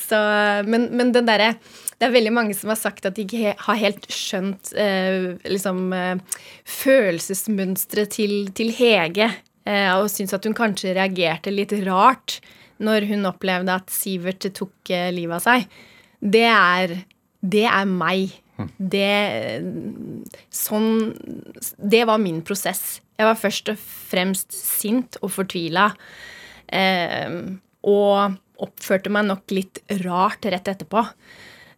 Så, 0.00 0.18
men, 0.66 0.88
men 0.96 1.12
den 1.14 1.28
derre 1.28 1.52
Det 2.00 2.08
er 2.08 2.14
veldig 2.14 2.32
mange 2.34 2.54
som 2.56 2.72
har 2.72 2.78
sagt 2.80 3.04
at 3.06 3.14
de 3.18 3.26
ikke 3.26 3.52
har 3.66 3.78
helt 3.78 4.08
skjønt 4.10 4.72
eh, 4.78 5.36
liksom 5.44 5.92
eh, 5.92 6.40
følelsesmønsteret 6.80 8.14
til, 8.16 8.34
til 8.56 8.72
Hege. 8.74 9.28
Eh, 9.68 9.90
og 9.98 10.08
syns 10.10 10.32
at 10.34 10.46
hun 10.48 10.56
kanskje 10.56 10.96
reagerte 10.96 11.52
litt 11.52 11.74
rart 11.84 12.38
når 12.80 13.08
hun 13.10 13.28
opplevde 13.28 13.76
at 13.76 13.92
Sivert 13.92 14.46
tok 14.56 14.92
eh, 14.92 15.10
livet 15.14 15.38
av 15.38 15.44
seg. 15.44 15.80
Det 16.20 16.46
er, 16.48 16.96
det 17.40 17.66
er 17.68 17.88
meg. 17.88 18.36
Det 18.76 19.62
Sånn 20.52 20.90
Det 21.80 22.02
var 22.08 22.20
min 22.20 22.42
prosess. 22.44 23.00
Jeg 23.16 23.28
var 23.28 23.38
først 23.40 23.72
og 23.72 23.80
fremst 23.80 24.52
sint 24.56 25.16
og 25.20 25.32
fortvila. 25.32 25.90
Eh, 26.68 27.40
og 27.88 28.36
oppførte 28.60 29.12
meg 29.12 29.28
nok 29.28 29.54
litt 29.56 29.80
rart 30.04 30.44
rett 30.52 30.68
etterpå. 30.68 31.04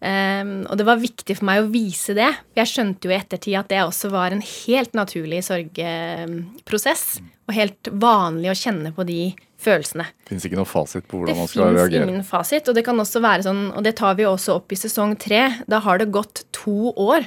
Eh, 0.02 0.42
og 0.66 0.74
det 0.78 0.86
var 0.86 1.02
viktig 1.02 1.38
for 1.38 1.48
meg 1.50 1.62
å 1.62 1.70
vise 1.70 2.16
det. 2.18 2.30
Jeg 2.58 2.70
skjønte 2.70 3.08
jo 3.08 3.14
i 3.14 3.18
ettertid 3.18 3.58
at 3.60 3.70
det 3.70 3.82
også 3.84 4.10
var 4.14 4.34
en 4.34 4.42
helt 4.42 4.98
naturlig 4.98 5.42
sorgprosess. 5.46 7.06
Og 7.46 7.56
helt 7.58 7.92
vanlig 8.02 8.52
å 8.52 8.58
kjenne 8.58 8.94
på 8.94 9.06
de 9.06 9.20
følelsene. 9.62 10.04
Fins 10.28 10.44
ikke 10.48 10.58
noe 10.58 10.68
fasit 10.68 11.06
på 11.06 11.20
Det 11.22 11.32
hvordan 11.32 11.40
man 11.42 11.48
skal 11.50 11.62
reagere. 11.64 11.78
fins 11.78 11.92
reagere. 11.94 12.10
ingen 12.12 12.26
fasit, 12.28 12.68
og 12.68 12.76
det 12.78 12.84
kan 12.86 13.00
også 13.02 13.22
være 13.24 13.46
sånn, 13.46 13.62
og 13.76 13.82
det 13.86 13.94
tar 14.00 14.16
vi 14.18 14.26
også 14.28 14.58
opp 14.60 14.72
i 14.74 14.78
sesong 14.82 15.16
tre. 15.22 15.42
Da 15.70 15.80
har 15.86 15.98
det 16.02 16.10
gått 16.14 16.44
to 16.52 16.92
år, 16.96 17.26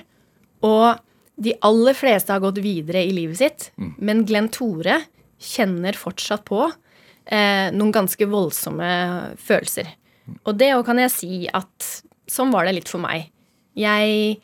og 0.66 1.00
de 1.36 1.54
aller 1.68 1.94
fleste 1.98 2.32
har 2.32 2.40
gått 2.44 2.62
videre 2.64 3.02
i 3.04 3.12
livet 3.16 3.38
sitt. 3.42 3.70
Mm. 3.78 3.94
Men 4.00 4.26
Glenn 4.28 4.50
Tore 4.56 5.02
kjenner 5.42 5.98
fortsatt 6.00 6.46
på 6.48 6.62
eh, 6.70 7.72
noen 7.76 7.92
ganske 7.92 8.28
voldsomme 8.32 9.36
følelser. 9.44 9.90
Og 10.48 10.56
det 10.58 10.72
òg 10.78 10.86
kan 10.88 10.98
jeg 11.04 11.12
si 11.14 11.32
at 11.54 11.90
sånn 12.32 12.54
var 12.56 12.66
det 12.66 12.78
litt 12.80 12.90
for 12.90 13.04
meg. 13.04 13.28
Jeg 13.78 14.40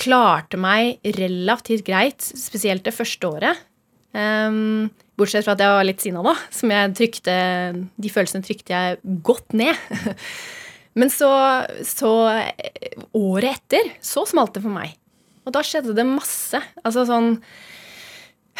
klarte 0.00 0.56
meg 0.58 0.96
relativt 1.18 1.84
greit, 1.86 2.24
spesielt 2.24 2.86
det 2.88 2.96
første 2.96 3.28
året. 3.28 3.60
Ehm, 4.16 4.88
bortsett 5.20 5.46
fra 5.46 5.56
at 5.56 5.62
jeg 5.62 5.74
var 5.76 5.86
litt 5.86 6.04
sinna, 6.04 6.24
da. 6.24 6.34
Som 6.54 6.72
jeg 6.74 6.94
trykte 6.98 7.34
De 8.00 8.12
følelsene 8.12 8.46
trykte 8.46 8.74
jeg 8.74 9.20
godt 9.26 9.56
ned. 9.56 9.76
Men 10.98 11.12
så, 11.12 11.30
så 11.86 12.12
Året 13.16 13.52
etter 13.52 13.92
så 14.02 14.26
smalt 14.28 14.56
det 14.56 14.64
for 14.64 14.74
meg. 14.74 14.96
Og 15.46 15.54
da 15.54 15.62
skjedde 15.64 15.94
det 15.96 16.06
masse. 16.06 16.60
Altså 16.84 17.06
sånn 17.08 17.36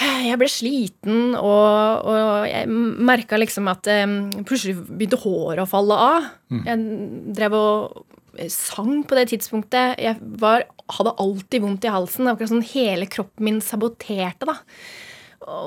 Jeg 0.01 0.39
ble 0.41 0.49
sliten, 0.49 1.35
og, 1.37 2.07
og 2.09 2.47
jeg 2.49 2.71
merka 2.71 3.37
liksom 3.41 3.69
at 3.69 3.91
um, 4.07 4.15
plutselig 4.49 4.79
begynte 4.87 5.19
håret 5.21 5.65
å 5.67 5.69
falle 5.69 5.99
av. 6.01 6.31
Jeg 6.65 7.35
drev 7.37 7.59
og 7.59 8.49
sang 8.49 9.03
på 9.05 9.19
det 9.19 9.27
tidspunktet. 9.33 10.01
Jeg 10.01 10.17
var, 10.41 10.65
hadde 10.97 11.17
alltid 11.21 11.65
vondt 11.65 11.85
i 11.85 11.93
halsen. 11.93 12.25
Det 12.25 12.31
var 12.31 12.39
akkurat 12.39 12.53
sånn 12.55 12.69
hele 12.73 13.09
kroppen 13.11 13.49
min 13.49 13.61
saboterte, 13.65 14.49
da. 14.49 14.57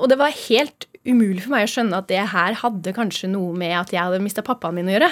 Og 0.02 0.08
det 0.10 0.18
var 0.20 0.34
helt 0.46 0.88
umulig 1.04 1.44
for 1.44 1.52
meg 1.52 1.66
å 1.66 1.70
skjønne 1.70 2.00
at 2.00 2.08
det 2.08 2.22
her 2.32 2.56
hadde 2.62 2.94
kanskje 2.96 3.28
noe 3.32 3.52
med 3.58 3.74
at 3.76 3.92
jeg 3.92 4.00
hadde 4.00 4.22
mista 4.24 4.44
pappaen 4.44 4.78
min 4.78 4.88
å 4.88 4.96
gjøre. 4.96 5.10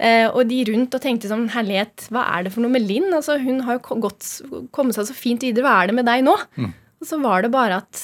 Eh, 0.00 0.26
og 0.28 0.46
de 0.48 0.62
rundt 0.70 0.94
og 0.96 1.02
tenkte 1.04 1.28
sånn 1.28 1.50
Herlighet, 1.52 2.06
hva 2.12 2.24
er 2.34 2.46
det 2.46 2.54
for 2.54 2.64
noe 2.64 2.72
med 2.72 2.86
Linn? 2.88 3.10
Altså, 3.12 3.36
hun 3.42 3.60
har 3.66 3.78
jo 3.78 3.98
gått, 4.06 4.26
kommet 4.74 4.96
seg 4.96 5.10
så 5.10 5.16
fint 5.16 5.44
videre. 5.44 5.66
Hva 5.66 5.76
er 5.82 5.90
det 5.90 5.98
med 6.00 6.08
deg 6.08 6.24
nå? 6.26 6.36
Og 7.00 7.08
så 7.08 7.20
var 7.20 7.44
det 7.44 7.52
bare 7.52 7.82
at 7.84 8.00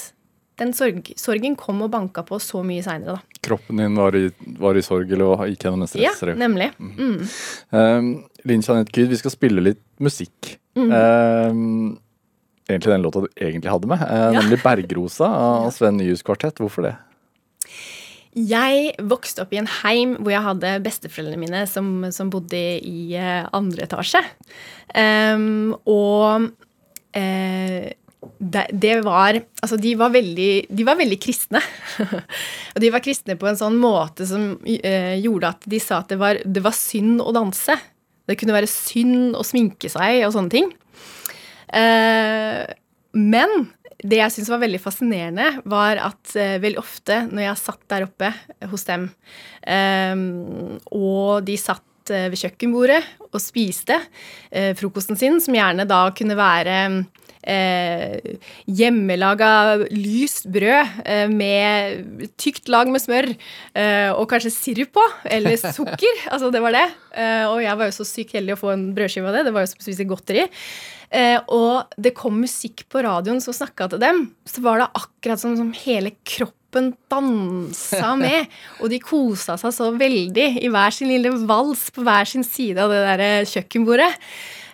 den 0.61 0.73
sorg, 0.77 1.11
sorgen 1.21 1.57
kom 1.61 1.83
og 1.85 1.91
banka 1.93 2.23
på 2.25 2.39
så 2.41 2.63
mye 2.65 2.85
seinere, 2.85 3.19
da. 3.19 3.41
Kroppen 3.47 3.81
din 3.81 3.99
var 3.99 4.17
i, 4.17 4.31
var 4.59 4.79
i 4.79 4.85
sorg 4.85 5.11
eller 5.13 5.45
gikk 5.51 5.67
gjennom 5.67 5.85
en 5.85 6.01
Ja, 6.01 6.15
nemlig. 6.39 6.71
Mm. 6.81 7.19
Um, 7.71 8.09
Linn 8.49 8.65
Jeanette 8.65 8.95
Kyd, 8.95 9.11
vi 9.13 9.21
skal 9.21 9.35
spille 9.35 9.65
litt 9.65 9.83
musikk. 10.03 10.57
Mm. 10.77 10.91
Um, 10.93 11.99
egentlig 12.69 12.93
den 12.93 13.05
låta 13.05 13.25
du 13.25 13.29
egentlig 13.37 13.73
hadde 13.73 13.91
med, 13.91 14.03
eh, 14.03 14.31
nemlig 14.37 14.61
'Bergrosa' 14.63 15.31
av 15.31 15.71
Sven 15.71 15.97
Nyhus 15.97 16.23
kvartett. 16.23 16.59
Hvorfor 16.63 16.83
det? 16.83 16.97
Jeg 18.37 18.93
vokste 19.01 19.47
opp 19.47 19.53
i 19.57 19.61
en 19.63 19.71
heim 19.81 20.19
hvor 20.21 20.35
jeg 20.35 20.45
hadde 20.45 20.73
besteforeldrene 20.85 21.41
mine 21.41 21.63
som, 21.71 22.05
som 22.13 22.29
bodde 22.29 22.59
i 22.85 23.15
eh, 23.17 23.47
andre 23.57 23.87
etasje. 23.87 24.21
Um, 24.93 25.73
og 25.89 26.51
eh, 27.17 27.95
det, 28.37 28.67
det 28.73 28.93
var 29.07 29.39
Altså, 29.41 29.79
de 29.81 29.95
var 29.99 30.13
veldig, 30.13 30.69
de 30.69 30.87
var 30.87 30.99
veldig 31.01 31.19
kristne. 31.23 31.63
og 32.75 32.83
de 32.83 32.93
var 32.93 33.05
kristne 33.05 33.39
på 33.41 33.49
en 33.49 33.59
sånn 33.59 33.81
måte 33.81 34.29
som 34.29 34.53
eh, 34.69 35.17
gjorde 35.23 35.55
at 35.57 35.65
de 35.65 35.81
sa 35.81 36.03
at 36.03 36.13
det 36.13 36.21
var, 36.21 36.43
det 36.45 36.65
var 36.65 36.77
synd 36.77 37.25
å 37.25 37.33
danse. 37.35 37.79
Det 38.27 38.37
kunne 38.37 38.57
være 38.57 38.69
synd 38.69 39.39
å 39.39 39.47
sminke 39.47 39.89
seg 39.89 40.27
og 40.27 40.35
sånne 40.37 40.53
ting. 40.53 40.69
Eh, 41.73 42.63
men 43.17 43.67
det 44.05 44.21
jeg 44.21 44.35
syntes 44.35 44.53
var 44.53 44.63
veldig 44.63 44.81
fascinerende, 44.83 45.49
var 45.69 46.01
at 46.05 46.37
eh, 46.39 46.59
veldig 46.63 46.81
ofte 46.83 47.23
når 47.31 47.47
jeg 47.47 47.63
satt 47.63 47.85
der 47.93 48.07
oppe 48.07 48.33
hos 48.71 48.87
dem, 48.89 49.09
eh, 49.67 50.15
og 50.93 51.47
de 51.47 51.57
satt 51.61 52.13
eh, 52.13 52.29
ved 52.33 52.41
kjøkkenbordet 52.43 53.01
og 53.31 53.41
spiste 53.43 53.99
eh, 54.51 54.75
frokosten 54.79 55.19
sin, 55.19 55.41
som 55.43 55.57
gjerne 55.57 55.89
da 55.89 56.05
kunne 56.17 56.39
være 56.39 56.81
eh, 57.47 58.37
hjemmelaga 58.67 59.51
lyst 59.93 60.49
brød 60.53 60.99
eh, 61.07 61.27
med 61.31 62.29
tykt 62.41 62.71
lag 62.73 62.91
med 62.91 63.03
smør 63.03 63.31
eh, 63.33 64.11
og 64.13 64.27
kanskje 64.31 64.55
sirup 64.55 64.95
på, 64.97 65.07
eller 65.25 65.57
sukker. 65.79 66.27
altså 66.31 66.51
det 66.55 66.63
var 66.65 66.77
det. 66.77 66.87
Eh, 67.17 67.47
og 67.49 67.63
jeg 67.65 67.79
var 67.79 67.91
jo 67.91 67.97
så 68.01 68.09
sykt 68.09 68.37
heldig 68.37 68.57
å 68.57 68.61
få 68.61 68.75
en 68.75 68.91
brødskive 68.97 69.31
av 69.31 69.39
det. 69.39 69.47
Det 69.49 69.57
var 69.57 69.67
jo 69.67 69.73
som 69.73 69.83
å 69.83 69.89
spise 69.89 70.09
godteri. 70.09 70.47
Eh, 71.15 71.39
og 71.55 71.97
det 72.03 72.17
kom 72.19 72.41
musikk 72.43 72.85
på 72.91 73.03
radioen 73.07 73.41
som 73.43 73.55
snakka 73.55 73.91
til 73.93 74.03
dem. 74.03 74.23
Så 74.49 74.65
var 74.65 74.83
det 74.83 74.91
akkurat 74.99 75.43
som, 75.43 75.55
som 75.59 75.73
hele 75.85 76.17
kroppen 76.27 76.93
dansa 77.13 78.13
med. 78.25 78.53
Og 78.81 78.91
de 78.93 79.01
kosa 79.03 79.59
seg 79.61 79.75
så 79.77 79.93
veldig 79.97 80.49
i 80.63 80.73
hver 80.73 80.95
sin 80.95 81.13
lille 81.13 81.33
vals 81.49 81.89
på 81.95 82.05
hver 82.07 82.29
sin 82.29 82.47
side 82.47 82.83
av 82.83 82.93
det 82.93 83.03
der 83.07 83.27
eh, 83.27 83.49
kjøkkenbordet. 83.55 84.13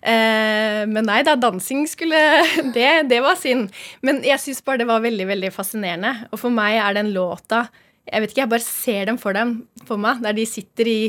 Eh, 0.03 0.83
men 0.91 1.07
nei 1.07 1.21
da, 1.23 1.37
dansing 1.39 1.85
skulle 1.87 2.19
Det, 2.75 2.91
det 3.11 3.23
var 3.23 3.39
synd. 3.39 3.71
Men 4.03 4.21
jeg 4.27 4.43
syns 4.43 4.65
bare 4.67 4.83
det 4.83 4.91
var 4.91 5.05
veldig, 5.05 5.29
veldig 5.31 5.55
fascinerende. 5.55 6.17
Og 6.33 6.43
for 6.43 6.55
meg 6.55 6.81
er 6.83 6.99
den 6.99 7.15
låta 7.15 7.67
jeg 8.03 8.23
vet 8.23 8.33
ikke, 8.33 8.43
jeg 8.43 8.51
bare 8.51 8.67
ser 8.67 9.05
dem 9.09 9.19
for 9.21 9.37
dem 9.37 9.53
for 9.87 10.01
meg, 10.01 10.23
der 10.25 10.35
de 10.35 10.45
sitter 10.49 10.89
i, 10.91 11.01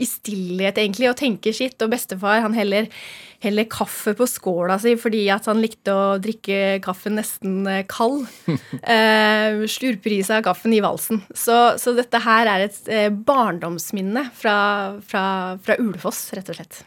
i 0.00 0.06
stillhet 0.08 0.78
egentlig 0.80 1.10
og 1.10 1.18
tenker 1.20 1.52
sitt. 1.54 1.76
Og 1.84 1.92
bestefar 1.92 2.40
han 2.40 2.56
heller, 2.56 2.88
heller 3.44 3.68
kaffe 3.68 4.14
på 4.16 4.26
skåla 4.28 4.78
si 4.80 4.94
fordi 4.98 5.26
at 5.34 5.48
han 5.50 5.60
likte 5.60 5.92
å 5.92 6.16
drikke 6.22 6.78
kaffen 6.84 7.18
nesten 7.20 7.60
eh, 7.68 7.84
kald. 7.90 8.24
eh, 8.94 9.60
slurper 9.68 10.16
i 10.16 10.22
seg 10.24 10.46
kaffen 10.48 10.72
i 10.72 10.82
valsen. 10.84 11.20
Så, 11.36 11.58
så 11.80 11.94
dette 11.98 12.22
her 12.24 12.48
er 12.54 12.68
et 12.70 12.80
eh, 12.88 13.10
barndomsminne 13.12 14.30
fra, 14.38 14.58
fra, 15.04 15.24
fra 15.60 15.78
Ulefoss, 15.82 16.30
rett 16.38 16.48
og 16.54 16.62
slett. 16.62 16.80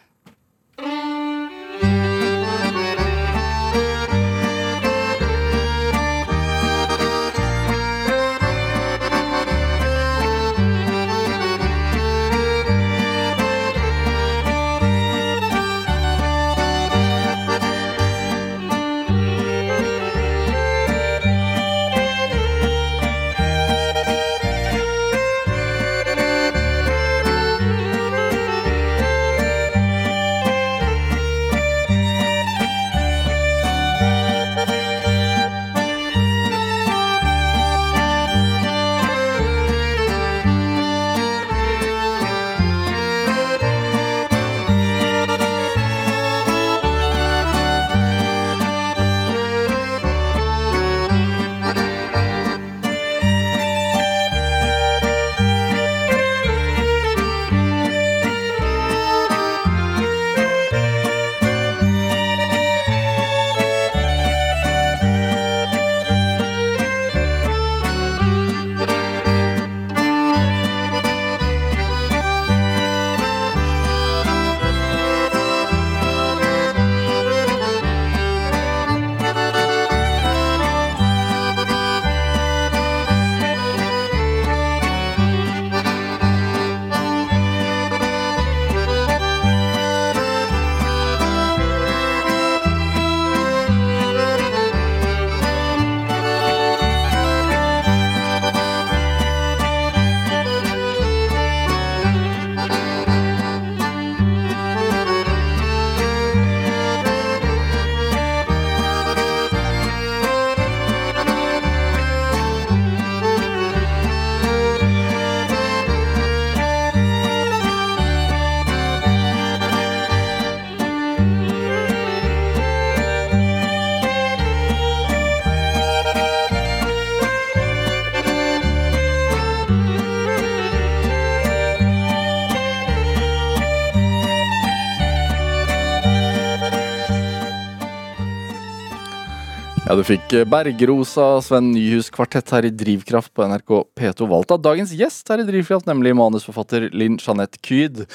Du 140.02 140.08
fikk 140.08 140.34
eh, 140.34 140.48
Bergrosa, 140.50 141.26
Sven 141.46 141.68
Nyhus 141.76 142.10
kvartett 142.14 142.50
her 142.56 142.66
i 142.66 142.72
Drivkraft 142.74 143.34
på 143.38 143.46
NRK 143.46 143.74
P2 144.00 144.28
valgt 144.32 144.54
av 144.56 144.62
dagens 144.64 144.94
gjest 144.98 145.30
her 145.30 145.44
i 145.44 145.46
Drivkraft, 145.46 145.86
nemlig 145.90 146.16
manusforfatter 146.18 146.88
Linn 146.96 147.20
Jeanette 147.22 147.60
Kyd. 147.62 148.06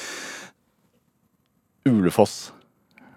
Ulefoss. 1.86 2.50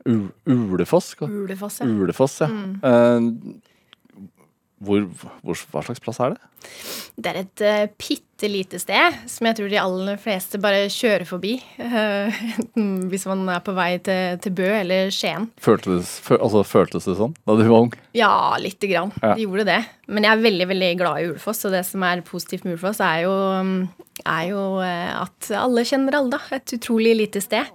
U 0.05 0.29
Ulefoss? 0.45 1.15
Ulefoss, 1.25 1.79
ja. 1.81 1.87
Ulefoss, 1.89 2.37
ja. 2.43 2.49
Eh, 2.91 3.29
hvor, 4.79 5.05
hvor, 5.43 5.59
hva 5.73 5.83
slags 5.85 6.01
plass 6.03 6.19
er 6.23 6.35
det? 6.35 6.49
Det 7.19 7.31
er 7.31 7.39
et 7.41 7.63
uh, 7.63 7.91
bitte 7.99 8.47
lite 8.51 8.79
sted 8.79 9.15
som 9.27 9.47
jeg 9.49 9.57
tror 9.57 9.71
de 9.71 9.79
aller 9.81 10.19
fleste 10.21 10.59
bare 10.61 10.87
kjører 10.91 11.27
forbi. 11.27 11.57
enten 11.79 12.89
hvis 13.11 13.25
man 13.29 13.43
er 13.51 13.63
på 13.65 13.75
vei 13.75 13.91
til, 14.03 14.39
til 14.43 14.55
Bø 14.55 14.67
eller 14.71 15.11
Skien. 15.13 15.49
Føltes, 15.59 16.17
føl, 16.25 16.39
altså, 16.39 16.63
føltes 16.67 17.09
det 17.09 17.17
sånn 17.19 17.35
da 17.43 17.57
du 17.59 17.65
var 17.67 17.87
ung? 17.87 17.95
Ja, 18.17 18.33
lite 18.61 18.91
grann. 18.91 19.11
Ja. 19.19 19.33
Det 19.33 19.47
gjorde 19.47 19.67
det. 19.71 19.81
Men 20.07 20.27
jeg 20.27 20.35
er 20.35 20.45
veldig 20.45 20.69
veldig 20.73 20.91
glad 21.01 21.21
i 21.21 21.31
Ulefoss, 21.33 21.65
og 21.67 21.75
det 21.75 21.83
som 21.87 22.05
er 22.07 22.23
positivt 22.27 22.65
med 22.65 22.77
Ulefoss, 22.77 23.01
er 23.03 23.25
jo, 23.27 23.33
er 24.25 24.45
jo 24.49 24.63
eh, 24.85 25.11
at 25.19 25.51
alle 25.59 25.85
kjenner 25.87 26.17
alle, 26.19 26.39
da. 26.39 26.59
Et 26.59 26.77
utrolig 26.79 27.17
lite 27.19 27.43
sted. 27.43 27.67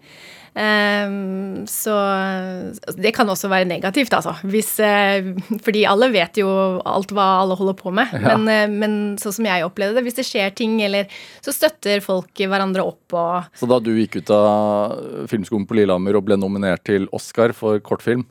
Ehm, 0.54 1.64
så 1.66 1.94
altså, 1.98 2.94
det 3.02 3.10
kan 3.16 3.30
også 3.30 3.50
være 3.50 3.66
negativt, 3.66 4.12
altså. 4.14 4.36
Hvis, 4.46 4.70
eh, 4.78 5.32
fordi 5.64 5.82
alle 5.90 6.10
vet 6.14 6.38
jo 6.38 6.48
alt 6.86 7.14
hva 7.14 7.26
alle 7.42 7.58
holder 7.58 7.76
på 7.78 7.90
med. 7.94 8.12
Ja. 8.14 8.36
Men, 8.36 8.46
eh, 8.48 8.70
men 8.70 8.94
sånn 9.20 9.34
som 9.38 9.48
jeg 9.50 9.66
opplevde 9.66 9.98
det, 9.98 10.04
hvis 10.06 10.20
det 10.20 10.26
skjer 10.28 10.54
ting, 10.54 10.78
eller 10.86 11.10
så 11.44 11.54
støtter 11.54 12.02
folk 12.04 12.30
hverandre 12.38 12.84
opp 12.86 13.16
og 13.18 13.58
Så 13.58 13.68
da 13.68 13.80
du 13.82 13.92
gikk 13.96 14.20
ut 14.22 14.30
av 14.34 15.26
filmskolen 15.30 15.66
på 15.66 15.76
Lillehammer 15.78 16.16
og 16.18 16.26
ble 16.28 16.38
nominert 16.38 16.84
til 16.86 17.08
Oscar 17.14 17.54
for 17.56 17.82
kortfilm, 17.84 18.24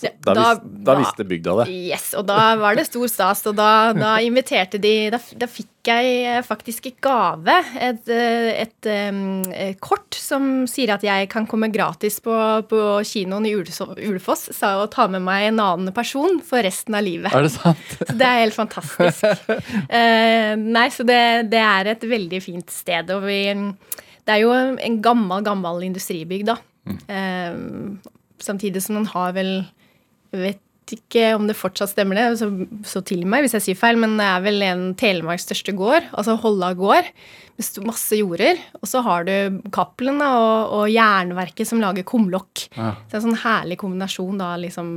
Det- 0.00 0.14
Da, 0.24 0.34
da 0.34 0.44
vis, 0.54 0.60
da 0.86 0.94
visste 1.00 1.24
bygda 1.28 1.54
det. 1.60 1.66
Yes, 1.90 2.10
og 2.18 2.26
da 2.28 2.54
var 2.60 2.74
det 2.78 2.86
stor 2.88 3.06
stas, 3.08 3.42
og 3.50 3.56
da, 3.58 3.92
da 3.96 4.16
inviterte 4.28 4.78
de 4.80 4.94
Da, 5.12 5.18
fikk 5.50 5.68
jeg 5.88 6.08
eh, 6.28 6.42
faktisk 6.44 6.86
i 6.90 6.92
gave 7.00 7.54
et, 7.80 8.02
et, 8.12 8.66
et, 8.66 8.88
em, 8.92 9.20
eh, 9.48 9.74
kort 9.80 10.12
som 10.14 10.66
sier 10.68 10.92
at 10.92 11.02
jeg 11.06 11.28
kan 11.32 11.46
komme 11.48 11.70
gratis 11.72 12.18
på, 12.20 12.34
på 12.68 12.80
kinoen 13.08 13.46
i 13.48 13.54
Ulefoss 13.56 14.50
sa, 14.56 14.74
og 14.82 14.90
ta 14.92 15.06
med 15.08 15.24
meg 15.24 15.46
en 15.48 15.60
annen 15.64 15.92
person 15.96 16.40
for 16.44 16.60
resten 16.66 16.94
av 16.98 17.02
livet. 17.06 17.32
Er 17.32 17.48
det 17.48 17.52
sant? 17.54 17.96
Så 18.10 18.12
det 18.20 18.28
er 18.28 18.42
helt 18.44 18.58
fantastisk. 18.58 19.24
uh, 19.88 20.52
nei, 20.76 20.86
så 20.92 21.06
det, 21.08 21.20
det 21.52 21.60
er 21.64 21.92
et 21.94 22.04
veldig 22.12 22.42
fint 22.44 22.70
sted. 22.70 23.08
Og 23.16 23.24
vi 23.24 23.40
Det 24.26 24.36
er 24.36 24.42
jo 24.44 24.52
en 24.52 25.00
gammel, 25.02 25.40
gammel 25.48 25.82
industribygg, 25.88 26.44
da. 26.52 26.58
Eh, 27.08 27.56
samtidig 28.40 28.82
som 28.84 28.96
den 29.00 29.08
har 29.12 29.32
vel 29.36 29.50
vet 30.32 30.60
ikke 30.96 31.34
om 31.36 31.46
det 31.48 31.58
fortsatt 31.58 31.92
stemmer 31.92 32.18
det, 32.18 32.26
så, 32.40 32.48
så 32.86 33.02
til 33.06 33.22
meg 33.28 33.44
hvis 33.44 33.54
jeg 33.58 33.66
sier 33.68 33.78
feil, 33.78 33.98
men 34.00 34.16
det 34.18 34.26
er 34.26 34.44
vel 34.44 34.64
en 34.66 34.84
Telemarks 34.98 35.46
største 35.46 35.74
gård, 35.76 36.08
altså 36.10 36.36
Holla 36.42 36.72
gård, 36.78 37.10
med 37.60 37.88
masse 37.88 38.16
jorder. 38.16 38.60
Og 38.80 38.88
så 38.88 39.02
har 39.04 39.26
du 39.28 39.60
Cappelen 39.74 40.22
og, 40.24 40.76
og 40.78 40.86
Jernverket 40.90 41.68
som 41.68 41.82
lager 41.82 42.06
kumlokk. 42.08 42.66
Ja. 42.76 42.94
Så 43.04 43.10
det 43.10 43.18
er 43.18 43.20
en 43.20 43.26
sånn 43.28 43.42
herlig 43.44 43.80
kombinasjon 43.82 44.40
da, 44.40 44.54
liksom 44.60 44.94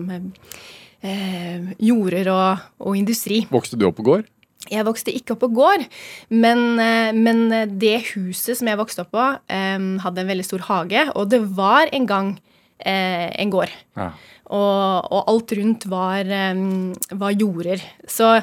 eh, 1.04 1.74
jorder 1.84 2.32
og, 2.34 2.70
og 2.88 3.00
industri. 3.00 3.44
Vokste 3.52 3.80
du 3.80 3.90
opp 3.90 4.00
på 4.00 4.08
gård? 4.08 4.30
Jeg 4.72 4.88
vokste 4.88 5.12
ikke 5.12 5.36
opp 5.36 5.42
på 5.44 5.52
gård, 5.58 5.84
men, 6.32 6.64
eh, 6.80 7.12
men 7.12 7.46
det 7.82 7.98
huset 8.14 8.56
som 8.56 8.70
jeg 8.72 8.80
vokste 8.80 9.04
opp 9.04 9.12
på, 9.14 9.28
eh, 9.52 9.78
hadde 10.06 10.24
en 10.24 10.32
veldig 10.32 10.48
stor 10.48 10.66
hage, 10.70 11.10
og 11.14 11.30
det 11.36 11.44
var 11.60 11.92
en 11.92 12.10
gang 12.10 12.34
eh, 12.80 13.28
en 13.42 13.52
gård. 13.54 13.74
Ja. 13.98 14.12
Og, 14.54 15.10
og 15.10 15.30
alt 15.32 15.54
rundt 15.58 15.86
var, 15.90 16.30
um, 16.54 16.94
var 17.20 17.36
jorder. 17.36 17.84
Så 18.10 18.38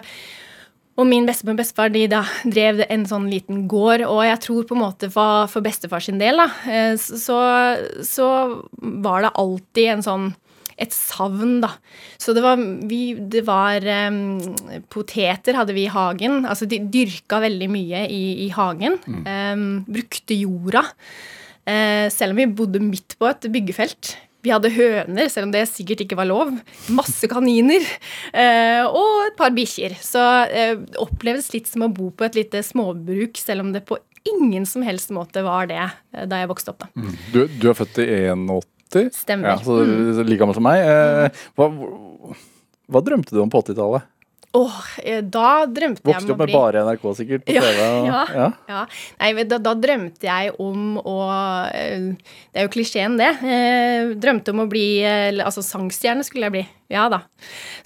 og 1.01 1.07
min 1.09 1.24
bestemor 1.24 1.55
og 1.55 1.62
bestefar 1.62 1.93
de 1.95 2.03
da 2.12 2.20
drev 2.45 2.83
en 2.91 3.07
sånn 3.09 3.31
liten 3.33 3.64
gård, 3.70 4.03
og 4.05 4.20
jeg 4.26 4.41
tror 4.45 4.66
på 4.68 4.76
en 4.76 4.83
måte 4.83 5.09
for, 5.12 5.47
for 5.49 5.64
bestefar 5.64 6.03
sin 6.05 6.20
del, 6.20 6.43
da, 6.43 6.49
eh, 6.68 6.93
så, 7.01 7.39
så 8.05 8.28
var 9.07 9.24
det 9.24 9.35
alltid 9.41 9.93
en 9.95 10.05
sånn 10.05 10.31
et 10.81 10.95
savn, 10.97 11.59
da. 11.61 11.74
Så 12.20 12.33
det 12.33 12.41
var, 12.41 12.61
vi, 12.89 13.12
det 13.33 13.43
var 13.45 13.85
um, 14.09 14.39
Poteter 14.89 15.59
hadde 15.59 15.74
vi 15.76 15.85
i 15.85 15.93
hagen. 15.93 16.47
Altså 16.49 16.64
de 16.64 16.78
dyrka 16.89 17.43
veldig 17.43 17.68
mye 17.68 18.07
i, 18.09 18.22
i 18.47 18.49
hagen. 18.55 18.97
Em, 19.28 19.66
brukte 19.85 20.39
jorda. 20.39 20.87
Eh, 21.69 22.09
selv 22.13 22.35
om 22.35 22.41
vi 22.41 22.49
bodde 22.61 22.83
midt 22.83 23.17
på 23.21 23.29
et 23.31 23.49
byggefelt. 23.53 24.15
Vi 24.41 24.53
hadde 24.55 24.71
høner, 24.73 25.29
selv 25.29 25.49
om 25.49 25.53
det 25.53 25.67
sikkert 25.69 26.07
ikke 26.07 26.17
var 26.17 26.29
lov. 26.31 26.55
Masse 26.97 27.29
kaniner. 27.29 27.85
Eh, 28.33 28.85
og 28.89 29.27
et 29.27 29.37
par 29.37 29.53
bikkjer. 29.53 29.99
Så 30.01 30.23
eh, 30.49 30.79
opplevdes 31.03 31.51
litt 31.53 31.69
som 31.69 31.85
å 31.85 31.91
bo 31.93 32.09
på 32.15 32.25
et 32.25 32.39
lite 32.41 32.63
småbruk, 32.65 33.37
selv 33.41 33.67
om 33.67 33.75
det 33.75 33.85
på 33.89 33.99
ingen 34.29 34.65
som 34.69 34.85
helst 34.85 35.13
måte 35.17 35.41
var 35.45 35.69
det 35.71 35.81
da 36.29 36.41
jeg 36.43 36.49
vokste 36.51 36.73
opp. 36.75 36.85
da. 36.85 37.13
Du, 37.33 37.45
du 37.49 37.69
er 37.71 37.77
født 37.77 38.01
i 38.05 38.09
81? 38.33 39.13
Stemmer. 39.17 39.55
Ja, 39.55 39.61
så 39.65 39.79
er 39.85 40.25
like 40.25 40.41
gammel 40.41 40.57
som 40.57 40.67
meg. 40.67 40.81
Eh, 40.85 41.45
hva, 41.57 41.69
hva 42.91 43.05
drømte 43.05 43.37
du 43.37 43.41
om 43.45 43.53
på 43.53 43.63
80-tallet? 43.63 44.09
Åh, 44.53 44.79
eh, 45.07 45.21
da 45.23 45.63
drømte 45.71 46.03
jeg 46.11 46.17
om 46.25 46.33
å 46.33 46.35
bli 46.35 46.35
Vokste 46.35 46.35
opp 46.35 46.41
med 46.41 46.51
bare 46.51 46.81
NRK, 46.83 47.05
sikkert? 47.21 47.45
På 47.47 47.55
Ja, 47.55 47.61
TV? 47.63 47.85
og- 47.87 48.07
ja. 48.09 48.23
ja. 48.35 48.47
Ja. 48.67 48.81
Nei, 49.21 49.45
da, 49.47 49.59
da 49.63 49.75
drømte 49.79 50.27
jeg 50.27 50.55
om 50.59 50.97
å 50.99 51.15
eh, 51.71 52.17
Det 52.51 52.59
er 52.59 52.67
jo 52.67 52.73
klisjeen, 52.75 53.15
det. 53.21 53.29
Eh, 53.47 54.11
drømte 54.19 54.51
om 54.51 54.65
å 54.65 54.69
bli 54.69 55.05
Altså 55.07 55.63
sangstjerne 55.63 56.27
skulle 56.27 56.49
jeg 56.51 56.57
bli. 56.57 56.65
Ja 56.91 57.05
da. 57.09 57.21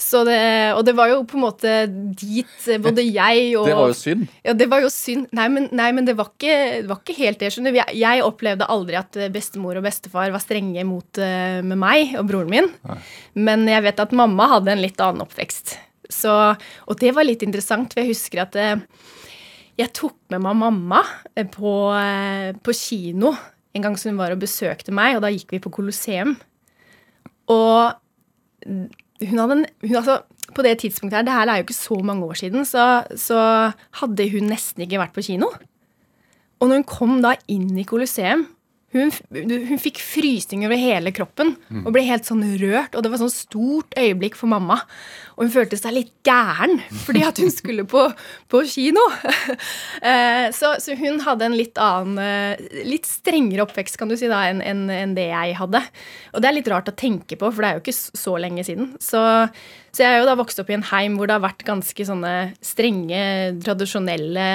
Så 0.01 0.25
det, 0.25 0.41
og 0.73 0.87
det 0.89 0.95
var 0.97 1.11
jo 1.13 1.21
på 1.29 1.37
en 1.37 1.45
måte 1.45 1.75
dit 2.17 2.69
både 2.81 3.05
jeg 3.21 3.53
og 3.61 3.69
Det 3.69 3.77
var 3.77 3.93
jo 3.93 4.01
synd. 4.01 4.27
Ja, 4.49 4.57
det 4.57 4.71
var 4.73 4.81
jo 4.81 4.89
synd. 4.89 5.29
Nei, 5.37 5.49
men, 5.53 5.69
nei, 5.71 5.93
men 5.93 6.09
det, 6.09 6.17
var 6.17 6.33
ikke, 6.33 6.81
det 6.81 6.89
var 6.89 7.03
ikke 7.05 7.19
helt 7.21 7.45
det. 7.45 7.53
skjønner 7.53 7.77
du. 7.77 7.83
Jeg, 7.83 7.99
jeg 8.01 8.25
opplevde 8.25 8.71
aldri 8.73 8.97
at 8.97 9.21
bestemor 9.37 9.77
og 9.77 9.85
bestefar 9.85 10.33
var 10.33 10.41
strenge 10.41 10.81
mot 10.89 11.21
med 11.21 11.77
meg 11.77 12.17
og 12.17 12.25
broren 12.33 12.49
min. 12.49 12.73
Men 13.37 13.69
jeg 13.69 13.85
vet 13.85 14.01
at 14.01 14.17
mamma 14.17 14.49
hadde 14.57 14.73
en 14.73 14.81
litt 14.81 14.97
annen 15.05 15.27
oppvekst. 15.29 15.77
Så, 16.15 16.33
og 16.55 17.01
det 17.01 17.13
var 17.17 17.27
litt 17.27 17.43
interessant, 17.47 17.93
for 17.93 18.03
jeg 18.03 18.15
husker 18.15 18.45
at 18.45 18.59
eh, 18.61 18.85
jeg 19.81 19.91
tok 19.97 20.17
med 20.33 20.45
meg 20.45 20.61
mamma 20.61 21.03
eh, 21.35 21.47
på, 21.51 21.75
eh, 21.99 22.55
på 22.55 22.77
kino 22.79 23.35
en 23.75 23.83
gang 23.83 23.97
som 23.99 24.13
hun 24.13 24.21
var 24.21 24.35
og 24.35 24.43
besøkte 24.45 24.95
meg, 24.95 25.17
og 25.17 25.25
da 25.25 25.33
gikk 25.35 25.57
vi 25.57 25.63
på 25.63 25.73
Colosseum. 25.75 26.37
Og 27.51 27.97
hun 28.65 29.41
hadde 29.43 29.57
en 29.59 29.67
hun, 29.83 29.97
altså, 29.99 30.23
På 30.55 30.63
det 30.63 30.79
tidspunktet 30.79 31.17
her, 31.17 31.25
det 31.25 31.33
her 31.35 31.49
er 31.49 31.57
jo 31.59 31.65
ikke 31.65 31.75
så 31.75 31.97
mange 32.05 32.27
år 32.29 32.37
siden, 32.39 32.67
så, 32.69 33.03
så 33.17 33.39
hadde 33.99 34.27
hun 34.31 34.51
nesten 34.53 34.85
ikke 34.85 35.01
vært 35.01 35.15
på 35.17 35.25
kino. 35.25 35.49
Og 36.61 36.69
når 36.69 36.83
hun 36.83 36.85
kom 36.87 37.15
da 37.25 37.33
inn 37.51 37.73
i 37.81 37.87
Colosseum 37.89 38.45
hun, 38.95 39.11
hun 39.69 39.81
fikk 39.83 39.99
frysninger 40.03 40.71
over 40.71 40.79
hele 40.79 41.13
kroppen 41.15 41.55
og 41.83 41.91
ble 41.95 42.05
helt 42.07 42.27
sånn 42.29 42.45
rørt. 42.61 42.95
Og 42.95 43.03
det 43.05 43.11
var 43.11 43.21
sånn 43.21 43.33
stort 43.33 43.97
øyeblikk 43.99 44.39
for 44.39 44.51
mamma. 44.51 44.79
Og 45.35 45.47
hun 45.47 45.53
følte 45.55 45.79
seg 45.79 45.97
litt 45.97 46.13
gæren 46.27 46.79
fordi 47.05 47.25
at 47.27 47.41
hun 47.43 47.51
skulle 47.53 47.87
på, 47.91 48.07
på 48.51 48.65
kino. 48.71 49.03
Eh, 50.05 50.51
så, 50.53 50.75
så 50.83 50.95
hun 50.99 51.17
hadde 51.25 51.47
en 51.47 51.55
litt 51.57 51.79
annen 51.81 52.19
eh, 52.21 52.83
Litt 52.85 53.07
strengere 53.09 53.65
oppvekst 53.65 53.97
kan 53.99 54.11
du 54.11 54.17
si 54.19 54.29
da, 54.29 54.43
enn 54.51 54.61
en, 54.65 54.83
en 54.93 55.15
det 55.17 55.27
jeg 55.31 55.55
hadde. 55.57 55.81
Og 56.35 56.43
det 56.43 56.49
er 56.49 56.57
litt 56.59 56.69
rart 56.69 56.91
å 56.91 56.97
tenke 56.99 57.39
på, 57.41 57.49
for 57.49 57.65
det 57.65 57.71
er 57.71 57.79
jo 57.79 57.83
ikke 57.85 57.97
så 57.97 58.35
lenge 58.43 58.67
siden. 58.67 58.93
Så, 59.03 59.23
så 59.95 60.05
jeg 60.05 60.11
er 60.11 60.21
jo 60.21 60.29
da 60.29 60.37
vokst 60.39 60.61
opp 60.61 60.71
i 60.73 60.77
en 60.77 60.87
heim 60.91 61.17
hvor 61.19 61.31
det 61.31 61.39
har 61.39 61.45
vært 61.47 61.65
ganske 61.67 62.09
sånne 62.11 62.35
strenge, 62.65 63.25
tradisjonelle 63.65 64.49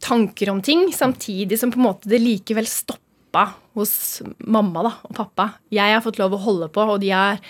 tanker 0.00 0.50
om 0.50 0.62
ting, 0.62 0.92
samtidig 0.94 1.58
som 1.58 1.72
på 1.74 1.80
en 1.80 1.88
måte 1.88 2.10
det 2.10 2.20
likevel 2.22 2.66
stoppa 2.70 3.48
hos 3.78 4.22
mamma 4.38 4.86
da, 4.86 4.92
og 5.08 5.16
pappa. 5.18 5.50
Jeg 5.74 5.96
har 5.96 6.04
fått 6.04 6.20
lov 6.20 6.36
å 6.36 6.42
holde 6.42 6.70
på, 6.72 6.84
og 6.94 7.00
de 7.02 7.10
har 7.14 7.40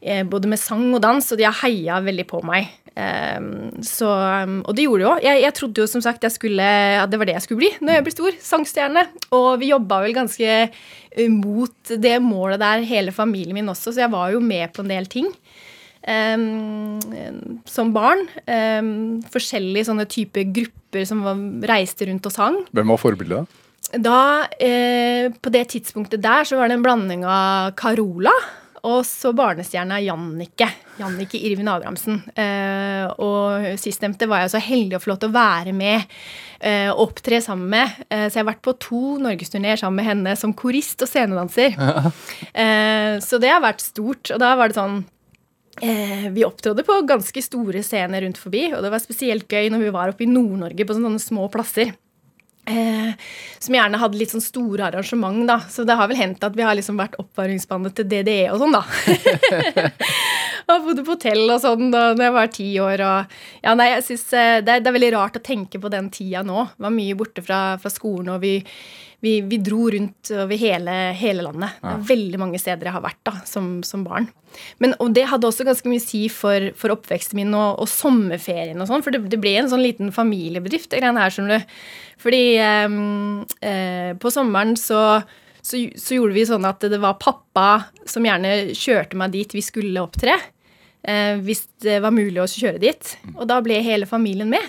eh, 0.00 0.22
både 0.28 0.50
med 0.50 0.60
sang 0.60 0.88
og 0.94 1.02
dans, 1.04 1.32
og 1.32 1.40
de 1.40 1.46
har 1.48 1.58
heia 1.62 2.00
veldig 2.04 2.26
på 2.30 2.42
meg. 2.48 2.70
Eh, 2.92 3.40
så, 3.86 4.08
um, 4.44 4.58
og 4.66 4.76
det 4.76 4.86
gjorde 4.86 5.02
de 5.02 5.06
jo. 5.06 5.14
Jeg, 5.24 5.42
jeg 5.46 5.56
trodde 5.56 5.84
jo 5.84 5.88
som 5.88 6.04
sagt 6.04 6.26
skulle, 6.34 6.66
at 7.00 7.12
det 7.12 7.20
var 7.20 7.28
det 7.28 7.38
jeg 7.38 7.46
skulle 7.46 7.62
bli 7.62 7.70
når 7.80 7.98
jeg 7.98 8.06
ble 8.06 8.14
stor. 8.16 8.38
Sangstjerne. 8.52 9.06
Og 9.38 9.50
vi 9.62 9.72
jobba 9.72 10.02
vel 10.04 10.16
ganske 10.16 10.50
eh, 10.52 11.28
mot 11.32 11.94
det 12.06 12.16
målet 12.24 12.60
der, 12.62 12.86
hele 12.88 13.14
familien 13.14 13.56
min 13.56 13.72
også, 13.72 13.92
så 13.92 14.06
jeg 14.06 14.12
var 14.12 14.34
jo 14.34 14.42
med 14.44 14.74
på 14.74 14.84
en 14.84 14.92
del 14.92 15.08
ting. 15.12 15.30
Som 16.02 17.92
barn. 17.94 18.24
Forskjellige 19.32 19.86
sånne 19.86 20.06
type 20.10 20.42
grupper 20.50 21.06
som 21.06 21.22
var, 21.22 21.42
reiste 21.70 22.08
rundt 22.08 22.26
og 22.26 22.34
sang. 22.34 22.58
Hvem 22.74 22.90
var 22.90 23.00
forbildet? 23.00 23.60
Da, 23.92 24.48
eh, 24.58 25.28
på 25.30 25.52
det 25.52 25.66
tidspunktet 25.74 26.22
der, 26.24 26.44
så 26.48 26.56
var 26.56 26.68
det 26.68 26.78
en 26.78 26.84
blanding 26.84 27.24
av 27.28 27.74
Carola 27.76 28.32
og 28.82 29.04
så 29.06 29.30
barnestjerna 29.36 30.00
Jannicke. 30.02 30.66
Jannicke 30.98 31.38
Irvin 31.38 31.68
Abrahamsen. 31.70 32.18
Eh, 32.34 33.04
og 33.22 33.78
sistnevnte 33.78 34.26
var 34.30 34.42
jeg 34.42 34.54
så 34.54 34.62
heldig 34.64 34.98
å 34.98 35.02
få 35.02 35.12
lov 35.12 35.20
til 35.22 35.30
å 35.30 35.36
være 35.36 35.74
med 35.76 36.02
eh, 36.58 36.88
og 36.90 37.04
opptre 37.06 37.38
sammen 37.44 37.70
med. 37.70 38.00
Eh, 38.08 38.26
så 38.26 38.40
jeg 38.40 38.42
har 38.42 38.50
vært 38.50 38.64
på 38.66 38.74
to 38.82 39.02
norgesturneer 39.22 39.78
sammen 39.78 40.00
med 40.00 40.08
henne 40.08 40.34
som 40.40 40.54
korist 40.56 41.04
og 41.04 41.10
scenedanser. 41.10 41.78
Eh, 42.52 43.16
så 43.22 43.38
det 43.40 43.52
har 43.52 43.62
vært 43.62 43.84
stort. 43.84 44.32
Og 44.34 44.40
da 44.42 44.50
var 44.58 44.68
det 44.68 44.76
sånn 44.76 45.04
vi 45.80 46.44
opptrådde 46.44 46.84
på 46.84 46.98
ganske 47.08 47.42
store 47.42 47.80
scener 47.82 48.20
rundt 48.26 48.38
forbi, 48.38 48.66
og 48.76 48.82
det 48.84 48.90
var 48.92 49.00
spesielt 49.02 49.48
gøy 49.48 49.70
når 49.72 49.86
vi 49.86 49.92
var 49.94 50.12
oppe 50.12 50.26
i 50.26 50.30
Nord-Norge 50.30 50.84
på 50.86 50.94
sånne 50.98 51.18
små 51.22 51.48
plasser. 51.50 51.94
Eh, 52.70 53.14
som 53.58 53.74
gjerne 53.74 53.98
hadde 53.98 54.18
litt 54.20 54.30
sånn 54.30 54.44
store 54.44 54.84
arrangement, 54.86 55.40
da. 55.48 55.56
Så 55.66 55.82
det 55.88 55.96
har 55.98 56.06
vel 56.12 56.20
hendt 56.20 56.44
at 56.46 56.54
vi 56.54 56.62
har 56.62 56.76
liksom 56.78 57.00
vært 57.00 57.16
oppvarmingsbandet 57.18 57.96
til 57.98 58.06
DDE 58.12 58.36
og 58.52 58.60
sånn, 58.62 58.76
da. 58.76 58.84
og 60.70 60.84
bodde 60.86 61.02
på 61.02 61.16
hotell 61.16 61.42
og 61.50 61.58
sånn 61.64 61.88
da 61.90 62.02
når 62.14 62.22
jeg 62.28 62.34
var 62.36 62.52
ti 62.54 62.68
år 62.84 63.02
og 63.06 63.34
Ja, 63.64 63.74
nei, 63.78 63.88
jeg 63.96 64.04
syns 64.06 64.28
det, 64.30 64.44
er- 64.44 64.62
det 64.84 64.90
er 64.92 64.94
veldig 64.94 65.12
rart 65.16 65.38
å 65.40 65.42
tenke 65.42 65.80
på 65.82 65.90
den 65.90 66.10
tida 66.14 66.44
nå. 66.46 66.68
Var 66.78 66.94
mye 66.94 67.16
borte 67.18 67.42
fra, 67.42 67.62
fra 67.82 67.90
skolen, 67.90 68.30
og 68.36 68.44
vi, 68.44 68.60
vi, 69.22 69.36
vi 69.46 69.58
dro 69.62 69.86
rundt 69.90 70.32
over 70.34 70.58
hele, 70.58 70.94
hele 71.14 71.44
landet. 71.46 71.76
Det 71.78 71.90
er 71.92 72.06
veldig 72.08 72.38
mange 72.42 72.58
steder 72.58 72.88
jeg 72.88 72.96
har 72.96 73.04
vært 73.04 73.20
da, 73.28 73.36
som, 73.46 73.68
som 73.86 74.02
barn. 74.02 74.26
Men, 74.82 74.96
og 74.98 75.14
det 75.14 75.28
hadde 75.30 75.46
også 75.46 75.66
ganske 75.68 75.88
mye 75.88 76.02
å 76.02 76.04
si 76.04 76.24
for, 76.32 76.72
for 76.78 76.94
oppveksten 76.96 77.38
min 77.38 77.54
og, 77.54 77.78
og 77.84 77.88
sommerferien 77.90 78.82
og 78.82 78.90
sånn, 78.90 79.04
for 79.06 79.14
det, 79.14 79.22
det 79.30 79.38
ble 79.40 79.54
en 79.60 79.70
sånn 79.70 79.84
liten 79.84 80.10
familiebedrift, 80.14 80.90
det 80.90 81.00
greiene 81.04 81.22
her, 81.22 81.34
skjønner 81.34 81.62
du. 81.62 81.76
Fordi 82.22 82.42
eh, 82.62 82.98
eh, 83.70 84.10
på 84.18 84.34
sommeren 84.34 84.74
så, 84.80 85.04
så, 85.62 85.84
så 85.94 86.18
gjorde 86.18 86.36
vi 86.36 86.48
sånn 86.50 86.66
at 86.66 86.82
det 86.90 87.00
var 87.02 87.22
pappa 87.22 87.68
som 88.02 88.26
gjerne 88.26 88.72
kjørte 88.74 89.22
meg 89.22 89.38
dit 89.38 89.54
vi 89.54 89.62
skulle 89.62 90.02
opptre. 90.02 90.34
Eh, 91.02 91.38
hvis 91.42 91.64
det 91.82 91.98
var 92.02 92.14
mulig 92.14 92.42
å 92.42 92.50
kjøre 92.50 92.82
dit. 92.82 93.16
Og 93.36 93.46
da 93.50 93.62
ble 93.62 93.78
hele 93.86 94.10
familien 94.10 94.50
med. 94.50 94.66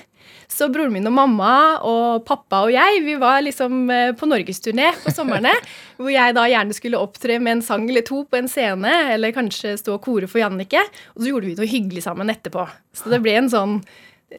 Så 0.54 0.68
broren 0.74 0.94
min 0.94 1.08
og 1.10 1.14
mamma 1.16 1.52
og 1.88 2.24
pappa 2.28 2.64
og 2.68 2.72
jeg, 2.74 3.02
vi 3.06 3.16
var 3.22 3.42
liksom 3.46 3.84
eh, 3.94 4.12
på 4.20 4.28
norgesturné 4.30 4.92
på 5.04 5.14
somrene. 5.16 5.54
hvor 6.00 6.12
jeg 6.14 6.36
da 6.38 6.46
gjerne 6.52 6.74
skulle 6.78 7.00
opptre 7.02 7.40
med 7.42 7.58
en 7.60 7.66
sang 7.66 7.86
eller 7.90 8.06
to 8.06 8.24
på 8.30 8.38
en 8.40 8.50
scene, 8.52 8.92
eller 9.14 9.34
kanskje 9.36 9.76
stå 9.80 9.98
og 9.98 10.02
kore 10.06 10.28
for 10.30 10.42
Jannicke. 10.44 10.82
Og 11.16 11.24
så 11.24 11.30
gjorde 11.32 11.50
vi 11.52 11.58
noe 11.60 11.70
hyggelig 11.70 12.04
sammen 12.06 12.30
etterpå. 12.34 12.66
Så 12.98 13.10
det 13.14 13.22
ble 13.24 13.38
en 13.40 13.52
sånn 13.54 13.78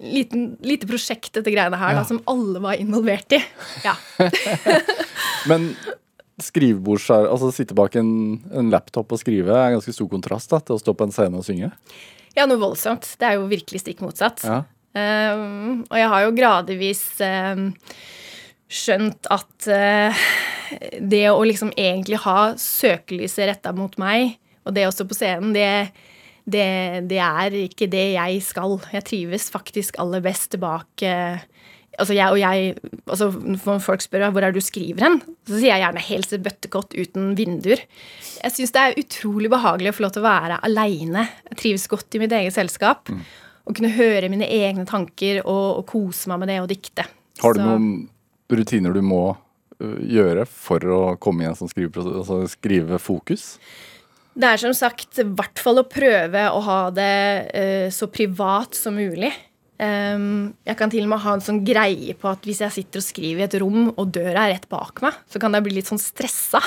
liten, 0.02 0.56
lite 0.66 0.88
prosjekt, 0.90 1.32
dette 1.36 1.52
greiene 1.54 1.78
her, 1.78 1.92
Ja. 1.94 2.00
da, 2.00 2.04
som 2.08 2.18
alle 2.26 2.58
var 2.64 2.74
involvert 2.82 3.36
i. 3.36 3.38
Ja. 3.84 3.94
Men 5.50 5.70
skrivebords 6.42 7.06
altså 7.14 7.52
sitte 7.54 7.76
bak 7.78 7.94
en, 8.00 8.10
en 8.50 8.70
laptop 8.72 9.12
og 9.14 9.20
skrive 9.22 9.54
er 9.54 9.68
en 9.70 9.76
ganske 9.78 9.94
stor 9.94 10.08
kontrast 10.10 10.50
da, 10.50 10.58
til 10.58 10.74
å 10.74 10.80
stå 10.82 10.94
på 10.98 11.06
en 11.06 11.14
scene 11.14 11.38
og 11.38 11.46
synge. 11.46 11.70
ja, 12.34 12.46
noe 12.50 12.58
voldsomt. 12.58 13.06
Det 13.20 13.28
er 13.28 13.36
jo 13.38 13.44
virkelig 13.50 13.84
stikk 13.84 14.02
motsatt. 14.02 14.42
Ja. 14.42 14.64
Um, 14.94 15.82
og 15.90 15.96
jeg 15.98 16.10
har 16.12 16.22
jo 16.22 16.34
gradvis 16.36 17.02
um, 17.26 17.68
skjønt 18.70 19.26
at 19.34 19.66
uh, 19.66 20.24
det 21.02 21.24
å 21.32 21.42
liksom 21.42 21.72
egentlig 21.74 22.20
ha 22.22 22.54
søkelyset 22.58 23.50
retta 23.50 23.74
mot 23.74 23.96
meg, 23.98 24.36
og 24.62 24.76
det 24.76 24.86
også 24.86 25.06
på 25.10 25.16
scenen, 25.18 25.50
det, 25.56 25.90
det, 26.46 26.68
det 27.10 27.18
er 27.18 27.58
ikke 27.64 27.90
det 27.90 28.06
jeg 28.14 28.38
skal. 28.46 28.78
Jeg 28.94 29.06
trives 29.10 29.50
faktisk 29.52 29.98
aller 30.02 30.22
best 30.24 30.54
bak 30.62 31.04
uh, 31.04 31.42
Altså 31.94 32.14
jeg 32.16 32.26
og 32.26 32.40
jeg, 32.40 32.72
altså 33.06 33.28
Når 33.30 33.78
folk 33.84 34.02
spør 34.02 34.24
hvor 34.34 34.42
er 34.42 34.54
du 34.54 34.58
skriver 34.64 35.04
hen, 35.04 35.20
så 35.46 35.60
sier 35.60 35.76
jeg 35.76 35.84
gjerne 35.84 36.02
helt 36.08 36.32
bøttekott 36.42 36.96
uten 36.98 37.28
vinduer. 37.38 37.84
Jeg 38.40 38.54
syns 38.56 38.74
det 38.74 38.82
er 38.82 38.98
utrolig 38.98 39.50
behagelig 39.52 39.92
å 39.92 39.96
få 39.98 40.02
lov 40.06 40.14
til 40.16 40.24
å 40.24 40.26
være 40.26 40.58
aleine. 40.66 41.22
Jeg 41.52 41.60
trives 41.60 41.86
godt 41.92 42.16
i 42.18 42.22
mitt 42.24 42.34
eget 42.34 42.56
selskap. 42.56 43.12
Å 43.64 43.72
kunne 43.72 43.92
høre 43.94 44.28
mine 44.28 44.48
egne 44.50 44.84
tanker 44.88 45.40
og, 45.44 45.80
og 45.80 45.86
kose 45.88 46.28
meg 46.28 46.42
med 46.42 46.52
det 46.52 46.60
og 46.60 46.68
dikte. 46.68 47.06
Har 47.40 47.56
du 47.56 47.60
Så- 47.60 47.66
noen 47.66 48.08
rutiner 48.52 48.92
du 48.94 49.00
må 49.02 49.36
gjøre 49.80 50.46
for 50.46 50.78
å 50.78 51.00
komme 51.20 51.44
i 51.44 51.48
en 51.48 51.56
sånn 51.58 51.70
skriveprosess, 51.72 52.20
altså 52.22 52.44
skrivefokus? 52.52 53.46
Det 54.34 54.48
er 54.50 54.58
som 54.58 54.74
sagt 54.74 55.18
i 55.22 55.26
hvert 55.26 55.60
fall 55.62 55.78
å 55.78 55.86
prøve 55.88 56.46
å 56.50 56.60
ha 56.66 56.78
det 56.94 57.16
uh, 57.54 57.88
så 57.94 58.08
privat 58.10 58.74
som 58.74 58.96
mulig. 58.98 59.30
Ehm, 59.82 60.54
jeg 60.62 60.78
kan 60.78 60.92
til 60.92 61.02
og 61.02 61.10
med 61.10 61.22
ha 61.24 61.32
en 61.34 61.42
sånn 61.42 61.64
greie 61.66 62.14
på 62.18 62.28
at 62.30 62.44
hvis 62.46 62.62
jeg 62.62 62.74
sitter 62.76 63.02
og 63.02 63.06
skriver 63.06 63.42
i 63.42 63.46
et 63.48 63.56
rom, 63.62 63.88
og 63.90 64.12
døra 64.14 64.46
er 64.46 64.54
rett 64.54 64.68
bak 64.70 65.02
meg, 65.02 65.18
så 65.30 65.42
kan 65.42 65.56
jeg 65.56 65.66
bli 65.66 65.76
litt 65.78 65.90
sånn 65.90 66.02
stressa. 66.02 66.60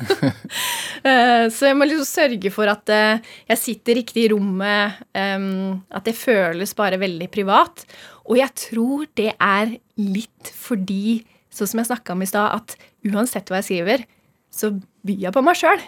uh, 0.10 1.46
så 1.52 1.68
jeg 1.68 1.76
må 1.76 1.86
liksom 1.86 2.08
sørge 2.08 2.52
for 2.54 2.70
at 2.72 2.90
uh, 2.90 3.34
jeg 3.52 3.60
sitter 3.60 4.00
riktig 4.00 4.26
i 4.26 4.30
rommet, 4.34 5.02
um, 5.14 5.80
at 5.94 6.08
det 6.08 6.16
føles 6.18 6.74
bare 6.78 7.00
veldig 7.00 7.30
privat. 7.32 7.84
Og 8.26 8.40
jeg 8.40 8.56
tror 8.66 9.06
det 9.18 9.34
er 9.36 9.76
litt 10.00 10.54
fordi, 10.56 11.20
sånn 11.54 11.70
som 11.70 11.82
jeg 11.82 11.92
snakka 11.92 12.16
om 12.16 12.24
i 12.24 12.30
stad, 12.30 12.62
at 12.62 13.10
uansett 13.10 13.50
hva 13.50 13.60
jeg 13.60 13.70
skriver, 13.70 14.08
så 14.50 14.72
byr 15.06 15.28
jeg 15.28 15.36
på 15.36 15.44
meg 15.46 15.58
sjøl. 15.58 15.78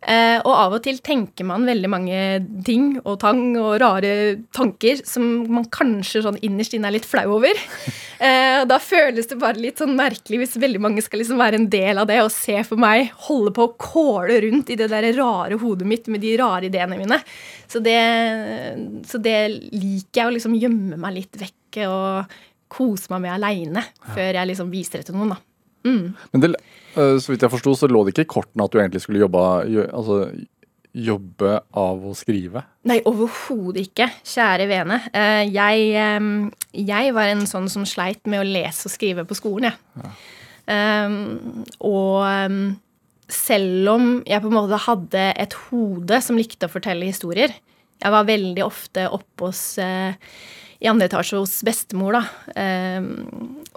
Eh, 0.00 0.38
og 0.40 0.52
av 0.54 0.74
og 0.78 0.80
til 0.84 0.96
tenker 1.04 1.44
man 1.44 1.66
veldig 1.68 1.88
mange 1.92 2.20
ting 2.64 2.94
og 3.02 3.18
tang 3.20 3.42
og 3.60 3.74
rare 3.82 4.38
tanker 4.56 5.02
som 5.04 5.26
man 5.52 5.66
kanskje 5.68 6.22
sånn 6.24 6.38
innerst 6.40 6.72
inne 6.76 6.88
er 6.88 6.96
litt 6.96 7.08
flau 7.08 7.26
over. 7.38 7.56
Eh, 8.20 8.66
da 8.68 8.76
føles 8.84 9.30
det 9.30 9.38
bare 9.40 9.56
litt 9.56 9.78
sånn 9.80 9.94
merkelig 9.96 10.42
hvis 10.42 10.58
veldig 10.60 10.82
mange 10.84 11.00
skal 11.00 11.22
liksom 11.22 11.38
være 11.40 11.56
en 11.56 11.70
del 11.72 11.96
av 12.02 12.04
det 12.10 12.18
og 12.20 12.28
se 12.34 12.58
for 12.68 12.76
meg 12.76 13.14
holde 13.30 13.48
på 13.56 13.64
å 13.64 13.70
kåle 13.80 14.36
rundt 14.44 14.68
i 14.74 14.76
det 14.76 14.90
der 14.92 15.06
rare 15.16 15.56
hodet 15.56 15.88
mitt 15.88 16.10
med 16.12 16.20
de 16.20 16.34
rare 16.36 16.68
ideene 16.68 16.98
mine. 17.00 17.16
Så 17.64 17.80
det, 17.80 17.96
så 19.08 19.22
det 19.24 19.38
liker 19.72 20.20
jeg 20.20 20.28
å 20.28 20.34
liksom 20.36 20.58
gjemme 20.60 21.00
meg 21.00 21.16
litt 21.16 21.40
vekk 21.40 21.80
og 21.88 22.36
kose 22.76 23.08
meg 23.14 23.24
med 23.24 23.38
aleine 23.38 23.88
før 24.12 24.42
jeg 24.42 24.52
liksom 24.52 24.68
viser 24.74 25.00
det 25.00 25.08
til 25.08 25.16
noen, 25.16 25.32
da. 25.32 25.40
Men 25.84 26.42
det, 26.44 26.54
så 26.94 27.30
vidt 27.32 27.42
jeg 27.46 27.52
forsto, 27.52 27.74
så 27.78 27.88
lå 27.90 28.02
det 28.04 28.14
ikke 28.14 28.26
i 28.26 28.32
kortene 28.34 28.64
at 28.66 28.72
du 28.74 28.78
egentlig 28.80 29.00
skulle 29.04 29.22
jobbe, 29.22 29.44
altså, 29.92 30.18
jobbe 30.90 31.52
av 31.78 32.02
å 32.10 32.12
skrive. 32.18 32.64
Nei, 32.90 32.98
overhodet 33.06 33.84
ikke. 33.86 34.08
Kjære 34.26 34.66
vene. 34.70 34.96
Eh, 35.14 35.44
Jeg, 35.54 35.84
eh, 35.94 36.28
jeg 36.74 37.14
var 37.14 37.30
en 37.30 37.46
sånn 37.46 37.68
som 37.70 37.84
sleit 37.86 38.26
med 38.26 38.40
å 38.42 38.48
lese 38.48 38.88
og 38.90 38.94
skrive 38.96 39.24
på 39.24 39.38
skolen, 39.38 39.70
jeg. 39.70 40.10
Eh, 40.66 41.18
Og 41.80 42.26
eh, 42.26 42.56
selv 43.30 43.88
om 43.94 44.08
jeg 44.26 44.42
på 44.42 44.50
en 44.50 44.58
måte 44.58 44.82
hadde 44.88 45.28
et 45.38 45.52
hode 45.70 46.18
som 46.22 46.36
likte 46.36 46.66
å 46.66 46.72
fortelle 46.72 47.06
historier 47.06 47.52
Jeg 48.02 48.10
var 48.10 48.24
veldig 48.26 48.64
ofte 48.64 49.04
oppe 49.14 49.46
hos 49.46 49.78
eh, 49.78 50.16
i 50.80 50.88
andre 50.88 51.10
etasje 51.10 51.38
hos 51.40 51.58
bestemor, 51.66 52.16
da. 52.16 52.22
eh, 52.56 53.00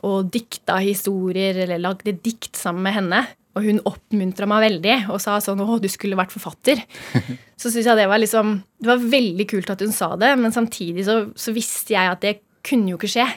Og 0.04 0.30
dikta 0.32 0.80
historier, 0.84 1.64
eller 1.66 1.82
lagde 1.82 2.16
dikt 2.24 2.56
sammen 2.60 2.84
med 2.84 2.96
henne. 2.98 3.22
Og 3.54 3.68
hun 3.68 3.84
oppmuntra 3.86 4.48
meg 4.50 4.64
veldig 4.66 4.96
og 5.14 5.22
sa 5.22 5.38
sånn 5.38 5.62
'Å, 5.62 5.80
du 5.82 5.88
skulle 5.88 6.18
vært 6.18 6.34
forfatter'. 6.34 6.82
så 7.62 7.70
syns 7.70 7.86
jeg 7.86 7.98
det 7.98 8.10
var 8.10 8.20
liksom 8.20 8.64
Det 8.82 8.90
var 8.90 8.98
veldig 8.98 9.48
kult 9.48 9.70
at 9.70 9.80
hun 9.80 9.92
sa 9.94 10.16
det, 10.16 10.34
men 10.40 10.52
samtidig 10.52 11.06
så, 11.06 11.32
så 11.36 11.54
visste 11.54 11.94
jeg 11.94 12.12
at 12.12 12.22
det 12.22 12.40
kunne 12.64 12.90
jo 12.90 12.98
ikke 12.98 13.14
skje. 13.14 13.28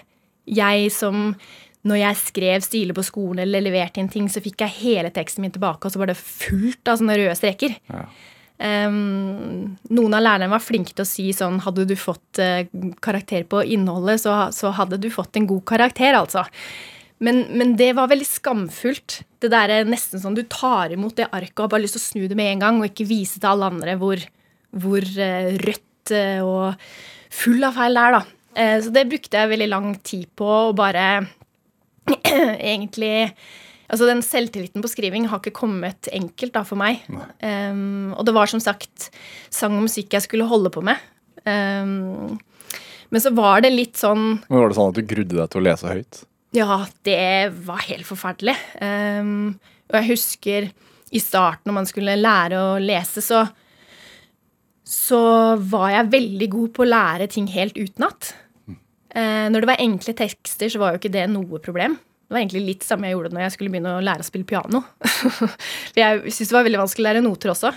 Jeg 0.47 0.91
som 0.93 1.35
når 1.87 2.01
jeg 2.01 2.19
skrev 2.19 2.65
stile 2.67 2.95
på 2.97 3.05
skolen 3.07 3.45
eller 3.45 3.63
leverte 3.63 4.01
inn 4.03 4.11
ting, 4.11 4.27
så 4.27 4.43
fikk 4.43 4.65
jeg 4.65 4.79
hele 4.81 5.13
teksten 5.15 5.45
min 5.45 5.55
tilbake, 5.55 5.87
og 5.87 5.93
så 5.93 6.01
var 6.03 6.11
det 6.11 6.19
fullt 6.19 6.91
av 6.91 6.99
sånne 6.99 7.15
røde 7.21 7.37
streker. 7.39 7.77
Ja. 7.87 8.07
Um, 8.57 9.77
noen 9.93 10.17
av 10.17 10.23
lærerne 10.25 10.49
var 10.49 10.63
flinke 10.65 10.95
til 10.97 11.05
å 11.05 11.09
si 11.09 11.25
sånn 11.37 11.59
Hadde 11.61 11.85
du 11.85 11.93
fått 12.01 12.39
uh, 12.41 12.63
karakter 13.05 13.43
på 13.45 13.61
innholdet, 13.75 14.23
så, 14.23 14.47
så 14.49 14.71
hadde 14.79 14.97
du 15.03 15.11
fått 15.13 15.37
en 15.37 15.49
god 15.51 15.67
karakter, 15.69 16.17
altså. 16.17 16.47
Men, 17.21 17.43
men 17.53 17.75
det 17.77 17.91
var 17.97 18.09
veldig 18.09 18.29
skamfullt. 18.29 19.19
Det 19.41 19.51
der 19.53 19.73
er 19.73 19.89
nesten 19.89 20.21
sånn 20.21 20.37
Du 20.37 20.43
tar 20.53 20.93
imot 20.93 21.17
det 21.17 21.29
arket 21.29 21.59
og 21.59 21.67
har 21.67 21.75
bare 21.75 21.85
lyst 21.85 21.97
til 21.99 22.05
å 22.05 22.07
snu 22.07 22.31
det 22.31 22.39
med 22.39 22.55
en 22.55 22.65
gang, 22.65 22.81
og 22.81 22.89
ikke 22.89 23.09
vise 23.09 23.41
til 23.41 23.53
alle 23.53 23.69
andre 23.75 23.99
hvor, 24.01 24.25
hvor 24.73 25.05
uh, 25.05 25.53
rødt 25.67 26.17
uh, 26.17 26.41
og 26.47 26.89
full 27.37 27.65
av 27.67 27.77
feil 27.77 27.97
det 27.97 28.07
er, 28.07 28.19
da. 28.19 28.25
Eh, 28.57 28.79
så 28.83 28.93
det 28.93 29.09
brukte 29.11 29.37
jeg 29.37 29.53
veldig 29.53 29.69
lang 29.69 29.91
tid 30.07 30.29
på 30.39 30.49
å 30.49 30.75
bare 30.77 31.07
egentlig 32.73 33.29
Altså 33.87 34.09
Den 34.09 34.23
selvtilliten 34.25 34.83
på 34.83 34.91
skriving 34.91 35.29
har 35.31 35.43
ikke 35.43 35.55
kommet 35.57 36.09
enkelt 36.15 36.55
da 36.57 36.65
for 36.67 36.81
meg. 36.81 37.05
Um, 37.41 38.15
og 38.17 38.27
det 38.27 38.35
var 38.37 38.51
som 38.51 38.63
sagt 38.63 39.11
sang 39.53 39.77
og 39.79 39.87
musikk 39.87 40.17
jeg 40.17 40.27
skulle 40.27 40.49
holde 40.51 40.73
på 40.75 40.83
med. 40.87 41.03
Um, 41.47 42.39
men 43.15 43.23
så 43.23 43.31
var 43.37 43.63
det 43.63 43.71
litt 43.71 44.01
sånn 44.01 44.41
Men 44.49 44.57
Var 44.59 44.73
det 44.73 44.77
sånn 44.79 44.89
at 44.91 44.97
du 44.99 45.07
grudde 45.07 45.37
deg 45.37 45.53
til 45.53 45.61
å 45.61 45.67
lese 45.69 45.93
høyt? 45.93 46.25
Ja, 46.57 46.81
det 47.07 47.53
var 47.69 47.85
helt 47.87 48.09
forferdelig. 48.09 48.57
Um, 48.81 49.55
og 49.87 50.01
jeg 50.01 50.11
husker 50.11 50.69
i 51.15 51.23
starten 51.23 51.71
når 51.71 51.79
man 51.79 51.89
skulle 51.89 52.19
lære 52.19 52.59
å 52.59 52.75
lese, 52.83 53.23
så 53.23 53.45
så 54.87 55.19
var 55.67 55.91
jeg 55.91 56.11
veldig 56.13 56.47
god 56.53 56.73
på 56.77 56.85
å 56.85 56.89
lære 56.89 57.27
ting 57.31 57.49
helt 57.51 57.75
utenat. 57.75 58.31
Eh, 59.17 59.47
når 59.51 59.65
det 59.65 59.71
var 59.73 59.83
enkle 59.83 60.15
tekster, 60.15 60.71
så 60.71 60.79
var 60.79 60.95
jo 60.95 61.01
ikke 61.01 61.15
det 61.17 61.25
noe 61.33 61.61
problem. 61.63 61.97
Det 62.27 62.35
var 62.35 62.43
egentlig 62.43 62.65
litt 62.67 62.83
samme 62.83 63.07
jeg 63.07 63.15
gjorde 63.15 63.37
når 63.37 63.45
jeg 63.45 63.55
skulle 63.55 63.71
begynne 63.71 63.93
å 63.95 64.03
lære 64.03 64.25
å 64.25 64.27
spille 64.27 64.49
piano. 64.49 64.81
For 65.39 66.01
jeg 66.01 66.25
syntes 66.27 66.51
det 66.51 66.57
var 66.57 66.67
veldig 66.67 66.81
vanskelig 66.83 67.05
å 67.05 67.07
lære 67.07 67.23
noter 67.23 67.53
også. 67.53 67.71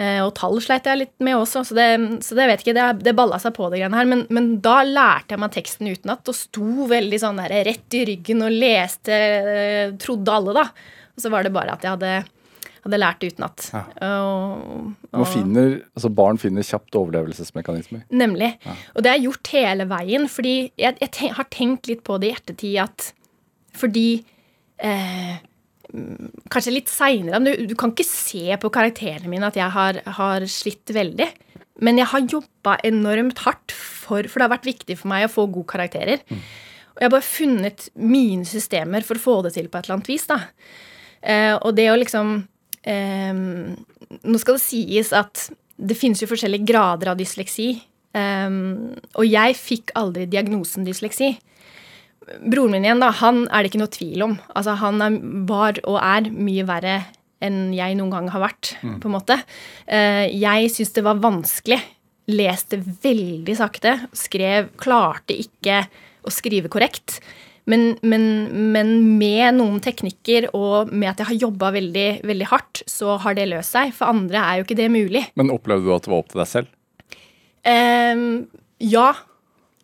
Eh, 0.00 0.20
og 0.24 0.32
tall 0.38 0.56
sleit 0.64 0.88
jeg 0.88 1.02
litt 1.02 1.14
med 1.20 1.36
også, 1.36 1.60
så 1.68 1.76
det, 1.76 1.88
så 2.24 2.36
det 2.38 2.46
vet 2.48 2.64
ikke, 2.64 2.76
det, 2.76 2.86
det 3.04 3.16
balla 3.18 3.36
seg 3.42 3.52
på, 3.56 3.68
det 3.68 3.82
greiene 3.82 4.00
her. 4.00 4.08
Men, 4.08 4.24
men 4.32 4.50
da 4.64 4.80
lærte 4.86 5.36
jeg 5.36 5.42
meg 5.42 5.52
teksten 5.58 5.90
utenat 5.90 6.32
og 6.32 6.38
sto 6.38 6.88
veldig 6.88 7.20
sånn 7.20 7.42
der 7.42 7.58
rett 7.68 7.98
i 7.98 8.06
ryggen 8.08 8.46
og 8.46 8.56
leste, 8.62 9.12
eh, 9.12 9.92
trodde 10.00 10.36
alle, 10.38 10.56
da. 10.56 10.66
Og 11.12 11.24
så 11.26 11.32
var 11.32 11.44
det 11.44 11.52
bare 11.52 11.76
at 11.76 11.84
jeg 11.84 11.98
hadde, 11.98 12.14
hadde 12.86 13.02
lært 13.02 13.20
det 13.20 13.34
utenat. 13.34 13.68
Ja. 13.76 13.84
Altså 15.12 16.14
Barn 16.16 16.40
finner 16.40 16.64
kjapt 16.64 16.96
overlevelsesmekanismer. 16.96 18.06
Nemlig. 18.08 18.54
Og 18.94 19.04
det 19.04 19.12
har 19.12 19.20
jeg 19.20 19.28
gjort 19.28 19.52
hele 19.52 19.90
veien, 19.90 20.28
fordi 20.32 20.54
jeg, 20.80 20.96
jeg 20.96 21.12
ten, 21.12 21.36
har 21.36 21.52
tenkt 21.52 21.92
litt 21.92 22.06
på 22.08 22.16
det 22.22 22.32
i 22.32 22.38
ettertid 22.38 22.78
at 22.88 23.10
fordi 23.80 24.08
eh, 24.78 25.36
mm, 25.92 26.46
Kanskje 26.52 26.74
litt 26.74 26.92
seinere 26.92 27.40
du, 27.44 27.52
du 27.70 27.76
kan 27.78 27.94
ikke 27.94 28.06
se 28.06 28.56
på 28.60 28.72
karakterene 28.72 29.30
mine 29.32 29.48
at 29.48 29.58
jeg 29.58 29.72
har, 29.74 30.00
har 30.20 30.46
slitt 30.50 30.92
veldig. 30.94 31.28
Men 31.80 32.00
jeg 32.00 32.10
har 32.12 32.26
jobba 32.28 32.76
enormt 32.84 33.40
hardt, 33.46 33.72
for, 33.72 34.26
for 34.28 34.40
det 34.40 34.46
har 34.46 34.56
vært 34.56 34.68
viktig 34.68 34.98
for 35.00 35.10
meg 35.12 35.26
å 35.26 35.32
få 35.32 35.46
gode 35.48 35.70
karakterer. 35.70 36.20
Og 36.28 37.00
jeg 37.00 37.06
har 37.06 37.14
bare 37.14 37.24
funnet 37.24 37.86
mine 37.96 38.44
systemer 38.48 39.04
for 39.06 39.16
å 39.16 39.24
få 39.24 39.36
det 39.46 39.54
til 39.56 39.70
på 39.70 39.80
et 39.80 39.86
eller 39.86 39.96
annet 39.96 40.10
vis. 40.10 40.26
da. 40.28 40.40
Eh, 41.22 41.54
og 41.56 41.72
det 41.76 41.86
å 41.92 41.98
liksom 42.00 42.34
eh, 42.88 43.40
Nå 44.24 44.38
skal 44.40 44.56
det 44.56 44.64
sies 44.64 45.10
at 45.12 45.50
det 45.80 45.96
finnes 45.96 46.20
jo 46.20 46.28
forskjellige 46.28 46.68
grader 46.68 47.12
av 47.12 47.20
dysleksi. 47.20 47.70
eh, 48.12 48.50
og 49.14 49.24
jeg 49.24 49.56
fikk 49.56 49.94
aldri 49.96 50.26
diagnosen 50.28 50.84
dysleksi. 50.84 51.32
Broren 52.20 52.76
min 52.76 52.84
igjen, 52.84 53.00
da, 53.02 53.08
han 53.16 53.46
er 53.48 53.62
det 53.62 53.70
ikke 53.70 53.80
noe 53.80 53.94
tvil 53.94 54.26
om. 54.26 54.36
Altså, 54.52 54.76
han 54.78 55.00
er, 55.04 55.16
var 55.48 55.80
og 55.88 55.96
er 55.98 56.28
mye 56.30 56.66
verre 56.68 56.98
enn 57.40 57.70
jeg 57.72 57.96
noen 57.96 58.12
gang 58.12 58.28
har 58.34 58.42
vært, 58.42 58.74
på 58.82 59.08
en 59.08 59.14
måte. 59.14 59.38
Eh, 59.88 60.26
jeg 60.36 60.68
syns 60.74 60.92
det 60.96 61.04
var 61.06 61.22
vanskelig. 61.22 61.80
Leste 62.30 62.78
veldig 62.78 63.54
sakte. 63.58 63.96
Skrev 64.14 64.68
Klarte 64.78 65.34
ikke 65.40 65.80
å 66.20 66.32
skrive 66.32 66.70
korrekt. 66.70 67.18
Men, 67.70 67.94
men, 68.02 68.24
men 68.74 68.92
med 69.18 69.56
noen 69.58 69.80
teknikker 69.84 70.50
og 70.56 70.90
med 70.92 71.12
at 71.12 71.22
jeg 71.22 71.30
har 71.30 71.40
jobba 71.46 71.70
veldig, 71.76 72.08
veldig 72.26 72.48
hardt, 72.50 72.82
så 72.90 73.16
har 73.22 73.36
det 73.38 73.48
løst 73.50 73.76
seg. 73.76 73.94
For 73.96 74.10
andre 74.12 74.42
er 74.42 74.60
jo 74.60 74.66
ikke 74.66 74.78
det 74.80 74.90
mulig. 74.92 75.24
Men 75.38 75.52
opplevde 75.54 75.86
du 75.86 75.94
at 75.94 76.06
det 76.06 76.12
var 76.12 76.22
opp 76.24 76.32
til 76.32 76.42
deg 76.42 76.50
selv? 76.50 76.70
Um, 77.60 78.24
ja, 78.80 79.08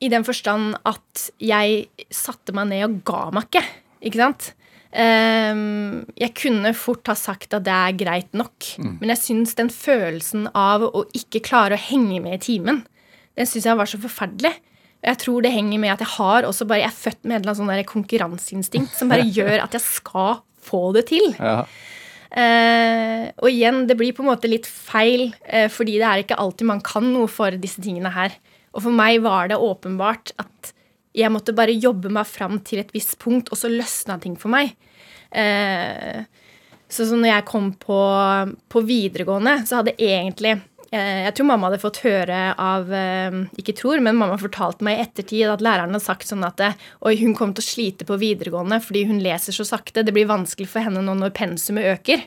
i 0.05 0.11
den 0.13 0.27
forstand 0.27 0.77
at 0.87 1.27
jeg 1.43 1.87
satte 2.13 2.55
meg 2.57 2.71
ned 2.73 2.85
og 2.89 3.03
ga 3.09 3.23
meg 3.35 3.49
ikke. 3.49 3.65
Ikke 4.07 4.21
sant? 4.21 4.53
Um, 4.97 6.07
jeg 6.17 6.33
kunne 6.39 6.71
fort 6.79 7.09
ha 7.11 7.17
sagt 7.19 7.53
at 7.57 7.65
det 7.67 7.73
er 7.75 7.97
greit 8.01 8.37
nok, 8.37 8.69
men 8.81 9.11
jeg 9.13 9.21
syns 9.21 9.57
den 9.59 9.69
følelsen 9.73 10.47
av 10.57 10.87
å 10.87 11.03
ikke 11.17 11.43
klare 11.45 11.77
å 11.77 11.83
henge 11.89 12.23
med 12.25 12.39
i 12.39 12.45
timen, 12.47 12.79
den 13.37 13.49
syns 13.51 13.67
jeg 13.69 13.77
var 13.77 13.91
så 13.91 14.01
forferdelig. 14.01 14.55
Jeg 15.05 15.21
tror 15.21 15.45
det 15.45 15.53
henger 15.53 15.83
med 15.83 15.93
at 15.93 16.03
jeg 16.03 16.15
har 16.15 16.47
også 16.49 16.65
bare, 16.69 16.81
jeg 16.87 16.89
er 16.89 17.03
født 17.03 17.27
med 17.27 17.37
et 17.37 17.43
eller 17.43 17.53
annet 17.53 17.85
sånn 17.85 17.91
konkurranseinstinkt 17.93 18.97
som 18.97 19.13
bare 19.13 19.27
gjør 19.39 19.67
at 19.67 19.77
jeg 19.77 19.85
skal 19.85 20.41
få 20.67 20.83
det 20.97 21.07
til. 21.13 21.29
Ja. 21.37 21.61
Uh, 22.27 23.29
og 23.39 23.51
igjen, 23.53 23.85
det 23.89 23.99
blir 24.01 24.17
på 24.17 24.25
en 24.25 24.31
måte 24.33 24.49
litt 24.51 24.67
feil, 24.67 25.29
uh, 25.47 25.69
fordi 25.73 25.99
det 26.01 26.09
er 26.09 26.25
ikke 26.25 26.41
alltid 26.41 26.69
man 26.73 26.83
kan 26.85 27.07
noe 27.13 27.29
for 27.31 27.55
disse 27.61 27.85
tingene 27.85 28.13
her. 28.17 28.35
Og 28.77 28.85
for 28.85 28.95
meg 28.95 29.23
var 29.25 29.51
det 29.51 29.61
åpenbart 29.61 30.35
at 30.43 30.73
jeg 31.17 31.33
måtte 31.33 31.57
bare 31.57 31.73
jobbe 31.73 32.11
meg 32.13 32.29
fram 32.29 32.59
til 32.61 32.83
et 32.83 32.93
visst 32.93 33.17
punkt, 33.23 33.49
og 33.49 33.57
så 33.57 33.71
løsna 33.73 34.19
ting 34.21 34.37
for 34.37 34.53
meg. 34.53 34.75
Eh, 35.33 36.27
så, 36.87 37.07
så 37.09 37.17
når 37.17 37.31
jeg 37.33 37.47
kom 37.49 37.71
på, 37.81 38.01
på 38.71 38.83
videregående, 38.87 39.59
så 39.67 39.81
hadde 39.81 39.97
egentlig 39.99 40.53
eh, 40.93 41.25
Jeg 41.25 41.33
tror 41.35 41.49
mamma 41.49 41.67
hadde 41.67 41.81
fått 41.83 41.99
høre 42.05 42.53
av 42.63 42.93
eh, 42.95 43.41
Ikke 43.59 43.75
tror, 43.75 43.99
men 44.05 44.15
mamma 44.21 44.37
fortalte 44.39 44.87
meg 44.87 45.01
i 45.01 45.03
ettertid 45.03 45.51
at 45.51 45.65
læreren 45.67 45.97
hadde 45.97 46.07
sagt 46.07 46.31
sånn 46.31 46.47
at 46.47 46.63
Oi, 46.63 47.17
hun 47.25 47.35
kommer 47.35 47.59
til 47.59 47.65
å 47.65 47.71
slite 47.73 48.07
på 48.07 48.21
videregående 48.23 48.79
fordi 48.85 49.03
hun 49.11 49.19
leser 49.25 49.57
så 49.57 49.67
sakte. 49.67 50.07
Det 50.07 50.15
blir 50.15 50.31
vanskelig 50.31 50.71
for 50.71 50.87
henne 50.87 51.03
nå 51.03 51.17
når 51.19 51.35
pensumet 51.37 51.91
øker. 51.97 52.23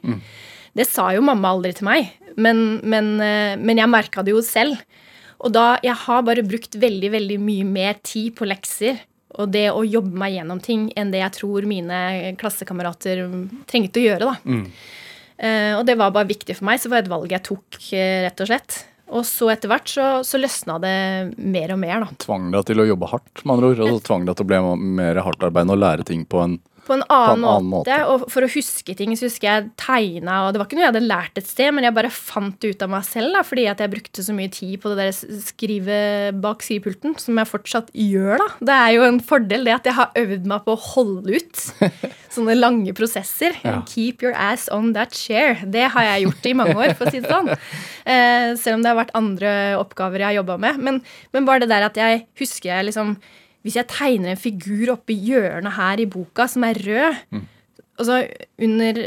Det 0.76 0.86
sa 0.89 1.08
jo 1.16 1.24
mamma 1.26 1.54
aldri 1.56 1.72
til 1.78 1.88
meg, 1.88 2.12
men, 2.38 2.82
men, 2.84 3.16
eh, 3.24 3.56
men 3.60 3.80
jeg 3.80 3.91
merka 3.91 4.26
det 4.26 4.36
jo 4.36 4.43
selv. 4.45 4.78
Og 5.39 5.53
da 5.55 5.79
Jeg 5.83 5.95
har 6.05 6.25
bare 6.27 6.43
brukt 6.43 6.75
veldig, 6.75 7.11
veldig 7.15 7.39
mye 7.39 7.67
mer 7.67 7.99
tid 8.03 8.35
på 8.35 8.47
lekser 8.49 8.99
og 9.39 9.51
det 9.53 9.67
å 9.71 9.85
jobbe 9.85 10.17
meg 10.17 10.33
gjennom 10.35 10.59
ting 10.63 10.87
enn 10.97 11.11
det 11.13 11.21
jeg 11.21 11.35
tror 11.37 11.67
mine 11.69 11.99
klassekamerater 12.39 13.21
trengte 13.69 14.01
å 14.01 14.07
gjøre. 14.07 14.31
da. 14.31 14.63
Eh, 15.39 15.73
og 15.77 15.85
det 15.87 15.95
var 15.99 16.11
bare 16.11 16.27
viktig 16.27 16.57
for 16.57 16.67
meg, 16.67 16.79
så 16.79 16.89
det 16.89 16.95
var 16.95 17.03
et 17.05 17.11
valg 17.13 17.31
jeg 17.31 17.45
tok, 17.45 17.77
eh, 17.95 18.23
rett 18.25 18.41
og 18.43 18.49
slett. 18.49 18.79
Og 19.09 19.23
så 19.25 19.47
etter 19.53 19.71
hvert 19.71 19.89
så, 19.89 20.07
så 20.27 20.37
løsna 20.37 20.75
det 20.83 20.95
mer 21.39 21.71
og 21.73 21.79
mer, 21.81 22.03
da. 22.03 22.17
Tvang 22.25 22.49
deg 22.53 22.65
til 22.67 22.83
å 22.83 22.87
jobbe 22.89 23.09
hardt, 23.09 23.45
med 23.45 23.53
andre 23.55 23.69
ord? 23.71 23.83
Og 23.85 23.93
så 23.95 24.07
tvang 24.09 24.27
deg 24.27 24.37
til 24.37 24.45
å 24.45 24.49
bli 24.51 24.59
mer 24.99 25.21
hardtarbeidende 25.25 25.77
og 25.77 25.81
lære 25.85 26.05
ting 26.09 26.25
på 26.29 26.43
en 26.43 26.59
På 26.89 26.95
en 26.97 27.03
annen, 27.05 27.43
annen 27.45 27.69
måte. 27.69 27.93
måte. 27.93 27.97
Og 28.09 28.25
for 28.33 28.45
å 28.45 28.49
huske 28.49 28.95
ting, 28.97 29.13
så 29.17 29.27
husker 29.27 29.47
jeg 29.47 29.67
tegna, 29.77 30.39
og 30.47 30.53
det 30.53 30.61
var 30.61 30.69
ikke 30.69 30.79
noe 30.79 30.87
jeg 30.87 30.93
hadde 30.93 31.05
lært 31.05 31.37
et 31.37 31.49
sted, 31.49 31.69
men 31.75 31.85
jeg 31.85 31.95
bare 31.95 32.09
fant 32.13 32.57
det 32.59 32.73
ut 32.73 32.85
av 32.85 32.93
meg 32.95 33.05
selv, 33.05 33.35
da, 33.37 33.43
fordi 33.45 33.67
at 33.69 33.83
jeg 33.83 33.93
brukte 33.93 34.25
så 34.25 34.35
mye 34.35 34.51
tid 34.53 34.75
på 34.81 34.93
det 34.93 34.97
der 35.03 35.39
skrive 35.45 35.99
bak 36.41 36.65
skrivepulten, 36.65 37.13
som 37.21 37.37
jeg 37.37 37.51
fortsatt 37.51 37.93
gjør, 37.93 38.41
da. 38.41 38.49
Det 38.71 38.79
er 38.79 38.95
jo 38.95 39.05
en 39.05 39.21
fordel, 39.21 39.67
det 39.69 39.75
at 39.77 39.91
jeg 39.91 39.97
har 39.99 40.17
øvd 40.23 40.49
meg 40.49 40.65
på 40.65 40.75
å 40.75 40.83
holde 40.89 41.37
ut 41.37 41.63
sånne 42.35 42.57
lange 42.57 42.95
prosesser. 42.97 43.57
Ja. 43.65 43.79
Keep 43.89 44.25
your 44.25 44.33
ass 44.33 44.67
on 44.73 44.93
that 44.97 45.13
chair. 45.17 45.61
Det 45.63 45.87
har 45.93 46.09
jeg 46.13 46.27
gjort 46.27 46.49
i 46.49 46.55
mange 46.57 46.77
år, 46.77 46.95
for 46.97 47.05
å 47.05 47.13
si 47.13 47.21
det 47.23 47.31
sånn. 47.31 47.53
Eh, 48.09 48.55
selv 48.57 48.79
om 48.79 48.81
det 48.81 48.89
har 48.89 48.97
vært 48.97 49.11
andre 49.13 49.49
oppgaver 49.77 50.23
jeg 50.23 50.31
har 50.31 50.37
jobba 50.39 50.55
med. 50.63 50.79
Men, 50.81 50.95
men 51.35 51.45
bare 51.45 51.61
det 51.61 51.67
der 51.69 51.83
at 51.85 51.97
jeg 51.99 52.23
husker 52.39 52.71
jeg 52.71 52.87
liksom 52.87 53.11
Hvis 53.66 53.76
jeg 53.76 53.89
tegner 53.91 54.32
en 54.34 54.39
figur 54.39 54.93
oppi 54.95 55.18
hjørnet 55.20 55.76
her 55.76 55.99
i 55.99 56.05
boka 56.10 56.47
som 56.47 56.64
er 56.64 56.80
rød, 56.80 57.41
og 57.99 58.05
så 58.07 58.22
under 58.64 58.99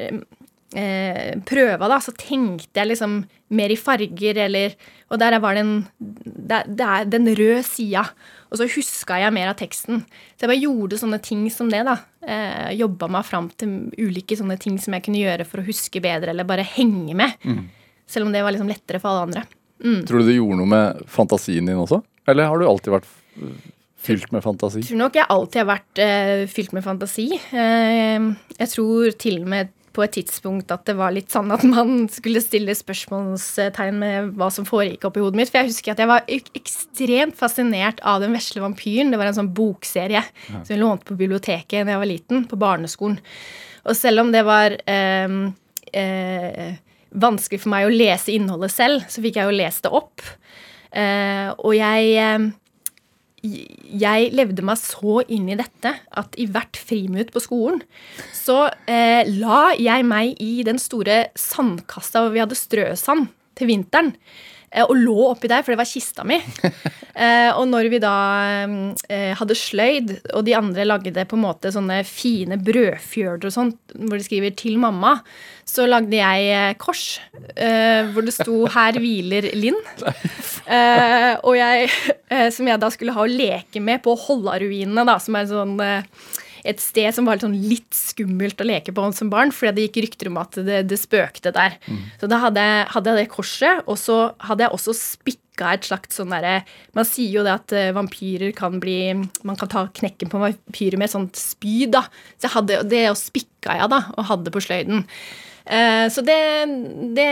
eh, 0.76 1.30
prøva, 1.48 1.88
da, 1.88 1.98
så 2.05 2.12
tenkte 2.16 2.80
jeg 2.82 2.90
liksom 2.90 3.22
mer 3.53 3.72
i 3.72 3.76
farger, 3.76 4.38
eller 4.46 4.74
Og 5.12 5.18
der 5.20 5.38
var 5.40 5.55
det 5.55 5.61
en 5.64 5.86
Det, 6.00 6.62
det 6.68 6.84
er 6.84 7.05
den 7.09 7.28
røde 7.36 7.62
sida. 7.64 8.05
Og 8.50 8.59
så 8.61 8.66
huska 8.68 9.18
jeg 9.20 9.32
mer 9.32 9.48
av 9.48 9.57
teksten. 9.57 10.03
Så 10.36 10.44
jeg 10.44 10.50
bare 10.53 10.61
gjorde 10.61 10.98
sånne 11.00 11.20
ting 11.24 11.46
som 11.53 11.70
det, 11.72 11.82
da. 11.88 11.96
Eh, 12.26 12.72
Jobba 12.76 13.09
meg 13.09 13.24
fram 13.24 13.48
til 13.57 13.90
ulike 13.96 14.36
sånne 14.36 14.59
ting 14.61 14.78
som 14.80 14.92
jeg 14.92 15.05
kunne 15.05 15.20
gjøre 15.20 15.46
for 15.48 15.61
å 15.61 15.66
huske 15.66 16.00
bedre, 16.05 16.32
eller 16.32 16.44
bare 16.48 16.64
henge 16.64 17.14
med. 17.16 17.32
Selv 18.07 18.26
om 18.26 18.32
det 18.32 18.42
var 18.44 18.53
liksom 18.53 18.68
lettere 18.68 19.00
for 19.00 19.09
alle 19.12 19.28
andre. 19.30 19.44
Tror 20.07 20.20
du 20.20 20.28
det 20.28 20.36
gjorde 20.36 20.61
noe 20.61 20.68
med 20.68 21.00
fantasien 21.09 21.64
din 21.66 21.80
også? 21.80 22.03
Eller 22.28 22.46
har 22.46 22.59
du 22.61 22.66
alltid 22.68 22.92
vært 22.92 23.09
fylt 24.03 24.32
med 24.34 24.44
fantasi? 24.44 24.82
Jeg 24.82 24.92
tror 24.92 25.03
nok 25.05 25.20
jeg 25.20 25.30
alltid 25.34 25.62
har 25.62 25.70
vært 25.70 26.03
uh, 26.03 26.42
fylt 26.50 26.74
med 26.76 26.84
fantasi. 26.86 27.28
Uh, 27.53 28.32
jeg 28.59 28.74
tror 28.74 29.14
til 29.22 29.40
og 29.42 29.55
med 29.55 29.72
på 29.92 30.05
et 30.07 30.14
tidspunkt 30.16 30.72
at 30.72 30.86
det 30.88 30.94
var 30.96 31.12
litt 31.12 31.32
sånn 31.32 31.53
at 31.53 31.64
man 31.68 32.07
skulle 32.12 32.40
stille 32.40 32.74
spørsmålstegn 32.76 33.98
med 34.00 34.30
hva 34.40 34.48
som 34.55 34.66
foregikk 34.68 35.05
oppi 35.09 35.22
hodet 35.22 35.40
mitt. 35.40 35.53
For 35.53 35.61
jeg 35.61 35.72
husker 35.72 35.94
at 35.94 36.00
jeg 36.03 36.11
var 36.11 36.30
ek 36.32 36.48
ekstremt 36.59 37.36
fascinert 37.38 38.00
av 38.00 38.22
Den 38.24 38.32
vesle 38.36 38.62
vampyren. 38.64 39.12
Det 39.12 39.20
var 39.20 39.30
en 39.30 39.38
sånn 39.42 39.53
bokserie 39.57 40.24
som 40.48 40.70
jeg 40.70 40.80
lånte 40.80 41.09
på 41.11 41.18
biblioteket 41.18 41.84
da 41.84 41.96
jeg 41.96 42.03
var 42.05 42.11
liten, 42.11 42.46
på 42.48 42.61
barneskolen. 42.61 43.20
Og 43.82 43.98
selv 43.98 44.22
om 44.22 44.32
det 44.32 44.44
var 44.46 44.76
eh, 44.86 45.36
vanskelig 47.12 47.61
for 47.62 47.72
meg 47.74 47.88
å 47.88 47.92
lese 47.94 48.32
innholdet 48.34 48.72
selv, 48.72 49.07
så 49.11 49.24
fikk 49.24 49.40
jeg 49.40 49.48
jo 49.48 49.59
lest 49.59 49.84
det 49.84 49.92
opp. 49.92 50.24
Eh, 50.92 51.48
og 51.57 51.72
jeg 51.76 52.12
eh, 52.20 52.50
jeg 53.43 54.30
levde 54.36 54.62
meg 54.62 54.78
så 54.78 55.20
inn 55.26 55.49
i 55.51 55.59
dette 55.59 55.90
at 56.18 56.36
i 56.38 56.47
hvert 56.47 56.78
friminutt 56.78 57.32
på 57.34 57.43
skolen 57.43 57.80
så 58.36 58.68
eh, 58.86 59.26
la 59.26 59.72
jeg 59.74 60.07
meg 60.07 60.38
i 60.43 60.62
den 60.66 60.78
store 60.78 61.24
sandkassa 61.38 62.22
hvor 62.22 62.36
vi 62.36 62.43
hadde 62.43 62.59
strøsand 62.59 63.32
til 63.59 63.68
vinteren. 63.72 64.14
Eh, 64.72 64.84
Og 64.84 64.96
lå 64.98 65.16
oppi 65.30 65.50
der, 65.52 65.62
for 65.62 65.74
det 65.74 65.82
var 65.82 65.90
kista 65.90 66.26
mi. 66.26 66.40
Eh, 67.12 67.50
og 67.52 67.66
når 67.68 67.90
vi 67.92 67.98
da 68.00 68.10
eh, 69.12 69.34
hadde 69.36 69.52
sløyd, 69.52 70.14
og 70.32 70.46
de 70.46 70.54
andre 70.56 70.86
lagde 70.86 71.26
på 71.28 71.36
en 71.36 71.42
måte 71.44 71.68
sånne 71.74 71.98
fine 72.08 72.56
brødfjørder 72.56 73.50
og 73.50 73.52
sånt, 73.52 73.76
hvor 73.92 74.16
de 74.16 74.24
skriver 74.24 74.54
'til 74.56 74.78
mamma', 74.80 75.18
så 75.68 75.84
lagde 75.84 76.16
jeg 76.16 76.78
kors 76.80 77.20
eh, 77.52 78.08
hvor 78.14 78.24
det 78.24 78.32
sto 78.32 78.64
'Her 78.64 78.96
hviler 78.96 79.52
Linn'. 79.52 79.84
Eh, 80.72 81.34
og 81.42 81.56
jeg, 81.58 81.90
som 82.54 82.68
jeg 82.68 82.80
da 82.80 82.88
skulle 82.88 83.12
ha 83.12 83.20
å 83.20 83.28
leke 83.28 83.80
med 83.82 84.00
på 84.00 84.14
Holla-ruinene, 84.16 85.04
da, 85.04 85.18
som 85.20 85.36
er 85.36 85.48
sånn 85.50 85.74
et 86.64 86.82
sted 86.82 87.10
som 87.14 87.26
var 87.26 87.36
litt, 87.38 87.44
sånn 87.44 87.58
litt 87.70 87.96
skummelt 87.96 88.60
å 88.62 88.66
leke 88.68 88.94
på 88.94 89.06
som 89.16 89.30
barn, 89.32 89.52
fordi 89.54 89.74
det 89.76 89.86
gikk 89.88 90.00
rykter 90.06 90.30
om 90.30 90.40
at 90.42 90.58
det, 90.62 90.82
det 90.90 90.98
spøkte 91.00 91.54
der. 91.54 91.78
Så 92.20 92.30
da 92.30 92.40
hadde 92.44 92.66
jeg, 92.66 92.88
hadde 92.94 93.14
jeg 93.14 93.22
det 93.22 93.32
korset, 93.32 93.82
og 93.86 93.98
så 94.00 94.18
hadde 94.46 94.66
jeg 94.66 94.76
også 94.78 94.96
spikka 94.96 95.74
et 95.74 95.84
slags 95.84 96.16
sånn 96.16 96.32
derre 96.32 96.62
Man 96.96 97.04
sier 97.04 97.28
jo 97.28 97.42
det 97.44 97.52
at 97.52 97.74
eh, 97.76 97.90
vampyrer 97.92 98.54
kan 98.56 98.78
bli 98.80 99.12
Man 99.12 99.58
kan 99.60 99.68
ta 99.68 99.82
knekken 99.92 100.30
på 100.32 100.40
vampyrer 100.40 100.96
med 100.96 101.10
et 101.10 101.12
sånt 101.12 101.36
spyd, 101.36 101.92
da. 101.92 102.06
Så 102.38 102.48
jeg 102.48 102.54
hadde, 102.56 102.82
det 102.88 103.02
og 103.10 103.18
spikka 103.20 103.76
jeg, 103.76 103.90
da, 103.92 104.00
og 104.16 104.30
hadde 104.30 104.54
på 104.54 104.62
sløyden. 104.64 105.04
Uh, 105.62 106.08
så 106.10 106.24
det, 106.26 106.38
det 107.14 107.28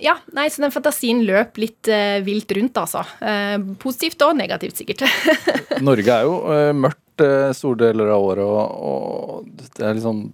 Ja, 0.00 0.14
nei, 0.32 0.46
så 0.48 0.62
den 0.64 0.72
fantasien 0.72 1.20
løp 1.28 1.58
litt 1.60 1.90
uh, 1.90 2.22
vilt 2.24 2.52
rundt, 2.56 2.78
altså. 2.80 3.04
Uh, 3.20 3.74
positivt 3.82 4.22
og 4.24 4.38
negativt, 4.38 4.80
sikkert. 4.80 5.04
Norge 5.88 6.14
er 6.14 6.28
jo 6.28 6.38
øh, 6.48 6.72
mørkt 7.12 7.24
øh, 7.24 7.52
store 7.54 7.78
deler 7.78 8.12
av 8.12 8.22
året, 8.22 8.44
og, 8.44 9.44
og 9.44 9.46
det 9.76 9.84
er 9.84 9.94
liksom 9.94 10.32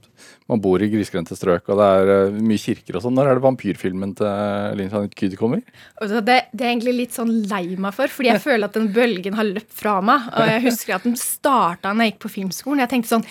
Man 0.49 0.63
bor 0.63 0.81
i 0.81 0.89
grisgrendte 0.89 1.37
strøk, 1.37 1.69
og 1.69 1.77
det 1.77 1.87
er 1.87 2.11
øh, 2.31 2.39
mye 2.41 2.59
kirker 2.59 2.97
og 2.97 3.03
sånn. 3.05 3.15
Når 3.15 3.29
er 3.29 3.35
det 3.37 3.45
vampyrfilmen 3.45 4.15
til 4.17 4.79
Linn 4.79 4.89
Janet 4.89 5.15
Kyd 5.15 5.37
kommer? 5.37 5.61
Det, 6.01 6.23
det 6.25 6.65
er 6.65 6.71
egentlig 6.71 6.95
litt 6.97 7.13
sånn 7.13 7.45
lei 7.51 7.77
meg 7.77 7.93
for, 7.93 8.09
fordi 8.09 8.31
jeg 8.31 8.41
føler 8.49 8.65
at 8.69 8.79
den 8.79 8.89
bølgen 8.95 9.37
har 9.37 9.45
løpt 9.45 9.75
fra 9.77 10.01
meg. 10.01 10.31
Og 10.33 10.49
jeg 10.49 10.65
husker 10.71 10.97
at 10.97 11.05
den 11.05 11.19
starta 11.21 11.93
da 11.93 12.07
jeg 12.07 12.15
gikk 12.15 12.23
på 12.25 12.33
filmskolen. 12.39 12.81
Jeg 12.87 12.95
tenkte 12.95 13.19
sånn 13.19 13.27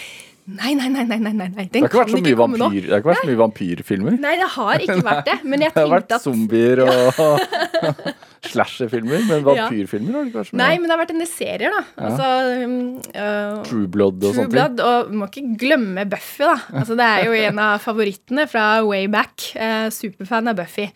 Nei, 0.48 0.78
nei, 0.80 0.88
nei, 0.88 1.04
nei, 1.04 1.18
nei, 1.20 1.34
nei, 1.36 1.48
Den 1.68 1.68
Det 1.68 1.80
har 1.82 1.90
ikke 1.90 2.00
vært 2.06 2.14
så 2.14 2.20
mye, 2.24 2.36
vampyr, 2.40 2.86
det 2.86 2.94
har 2.94 3.02
ikke 3.02 3.10
vært 3.10 3.20
så 3.20 3.28
mye 3.28 3.40
vampyrfilmer. 3.42 4.14
Nei, 4.24 4.36
det 4.40 4.48
har 4.54 4.86
ikke 4.86 5.02
vært 5.04 5.26
det. 5.28 5.36
Men 5.44 5.66
jeg 5.66 5.74
tenkte 5.76 5.98
at 5.98 6.06
Det 6.08 6.14
har 6.14 6.22
vært 6.22 6.24
zombier 6.24 6.84
og 6.86 8.22
slasherfilmer, 8.46 9.24
men 9.28 9.46
vampyrfilmer 9.46 10.14
har 10.14 10.26
det 10.26 10.32
ikke 10.32 10.40
vært 10.40 10.50
så 10.50 10.56
mye. 10.56 10.62
Nei, 10.62 10.74
men 10.78 10.86
det 10.88 10.94
har 10.94 11.02
vært 11.02 11.14
en 11.16 11.24
del 11.24 11.30
serier, 11.32 11.74
da. 11.74 11.82
Altså, 12.08 12.28
um, 12.64 12.76
uh, 13.16 13.64
True 13.68 13.90
Blood 13.94 14.28
og 14.28 14.38
sånt. 14.38 14.54
Blood, 14.54 14.84
og 14.84 15.12
vi 15.12 15.22
må 15.22 15.30
ikke 15.32 15.58
glemme 15.64 16.06
Buffy, 16.10 16.44
da. 16.46 16.58
Altså, 16.74 16.98
det 17.00 17.08
er 17.08 17.26
jo 17.28 17.40
en 17.48 17.64
av 17.64 17.82
favorittene 17.84 18.48
fra 18.52 18.68
way 18.86 19.10
back. 19.12 19.50
Eh, 19.58 19.88
superfan 19.94 20.52
av 20.52 20.60
Buffy. 20.60 20.88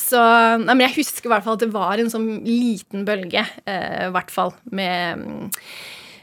Så 0.00 0.20
nei, 0.62 0.74
men 0.74 0.86
jeg 0.88 0.98
husker 1.00 1.28
i 1.28 1.34
hvert 1.34 1.46
fall 1.46 1.58
at 1.58 1.64
det 1.66 1.72
var 1.74 2.00
en 2.00 2.12
sånn 2.12 2.30
liten 2.46 3.04
bølge, 3.08 3.44
eh, 3.66 4.06
i 4.08 4.14
hvert 4.14 4.32
fall, 4.34 4.54
med 4.74 5.24
mm, 5.24 5.52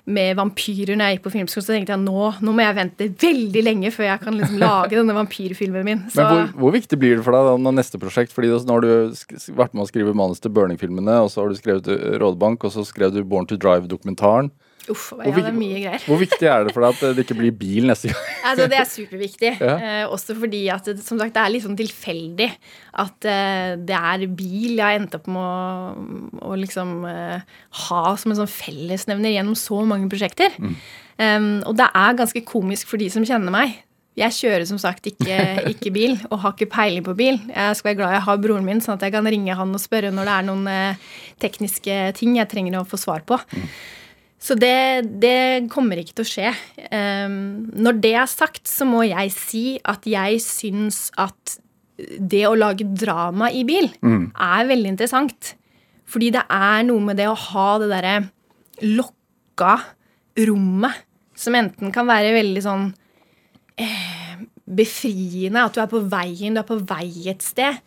med 0.10 0.38
vampyrer 0.40 0.98
når 0.98 1.10
jeg 1.10 1.18
gikk 1.18 1.26
på 1.28 1.34
filmskolen, 1.36 1.66
så 1.66 1.76
tenkte 1.76 1.94
jeg 1.94 2.02
nå, 2.04 2.30
nå 2.42 2.54
må 2.56 2.64
jeg 2.66 2.78
vente 2.78 3.08
veldig 3.22 3.64
lenge 3.66 3.92
før 3.94 4.08
jeg 4.08 4.24
kan 4.24 4.38
liksom 4.40 4.58
lage 4.62 4.98
denne 4.98 5.16
vampyrfilmen 5.18 5.86
min. 5.88 6.02
Så, 6.08 6.22
Men 6.22 6.32
hvor, 6.32 6.50
hvor 6.64 6.76
viktig 6.78 7.00
blir 7.02 7.20
det 7.20 7.26
for 7.28 7.38
deg 7.38 7.50
da 7.50 7.54
når 7.62 7.78
neste 7.78 8.02
prosjekt? 8.02 8.34
Fordi 8.36 8.52
nå 8.52 8.78
har 8.78 8.86
du 8.86 9.54
vært 9.58 9.76
med 9.78 9.86
å 9.86 9.90
skrive 9.90 10.16
manus 10.18 10.42
til 10.44 10.54
Burning-filmene, 10.56 11.20
og 11.22 11.32
så 11.34 11.44
har 11.44 11.52
du 11.52 11.60
skrevet 11.60 11.90
uh, 11.92 12.18
Rådebank, 12.22 12.66
og 12.66 12.74
så 12.74 12.86
skrev 12.88 13.14
du 13.16 13.22
Born 13.28 13.50
to 13.50 13.60
Drive-dokumentaren. 13.62 14.52
Uff, 14.90 15.12
ja, 15.20 15.30
det 15.36 15.44
er 15.46 15.54
mye 15.54 15.78
greier. 15.78 16.04
Hvor 16.10 16.18
viktig 16.18 16.48
er 16.50 16.66
det 16.66 16.74
for 16.74 16.82
deg 16.82 16.96
at 16.96 17.18
det 17.18 17.26
ikke 17.26 17.38
blir 17.38 17.54
bil 17.54 17.90
neste 17.90 18.10
gang? 18.10 18.30
Altså, 18.52 18.66
det 18.68 18.80
er 18.80 18.88
superviktig. 18.90 19.52
Ja. 19.62 19.76
Eh, 19.78 20.06
også 20.10 20.34
fordi 20.36 20.64
at 20.74 20.88
som 21.06 21.20
sagt, 21.22 21.36
det 21.36 21.44
er 21.44 21.52
litt 21.54 21.64
sånn 21.64 21.78
tilfeldig 21.80 22.48
at 23.04 23.28
eh, 23.30 23.76
det 23.78 24.00
er 24.00 24.26
bil 24.28 24.74
jeg 24.74 24.82
har 24.82 24.98
endt 24.98 25.16
opp 25.16 25.30
med 25.32 25.44
å, 25.46 26.50
å 26.50 26.58
liksom 26.60 27.06
eh, 27.08 27.46
ha 27.86 28.02
som 28.20 28.34
en 28.34 28.42
sånn 28.42 28.52
fellesnevner 28.52 29.36
gjennom 29.36 29.56
så 29.60 29.84
mange 29.88 30.10
prosjekter. 30.12 30.58
Um, 31.22 31.62
og 31.70 31.78
det 31.78 31.88
er 31.88 32.18
ganske 32.18 32.44
komisk 32.48 32.90
for 32.90 33.02
de 33.02 33.08
som 33.14 33.26
kjenner 33.28 33.54
meg. 33.54 33.78
Jeg 34.20 34.36
kjører 34.36 34.66
som 34.68 34.80
sagt 34.82 35.08
ikke, 35.08 35.38
ikke 35.72 35.94
bil, 35.96 36.18
og 36.30 36.42
har 36.44 36.56
ikke 36.56 36.72
peiling 36.74 37.06
på 37.06 37.16
bil. 37.18 37.40
Jeg 37.48 37.78
skal 37.80 37.92
være 37.92 38.00
glad 38.02 38.16
jeg 38.18 38.26
har 38.28 38.44
broren 38.44 38.68
min, 38.68 38.84
sånn 38.84 38.98
at 38.98 39.06
jeg 39.08 39.16
kan 39.16 39.30
ringe 39.30 39.56
han 39.56 39.72
og 39.78 39.84
spørre 39.84 40.12
når 40.12 40.28
det 40.28 40.36
er 40.36 40.48
noen 40.50 40.68
eh, 40.72 41.10
tekniske 41.42 41.98
ting 42.20 42.36
jeg 42.40 42.52
trenger 42.52 42.82
å 42.82 42.88
få 42.88 43.00
svar 43.00 43.24
på. 43.28 43.40
Så 44.42 44.56
det, 44.58 45.06
det 45.22 45.70
kommer 45.70 46.00
ikke 46.02 46.16
til 46.18 46.26
å 46.26 46.30
skje. 46.32 46.52
Um, 46.90 47.68
når 47.78 48.00
det 48.02 48.14
er 48.18 48.30
sagt, 48.30 48.64
så 48.70 48.88
må 48.90 49.04
jeg 49.06 49.34
si 49.36 49.66
at 49.86 50.08
jeg 50.10 50.42
syns 50.42 51.10
at 51.22 51.60
det 52.02 52.48
å 52.50 52.58
lage 52.58 52.88
drama 52.98 53.52
i 53.54 53.62
bil 53.68 53.86
er 54.02 54.70
veldig 54.70 54.90
interessant. 54.96 55.54
Fordi 56.10 56.32
det 56.34 56.42
er 56.50 56.82
noe 56.88 57.06
med 57.06 57.20
det 57.22 57.30
å 57.30 57.38
ha 57.38 57.68
det 57.80 57.92
derre 57.92 58.16
lokka 58.82 59.76
rommet 60.48 61.06
som 61.38 61.56
enten 61.58 61.94
kan 61.94 62.10
være 62.10 62.34
veldig 62.36 62.64
sånn 62.66 62.90
eh, 63.80 64.42
befriende, 64.66 65.64
at 65.64 65.76
du 65.76 65.82
er 65.84 65.90
på 65.92 66.02
veien, 66.12 66.56
du 66.56 66.62
er 66.62 66.68
på 66.68 66.80
vei 66.90 67.30
et 67.32 67.46
sted. 67.46 67.80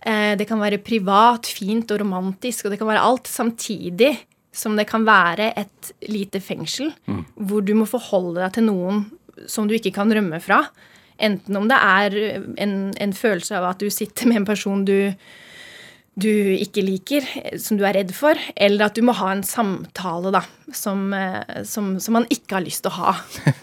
Eh, 0.00 0.32
det 0.38 0.46
kan 0.48 0.60
være 0.62 0.80
privat, 0.82 1.50
fint 1.50 1.90
og 1.92 2.02
romantisk, 2.02 2.66
og 2.66 2.74
det 2.74 2.80
kan 2.80 2.90
være 2.90 3.04
alt. 3.04 3.30
Samtidig 3.30 4.14
som 4.52 4.76
det 4.78 4.88
kan 4.90 5.06
være 5.06 5.52
et 5.58 5.92
lite 6.10 6.40
fengsel 6.42 6.90
hvor 7.36 7.62
du 7.62 7.74
må 7.78 7.86
forholde 7.88 8.40
deg 8.42 8.56
til 8.56 8.66
noen 8.66 9.04
som 9.48 9.68
du 9.68 9.76
ikke 9.76 9.94
kan 9.94 10.10
rømme 10.12 10.40
fra. 10.42 10.64
Enten 11.20 11.56
om 11.56 11.68
det 11.68 11.76
er 11.76 12.16
en, 12.60 12.74
en 12.96 13.14
følelse 13.16 13.56
av 13.58 13.70
at 13.74 13.82
du 13.82 13.90
sitter 13.92 14.28
med 14.28 14.40
en 14.40 14.48
person 14.48 14.82
du, 14.88 15.12
du 16.20 16.30
ikke 16.30 16.84
liker, 16.84 17.26
som 17.60 17.78
du 17.78 17.84
er 17.88 17.98
redd 18.00 18.14
for, 18.16 18.38
eller 18.56 18.88
at 18.88 18.96
du 18.96 19.04
må 19.06 19.14
ha 19.18 19.30
en 19.34 19.44
samtale 19.46 20.32
da, 20.34 20.42
som, 20.76 21.10
eh, 21.16 21.60
som, 21.68 21.92
som 22.02 22.18
man 22.18 22.28
ikke 22.32 22.58
har 22.58 22.64
lyst 22.64 22.84
til 22.86 22.92
å 22.92 23.04
ha. 23.04 23.14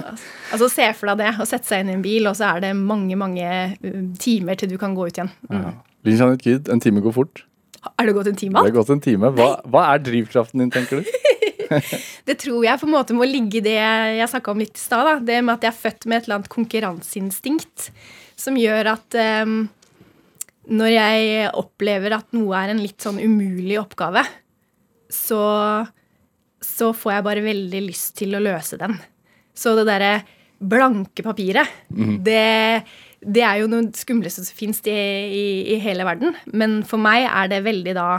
altså 0.54 0.70
Se 0.72 0.88
for 0.98 1.12
deg 1.12 1.26
det, 1.26 1.34
å 1.42 1.50
sette 1.50 1.70
seg 1.70 1.84
inn 1.84 1.94
i 1.94 1.98
en 1.98 2.06
bil, 2.06 2.30
og 2.30 2.38
så 2.38 2.54
er 2.54 2.68
det 2.68 2.74
mange 2.78 3.18
mange 3.20 3.52
uh, 3.82 4.00
timer 4.22 4.60
til 4.60 4.72
du 4.74 4.78
kan 4.82 4.96
gå 4.98 5.10
ut 5.10 5.18
igjen. 5.18 5.34
Mm. 5.50 5.70
Linn 6.08 6.22
Janet 6.22 6.46
Kid, 6.46 6.72
en 6.72 6.84
time 6.84 7.04
går 7.04 7.18
fort. 7.18 7.47
Er 7.98 8.10
det 8.10 8.16
gått 8.18 8.30
en 8.32 8.38
time 8.40 8.64
Det 8.64 8.72
er 8.72 8.76
gått 8.76 8.92
en 8.94 9.04
time. 9.04 9.32
Hva, 9.38 9.50
hva 9.70 9.86
er 9.94 10.04
drivkraften 10.06 10.64
din, 10.64 10.74
tenker 10.74 11.02
du? 11.02 11.16
Det 12.28 12.38
tror 12.40 12.64
jeg 12.64 12.80
på 12.80 12.88
en 12.88 12.94
måte 12.94 13.16
må 13.16 13.26
ligge 13.28 13.60
i 13.60 13.66
det 13.66 13.76
jeg 13.76 14.30
snakka 14.32 14.54
om 14.54 14.62
litt 14.64 14.78
i 14.78 14.82
stad. 14.82 15.26
Det 15.28 15.42
med 15.44 15.58
at 15.58 15.68
jeg 15.68 15.74
er 15.74 15.82
født 15.82 16.08
med 16.08 16.18
et 16.18 16.28
eller 16.28 16.38
annet 16.38 16.54
konkurranseinstinkt 16.54 17.90
som 18.40 18.56
gjør 18.60 18.94
at 18.94 19.18
um, 19.44 19.58
når 20.68 20.94
jeg 20.94 21.52
opplever 21.58 22.16
at 22.18 22.32
noe 22.36 22.56
er 22.60 22.74
en 22.74 22.82
litt 22.84 23.04
sånn 23.04 23.20
umulig 23.20 23.78
oppgave, 23.82 24.24
så, 25.12 25.42
så 26.64 26.92
får 26.96 27.18
jeg 27.18 27.28
bare 27.30 27.46
veldig 27.46 27.84
lyst 27.86 28.18
til 28.20 28.36
å 28.36 28.44
løse 28.44 28.80
den. 28.80 28.98
Så 29.58 29.74
det 29.78 29.88
derre 29.90 30.12
blanke 30.58 31.24
papiret, 31.26 31.70
det, 32.26 32.82
det 33.28 33.44
er 33.44 33.62
jo 33.62 33.70
noe 33.72 33.92
skumleste 33.98 34.46
som 34.46 34.56
fins 34.56 34.80
i, 34.88 34.94
i, 34.94 35.48
i 35.76 35.80
hele 35.84 36.06
verden. 36.08 36.36
Men 36.56 36.80
for 36.88 37.02
meg 37.02 37.28
er 37.28 37.52
det 37.52 37.66
veldig 37.66 37.96
da 37.98 38.10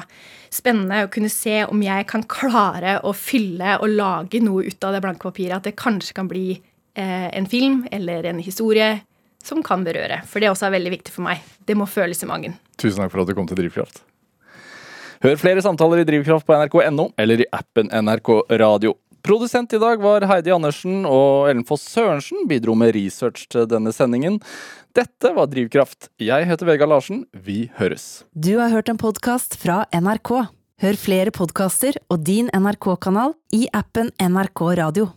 spennende 0.53 1.05
å 1.05 1.13
kunne 1.13 1.31
se 1.33 1.63
om 1.69 1.81
jeg 1.85 2.07
kan 2.09 2.25
klare 2.29 2.99
å 3.05 3.15
fylle 3.17 3.79
og 3.83 3.93
lage 3.93 4.41
noe 4.45 4.69
ut 4.69 4.85
av 4.85 4.97
det 4.97 5.03
blanke 5.05 5.25
papiret. 5.29 5.59
At 5.61 5.69
det 5.69 5.79
kanskje 5.81 6.17
kan 6.19 6.29
bli 6.31 6.51
eh, 6.59 7.29
en 7.33 7.49
film 7.49 7.87
eller 7.93 8.29
en 8.29 8.43
historie 8.45 8.99
som 9.45 9.63
kan 9.65 9.85
berøre. 9.87 10.21
For 10.29 10.43
det 10.43 10.53
også 10.53 10.69
er 10.69 10.77
veldig 10.77 10.95
viktig 10.99 11.15
for 11.15 11.25
meg. 11.29 11.41
Det 11.65 11.77
må 11.79 11.89
føles 11.89 12.21
i 12.25 12.29
magen. 12.29 12.59
Tusen 12.79 13.01
takk 13.01 13.15
for 13.15 13.25
at 13.25 13.31
du 13.31 13.37
kom 13.39 13.49
til 13.49 13.61
Drivkraft. 13.61 14.03
Hør 15.25 15.39
flere 15.41 15.63
samtaler 15.65 16.05
i 16.05 16.07
Drivkraft 16.07 16.47
på 16.47 16.55
nrk.no 16.55 17.09
eller 17.19 17.43
i 17.43 17.49
appen 17.55 17.89
NRK 17.91 18.35
Radio. 18.61 18.95
Produsent 19.23 19.73
i 19.73 19.81
dag 19.83 20.03
var 20.03 20.25
Heidi 20.31 20.53
Andersen, 20.55 21.03
og 21.07 21.49
Ellen 21.51 21.65
Foss 21.67 21.85
Sørensen 21.91 22.47
bidro 22.49 22.77
med 22.79 22.95
research 22.97 23.49
til 23.53 23.67
denne 23.71 23.93
sendingen. 23.95 24.39
Dette 24.97 25.33
var 25.35 25.51
Drivkraft. 25.51 26.11
Jeg 26.23 26.47
heter 26.49 26.69
Vegard 26.69 26.93
Larsen. 26.93 27.25
Vi 27.33 27.67
høres. 27.79 28.25
Du 28.33 28.55
har 28.61 28.73
hørt 28.73 28.89
en 28.89 29.01
podkast 29.01 29.59
fra 29.61 29.83
NRK. 29.93 30.33
Hør 30.79 30.99
flere 31.03 31.35
podkaster 31.35 31.99
og 32.07 32.23
din 32.23 32.51
NRK-kanal 32.55 33.35
i 33.57 33.67
appen 33.75 34.13
NRK 34.23 34.63
Radio. 34.79 35.09